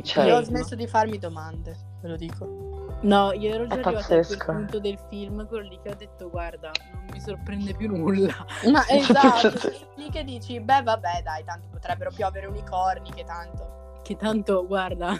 Cioè, 0.03 0.25
Io 0.27 0.37
ho 0.37 0.43
smesso 0.43 0.75
di 0.75 0.87
farmi 0.87 1.19
domande, 1.19 1.77
ve 2.01 2.09
lo 2.09 2.17
dico. 2.17 2.69
No, 3.03 3.33
io 3.33 3.55
ero 3.55 3.67
già 3.67 3.77
È 3.77 3.79
arrivata 3.79 3.97
a 4.15 4.17
pazzesco. 4.19 4.53
punto 4.53 4.79
del 4.81 4.99
film, 5.09 5.47
quello 5.47 5.69
lì 5.69 5.79
che 5.83 5.91
ho 5.91 5.95
detto, 5.95 6.29
guarda, 6.29 6.71
non 6.93 7.07
mi 7.13 7.21
sorprende 7.21 7.75
più 7.75 7.89
nulla. 7.89 8.35
Ma 8.71 8.85
esatto, 8.89 9.71
lì 9.97 10.11
che 10.11 10.25
dici, 10.25 10.61
beh 10.61 10.83
vabbè 10.83 11.23
dai, 11.23 11.45
tanto 11.45 11.69
potrebbero 11.71 12.11
piovere 12.15 12.47
unicorni, 12.47 13.11
che 13.15 13.25
tanto. 13.25 13.99
Che 14.03 14.17
tanto, 14.17 14.67
guarda, 14.67 15.19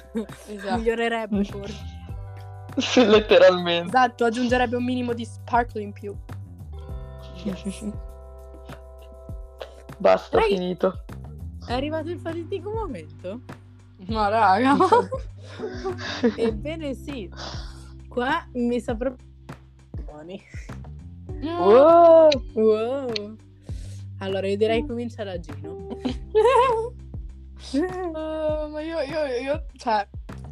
Esatto. 0.49 0.77
migliorerebbe 0.77 1.45
forse. 1.45 1.99
Sì, 2.77 3.05
letteralmente. 3.05 3.87
Esatto, 3.89 4.25
aggiungerebbe 4.25 4.77
un 4.77 4.85
minimo 4.85 5.13
di 5.13 5.25
sparkle 5.25 5.83
in 5.83 5.93
più. 5.93 6.15
Basta, 10.01 10.39
Dai. 10.39 10.49
finito. 10.55 11.05
È 11.67 11.73
arrivato 11.75 12.09
il 12.09 12.19
fatidico 12.19 12.71
momento? 12.71 13.43
Ma 14.09 14.29
raga. 14.29 14.77
Ebbene 16.37 16.95
sì, 16.95 17.31
qua 18.09 18.47
mi 18.55 18.81
sa 18.81 18.95
proprio... 18.95 19.29
Buoni. 20.05 20.43
Wow. 21.43 22.31
Wow. 22.55 23.37
Allora, 24.21 24.47
io 24.47 24.57
direi 24.57 24.87
comincia 24.87 25.23
da 25.23 25.39
Gino. 25.39 25.89
Eh, 27.73 28.11
ma 28.13 28.81
io, 28.81 29.01
io, 29.01 29.25
io, 29.43 29.67
cioè, 29.77 30.07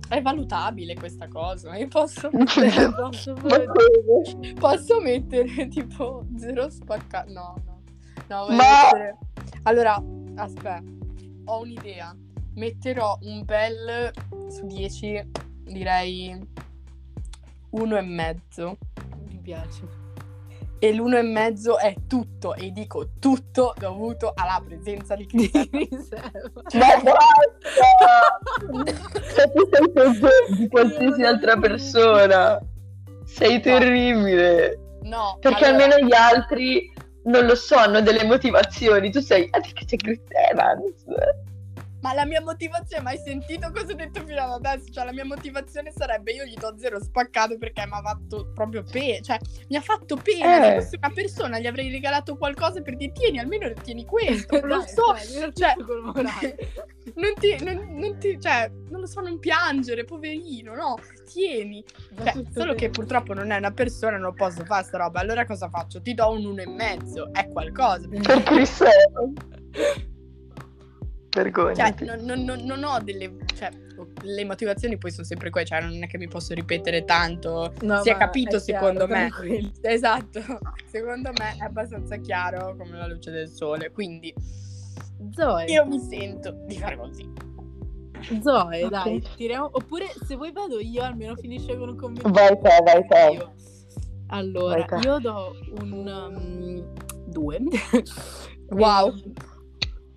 è 0.09 0.21
valutabile 0.21 0.95
questa 0.95 1.27
cosa. 1.29 1.75
Io 1.77 1.89
posso 1.89 2.29
mettere, 2.37 2.93
Posso 2.93 3.35
posso 4.59 5.01
mettere 5.01 5.69
tipo 5.69 6.27
zero 6.37 6.69
spaccato. 6.69 7.33
No, 7.33 7.55
no. 7.65 7.77
No, 8.29 8.47
Ma- 8.55 8.91
mettere- 8.93 9.19
Allora, 9.65 10.03
aspetta, 10.37 10.83
ho 11.47 11.61
un'idea. 11.61 12.15
Metterò 12.55 13.19
un 13.23 13.45
bel 13.45 14.11
su 14.49 14.67
10, 14.67 15.31
direi 15.65 16.39
uno 17.71 17.97
e 17.97 18.03
mezzo. 18.03 18.79
Mi 19.29 19.39
piace. 19.39 20.07
E 20.81 20.93
l'uno 20.95 21.17
e 21.19 21.23
mezzo 21.23 21.77
è 21.79 21.95
tutto, 22.07 22.55
e 22.55 22.71
dico 22.71 23.11
tutto 23.19 23.75
dovuto 23.77 24.33
alla 24.35 24.63
presenza 24.65 25.17
di 25.17 25.27
Chris 25.29 25.51
Di 25.51 25.89
riserva. 25.91 26.63
Ma 26.75 27.03
basta! 27.03 28.39
Se 29.23 29.51
tu 29.53 29.69
sei 29.73 29.91
peggio 29.93 30.29
di 30.57 30.69
qualsiasi 30.69 31.23
altra 31.23 31.57
persona. 31.57 32.61
Sei 33.25 33.61
terribile. 33.61 34.99
No, 35.03 35.37
Perché 35.41 35.65
allora- 35.67 35.85
almeno 35.85 36.07
gli 36.07 36.15
altri 36.15 36.93
non 37.29 37.47
lo 37.47 37.55
so, 37.55 37.76
hanno 37.76 38.01
delle 38.01 38.24
motivazioni. 38.24 39.11
Tu 39.11 39.20
sei, 39.20 39.49
ah, 39.51 39.61
che 39.61 39.85
c'è 39.85 39.97
Chris 39.97 40.20
Evans. 40.51 41.05
Ma 42.01 42.14
la 42.14 42.24
mia 42.24 42.41
motivazione, 42.41 43.03
ma 43.03 43.11
hai 43.11 43.18
sentito 43.18 43.72
cosa 43.72 43.93
ho 43.93 43.95
detto 43.95 44.24
fino 44.24 44.41
ad 44.41 44.64
adesso? 44.64 44.93
Cioè, 44.93 45.05
la 45.05 45.12
mia 45.12 45.24
motivazione 45.24 45.91
sarebbe 45.91 46.31
io 46.33 46.45
gli 46.45 46.55
do 46.55 46.74
zero 46.79 47.03
spaccato 47.03 47.59
perché 47.59 47.85
mi 47.87 47.93
ha 47.93 48.01
fatto 48.01 48.53
proprio 48.55 48.85
pena. 48.85 49.20
Cioè, 49.20 49.39
mi 49.68 49.76
ha 49.76 49.81
fatto 49.81 50.16
pena. 50.16 50.59
Eh. 50.59 50.81
Se 50.81 50.81
fossi 50.81 50.97
una 50.97 51.12
persona, 51.12 51.59
gli 51.59 51.66
avrei 51.66 51.91
regalato 51.91 52.37
qualcosa 52.37 52.81
per 52.83 52.97
dire, 52.97 53.12
tieni, 53.12 53.41
almeno 53.41 53.72
tieni 53.83 54.05
questo. 54.05 54.61
Non 54.68 54.79
lo 54.79 54.85
so. 54.87 55.12
dai, 55.12 55.53
cioè. 55.55 55.74
non 57.15 57.33
ti, 57.39 57.63
non, 57.65 57.99
non 57.99 58.19
ti, 58.19 58.41
cioè, 58.41 58.71
non 58.91 59.01
lo 59.01 59.07
so, 59.07 59.21
non 59.21 59.39
piangere, 59.39 60.05
poverino, 60.05 60.75
no? 60.75 60.99
Tieni. 61.27 61.85
Cioè, 62.17 62.33
solo 62.33 62.45
bene. 62.53 62.75
che 62.75 62.91
purtroppo 62.91 63.35
non 63.35 63.51
è 63.51 63.57
una 63.57 63.73
persona, 63.73 64.17
non 64.17 64.35
posso 64.35 64.65
fare 64.65 64.85
sta 64.85 64.99
roba. 64.99 65.21
Allora 65.21 65.45
cosa 65.45 65.69
faccio? 65.69 66.01
Ti 66.01 66.15
do 66.15 66.31
un 66.31 66.45
uno 66.45 66.63
e 66.63 66.67
mezzo. 66.69 67.33
È 67.33 67.49
qualcosa. 67.49 68.09
Per 68.11 68.43
Chris 68.43 68.81
Evans. 68.81 69.37
Cioè, 71.31 71.95
non, 72.19 72.43
non- 72.45 72.61
non- 72.65 72.85
ho 72.85 72.99
delle. 73.03 73.37
Cioè, 73.55 73.71
le 74.23 74.45
motivazioni 74.45 74.97
poi 74.97 75.11
sono 75.11 75.27
sempre 75.27 75.51
quelle, 75.51 75.67
cioè, 75.67 75.81
non 75.83 76.03
è 76.03 76.07
che 76.07 76.19
mi 76.19 76.27
posso 76.29 76.55
ripetere 76.55 77.05
tanto. 77.05 77.73
No, 77.83 78.01
si 78.03 78.09
è 78.11 78.17
capito, 78.17 78.57
è 78.57 78.61
chiaro, 78.61 78.87
secondo 78.87 79.07
me. 79.07 79.29
tranquilli. 79.29 79.73
Esatto, 79.83 80.41
secondo 80.87 81.31
me 81.39 81.57
è 81.59 81.65
abbastanza 81.65 82.17
chiaro 82.17 82.75
come 82.77 82.97
la 82.97 83.07
luce 83.07 83.31
del 83.31 83.49
sole. 83.49 83.91
Quindi 83.91 84.35
Zoe, 85.33 85.64
io 85.66 85.85
mi 85.87 85.99
sento 85.99 86.53
di 86.66 86.77
fare 86.77 86.97
così. 86.97 87.31
Zoe, 88.43 88.85
Ok. 88.85 88.91
dai, 88.91 89.23
tiriamo. 89.37 89.69
Oppure 89.73 90.07
se 90.27 90.37
vuoi 90.37 90.53
vado 90.53 90.79
io, 90.81 91.03
almeno 91.03 91.35
finisce 91.37 91.77
con 91.77 91.89
un 91.91 91.97
commento. 91.97 92.29
Vai 92.31 92.59
te, 92.61 92.83
vai 92.85 93.07
te. 93.07 93.31
Io. 93.35 93.53
Allora, 94.29 94.85
Vai 94.89 95.01
te. 95.01 95.09
io 95.09 95.19
do 95.19 95.55
un 95.81 96.07
um, 96.07 96.95
due. 97.31 97.59
Wow. 98.71 99.14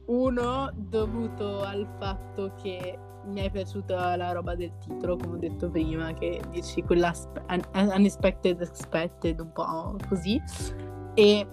Uno 0.07 0.69
dovuto 0.75 1.61
al 1.61 1.87
fatto 1.97 2.53
che 2.61 2.99
mi 3.27 3.39
è 3.39 3.49
piaciuta 3.49 4.17
la 4.17 4.33
roba 4.33 4.55
del 4.55 4.73
titolo, 4.79 5.15
come 5.15 5.35
ho 5.35 5.39
detto 5.39 5.69
prima, 5.69 6.13
che 6.13 6.41
dici 6.49 6.81
quella 6.81 7.13
un- 7.49 7.91
unexpected 7.95 8.59
expected, 8.59 9.39
un 9.39 9.51
po' 9.53 9.95
così. 10.09 10.41
E 11.13 11.47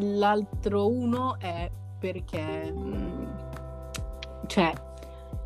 l'altro 0.00 0.88
uno 0.90 1.38
è 1.38 1.70
perché, 2.04 2.70
mm, 2.70 3.24
cioè, 4.46 4.74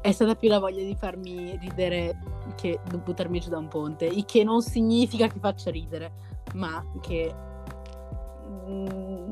è 0.00 0.10
stata 0.10 0.34
più 0.34 0.48
la 0.48 0.58
voglia 0.58 0.82
di 0.82 0.96
farmi 0.96 1.56
ridere 1.56 2.18
che 2.56 2.80
di 2.90 2.96
buttarmi 2.96 3.38
giù 3.38 3.48
da 3.48 3.58
un 3.58 3.68
ponte, 3.68 4.06
il 4.06 4.24
che 4.24 4.42
non 4.42 4.60
significa 4.60 5.28
che 5.28 5.38
faccia 5.38 5.70
ridere, 5.70 6.10
ma 6.54 6.84
che 7.00 7.32
mm, 8.68 9.30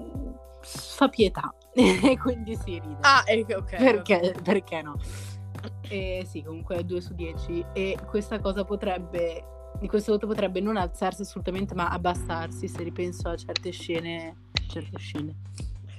fa 0.60 1.08
pietà 1.08 1.52
e 1.74 2.16
quindi 2.16 2.54
si 2.54 2.78
ride. 2.78 2.98
Ah, 3.00 3.24
ok. 3.26 3.76
perché, 3.76 4.34
perché 4.44 4.82
no? 4.82 4.96
E 5.88 6.24
sì, 6.28 6.44
comunque 6.44 6.84
2 6.84 7.00
su 7.00 7.12
10 7.12 7.66
e 7.72 7.98
questa 8.06 8.38
cosa 8.38 8.64
potrebbe 8.64 9.54
di 9.80 9.88
questo 9.88 10.12
voto 10.12 10.28
potrebbe 10.28 10.60
non 10.60 10.76
alzarsi 10.76 11.22
assolutamente, 11.22 11.74
ma 11.74 11.88
abbassarsi 11.88 12.68
se 12.68 12.84
ripenso 12.84 13.28
a 13.28 13.36
certe 13.36 13.72
scene, 13.72 14.50
certe 14.68 14.96
scene. 14.98 15.34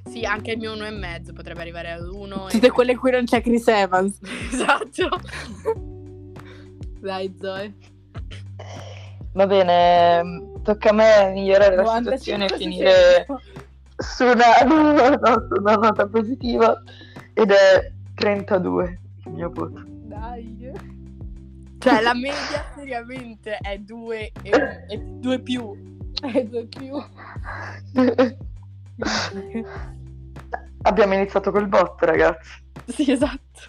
Sì, 0.08 0.24
anche 0.24 0.52
il 0.52 0.58
mio 0.58 0.74
uno 0.74 0.86
e 0.86 0.92
mezzo 0.92 1.34
potrebbe 1.34 1.62
arrivare 1.62 1.92
ad 1.92 2.08
uno. 2.08 2.48
e- 2.48 2.52
Tutte 2.52 2.70
quelle 2.72 2.94
in 2.94 2.98
cui 2.98 3.12
non 3.12 3.26
c'è 3.26 3.42
Chris 3.42 3.68
Evans. 3.68 4.20
Esatto. 4.52 5.10
Dai, 7.00 7.36
Zoe. 7.40 7.74
Va 9.34 9.46
bene, 9.46 10.52
tocca 10.64 10.90
a 10.90 10.94
me 10.94 11.32
migliorare 11.34 11.76
la 11.76 11.84
95 11.84 12.18
situazione 12.18 12.46
e 12.46 12.58
finire 12.58 13.26
100. 13.28 13.42
su 13.98 14.24
una, 14.24 15.16
no, 15.18 15.48
su 15.48 15.62
una 15.62 15.76
nota 15.76 16.08
positiva 16.08 16.82
ed 17.34 17.52
è 17.52 17.92
32 18.16 19.00
il 19.26 19.32
mio 19.32 19.52
voto. 19.54 19.84
Dai. 19.86 20.56
Cioè, 21.80 22.02
la 22.02 22.16
media 22.16 22.66
seriamente 22.76 23.58
è 23.58 23.78
due 23.78 24.32
e, 24.42 24.52
e 24.90 24.98
due 24.98 25.40
più. 25.40 25.72
E 26.34 26.44
due 26.46 26.66
più. 26.66 26.96
Abbiamo 30.84 31.14
iniziato 31.14 31.52
col 31.52 31.68
bot, 31.68 32.02
ragazzi. 32.02 32.66
Sì, 32.88 33.12
esatto. 33.12 33.60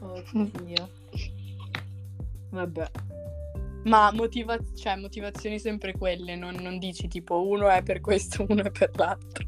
Oddio. 0.00 0.88
Vabbè. 2.50 2.90
Ma 3.84 4.10
motiva- 4.12 4.58
cioè, 4.74 4.96
motivazioni 4.96 5.60
sempre 5.60 5.92
quelle, 5.96 6.34
non, 6.34 6.56
non 6.56 6.78
dici 6.78 7.06
tipo 7.06 7.46
uno 7.46 7.68
è 7.68 7.82
per 7.84 8.00
questo, 8.00 8.44
uno 8.48 8.64
è 8.64 8.70
per 8.72 8.90
l'altro. 8.96 9.46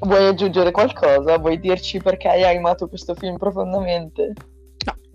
Vuoi 0.00 0.26
aggiungere 0.28 0.70
qualcosa? 0.70 1.36
Vuoi 1.36 1.60
dirci 1.60 1.98
perché 1.98 2.28
hai 2.28 2.56
amato 2.56 2.88
questo 2.88 3.14
film 3.14 3.36
profondamente? 3.36 4.32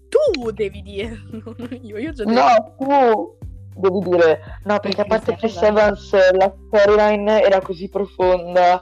Tu 0.09 0.51
devi 0.51 0.81
dirlo, 0.83 1.55
non 1.57 1.69
io, 1.81 1.97
io 1.97 2.09
ho 2.09 2.13
già 2.13 2.23
detto. 2.23 2.39
No, 2.39 2.75
tu 2.77 3.37
devi 3.75 3.99
dire 3.99 4.59
no, 4.63 4.79
perché 4.79 5.01
a 5.01 5.05
parte 5.05 5.35
Chris 5.35 5.61
Evans 5.61 6.11
la 6.33 6.53
storyline 6.67 7.41
era 7.43 7.61
così 7.61 7.89
profonda 7.89 8.79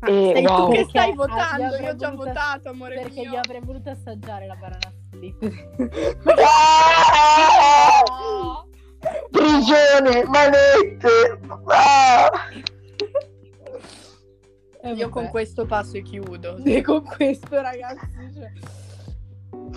Ah, 0.00 0.10
e 0.10 0.32
sei 0.34 0.44
wow. 0.46 0.56
tu 0.56 0.70
che 0.70 0.76
Perché 0.76 0.88
stai 0.90 1.08
io 1.08 1.14
votando, 1.14 1.76
io 1.76 1.88
ho 1.90 1.96
già 1.96 2.08
voluto- 2.10 2.26
votato, 2.28 2.68
amore 2.70 2.94
Perché 3.00 3.20
mio. 3.20 3.32
io 3.32 3.38
avrei 3.38 3.60
voluto 3.62 3.90
assaggiare 3.90 4.46
la 4.46 4.54
banana 4.54 4.92
split. 5.02 5.52
Ah! 6.40 8.02
No! 8.08 8.68
Prigione, 9.30 10.24
manette! 10.24 11.38
Ah! 11.68 12.30
Io 14.94 15.08
con 15.08 15.28
questo 15.28 15.64
passo 15.64 15.96
e 15.96 16.02
chiudo. 16.02 16.58
E 16.64 16.82
con 16.82 17.02
questo, 17.02 17.60
ragazzi. 17.60 18.08
Cioè... 18.34 18.52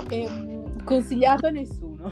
Ehm, 0.09 0.83
consigliato 0.83 1.47
a 1.47 1.49
nessuno. 1.49 2.11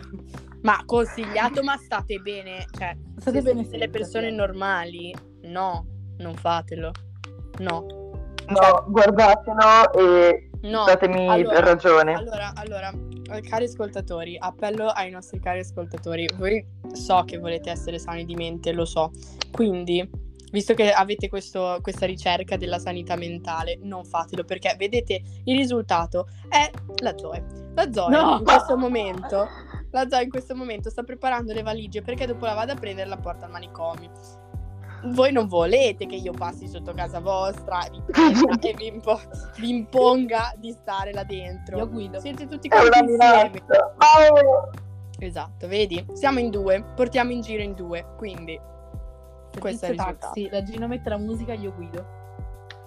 Ma 0.61 0.82
consigliato, 0.86 1.61
ma 1.63 1.78
state 1.78 2.18
bene. 2.20 2.66
Cioè, 2.72 2.95
State 3.18 3.38
se 3.38 3.43
bene 3.43 3.61
siete 3.61 3.78
delle 3.78 3.91
senza, 3.91 3.97
persone 3.97 4.32
normali, 4.32 5.13
no, 5.43 5.86
non 6.18 6.34
fatelo. 6.36 6.91
No. 7.59 7.86
No, 8.47 8.86
guardatelo 8.88 9.93
e 9.93 10.49
No. 10.61 10.84
datemi 10.86 11.28
allora- 11.30 11.59
ragione. 11.59 12.13
Allora, 12.13 12.51
allora, 12.55 12.91
cari 13.47 13.66
ascoltatori, 13.66 14.38
appello 14.39 14.88
ai 14.88 15.09
nostri 15.11 15.39
cari 15.39 15.59
ascoltatori. 15.59 16.28
Voi 16.38 16.63
so 16.93 17.24
che 17.26 17.38
volete 17.38 17.70
essere 17.72 17.97
sani 17.99 18.26
di 18.26 18.36
mente, 18.36 18.72
lo 18.72 18.86
so. 18.86 19.11
Quindi, 19.51 20.07
visto 20.56 20.74
che 20.74 20.89
avete 20.91 21.28
questo- 21.28 21.80
questa 21.82 22.06
ricerca 22.06 22.56
della 22.56 22.80
sanità 22.80 23.18
mentale, 23.18 23.78
non 23.82 24.06
fatelo 24.06 24.45
perché 24.45 24.74
vedete 24.78 25.22
il 25.43 25.58
risultato 25.58 26.28
è 26.47 26.72
la 27.01 27.14
Zoe. 27.18 27.43
La 27.76 27.91
Zoe 27.91 28.10
No! 28.10 28.38
in 28.38 28.43
questo 28.45 28.78
momento, 28.78 29.47
la 29.91 30.08
Zoe 30.10 30.24
in 30.24 30.30
questo 30.30 30.56
momento 30.56 30.89
sta 30.89 31.03
preparando 31.03 31.51
le 31.51 31.62
valigie 31.62 32.01
perché 32.01 32.26
dopo 32.26 32.45
la 32.45 32.53
vado 32.53 32.72
a 32.72 32.76
prendere 32.76 33.06
e 33.06 33.10
la 33.10 33.18
porta 33.18 33.45
al 33.47 33.51
manicomio. 33.51 34.10
Voi 35.08 35.34
non 35.34 35.47
volete 35.47 36.06
che 36.06 36.16
io 36.16 36.32
passi 36.32 36.70
sotto 36.70 36.93
casa 36.93 37.20
vostra 37.20 37.86
e 37.86 37.89
vi, 37.91 38.01
e 38.70 38.74
vi, 38.76 38.88
impo- 38.88 39.20
vi 39.58 39.70
imponga 39.70 40.53
di 40.58 40.72
stare 40.72 41.12
là 41.12 41.26
dentro. 41.26 41.78
Io 41.78 41.89
guido. 41.89 42.18
Siete 42.22 42.47
tutti 42.47 42.70
quanti 42.70 42.99
insieme. 42.99 43.51
Oh! 43.68 44.70
Esatto, 45.20 45.68
vedi? 45.68 46.03
Siamo 46.14 46.39
in 46.39 46.49
due, 46.49 46.82
portiamo 46.95 47.32
in 47.32 47.41
giro 47.41 47.62
in 47.62 47.74
due, 47.74 48.06
quindi 48.18 48.60
questo 49.60 49.86
è 49.86 49.89
il 49.89 49.95
Tizio 49.95 50.16
taxi, 50.18 50.49
la 50.49 50.64
Gino 50.64 50.88
mette 50.88 51.10
la 51.10 51.18
musica, 51.18 51.53
io 51.53 51.74
guido. 51.74 52.24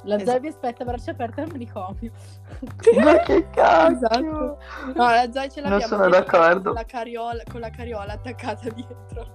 La 0.04 0.14
Esatto. 0.14 0.30
Zoe 0.30 0.40
vi 0.40 0.48
aspetta 0.48 0.82
a 0.82 0.86
braccia 0.86 1.10
aperte 1.10 1.40
al 1.40 1.48
manicomio. 1.50 2.12
Ma 3.02 3.18
che 3.18 3.48
cazzo! 3.50 3.96
Esatto. 3.96 4.58
No, 4.94 5.10
la 5.10 5.28
Zoe 5.32 5.50
ce 5.50 5.60
Non 5.60 5.70
l'abbiamo 5.70 5.96
sono 5.96 6.08
dentro 6.08 6.38
d'accordo. 6.38 6.62
Con 6.62 6.74
la, 6.74 6.84
carriola, 6.84 7.42
con 7.50 7.60
la 7.60 7.70
carriola 7.70 8.12
attaccata 8.12 8.68
dietro. 8.70 9.26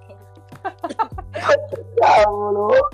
Cavolo! 1.96 2.90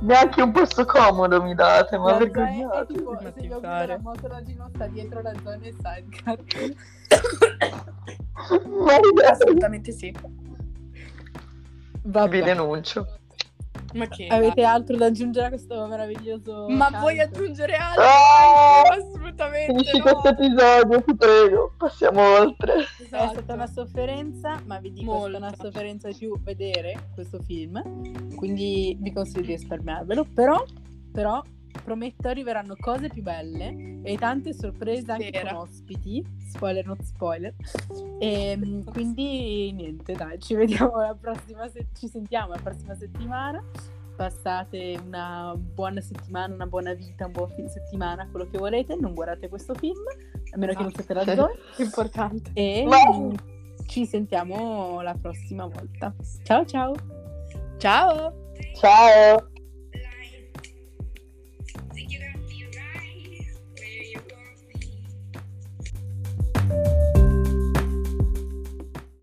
Neanche 0.00 0.42
un 0.42 0.52
posto 0.52 0.84
comodo 0.84 1.42
mi 1.42 1.54
date, 1.54 1.96
ma 1.96 2.18
vergognatevi. 2.18 2.98
tipo, 2.98 3.12
Ma 3.12 3.32
se 3.32 3.40
io 3.40 3.60
la 3.60 3.98
moto, 3.98 4.28
la 4.28 4.42
Gino 4.42 4.68
sta 4.74 4.86
dietro 4.88 5.22
la 5.22 5.32
Zoe 5.42 5.56
nel 5.56 5.74
sidecar. 5.74 6.38
Assolutamente 9.30 9.92
sì. 9.92 10.14
Vabbè. 12.02 12.28
vi 12.28 12.42
denuncio. 12.42 13.06
Ma 13.96 14.06
che? 14.08 14.26
Avete 14.28 14.62
altro 14.62 14.96
da 14.96 15.06
aggiungere 15.06 15.46
a 15.46 15.48
questo 15.48 15.86
meraviglioso 15.86 16.66
Ma 16.68 16.84
canto? 16.84 16.98
vuoi 17.00 17.20
aggiungere 17.20 17.74
altro? 17.74 18.02
Ah! 18.02 18.82
Assolutamente 18.96 19.72
Finisci 19.72 19.96
no. 19.98 20.02
questo 20.02 20.28
episodio, 20.28 21.02
ti 21.02 21.16
prego. 21.16 21.72
Passiamo 21.76 22.20
oltre. 22.38 22.74
È 22.74 23.02
Esatto. 23.02 23.32
stata 23.32 23.54
una 23.54 23.66
sofferenza, 23.66 24.60
ma 24.66 24.78
vi 24.78 24.92
dico 24.92 25.12
è 25.14 25.18
stata 25.20 25.36
una 25.36 25.46
Molto. 25.48 25.64
sofferenza 25.64 26.08
più 26.10 26.38
vedere 26.42 27.08
questo 27.14 27.38
film, 27.40 27.82
quindi 28.36 28.96
vi 29.00 29.12
consiglio 29.12 29.46
di 29.46 29.52
risparmiarvelo, 29.54 30.26
però, 30.34 30.62
però 31.12 31.42
prometto 31.82 32.28
arriveranno 32.28 32.74
cose 32.78 33.08
più 33.08 33.22
belle 33.22 34.00
e 34.02 34.16
tante 34.18 34.52
sorprese 34.52 35.12
anche 35.12 35.28
Spera. 35.28 35.54
con 35.54 35.62
ospiti, 35.62 36.24
spoiler 36.48 36.86
not 36.86 37.02
spoiler, 37.02 37.54
e 38.18 38.56
mm, 38.56 38.80
quindi 38.92 39.72
niente 39.72 40.12
dai, 40.14 40.38
ci 40.40 40.54
vediamo 40.54 40.96
la 41.00 41.16
prossima 41.18 41.68
se- 41.68 41.86
ci 41.94 42.08
sentiamo 42.08 42.50
la 42.52 42.60
prossima 42.62 42.94
settimana 42.94 43.62
passate 44.16 44.98
una 45.04 45.52
buona 45.56 46.00
settimana, 46.00 46.54
una 46.54 46.66
buona 46.66 46.94
vita, 46.94 47.26
un 47.26 47.32
buon 47.32 47.50
fine 47.50 47.68
settimana, 47.68 48.26
quello 48.30 48.48
che 48.50 48.56
volete, 48.56 48.96
non 48.96 49.12
guardate 49.12 49.48
questo 49.48 49.74
film, 49.74 50.00
a 50.52 50.56
meno 50.56 50.72
che 50.72 50.82
non 50.82 50.90
siate 50.90 51.12
la 51.12 51.24
Zoe. 51.24 51.58
Importante. 51.78 52.50
E 52.56 52.84
No. 52.84 53.34
ci 53.86 54.06
sentiamo 54.06 55.02
la 55.02 55.14
prossima 55.20 55.66
volta. 55.66 56.14
Ciao 56.44 56.64
ciao! 56.64 56.94
Ciao! 57.76 58.32
Ciao! 58.80 59.55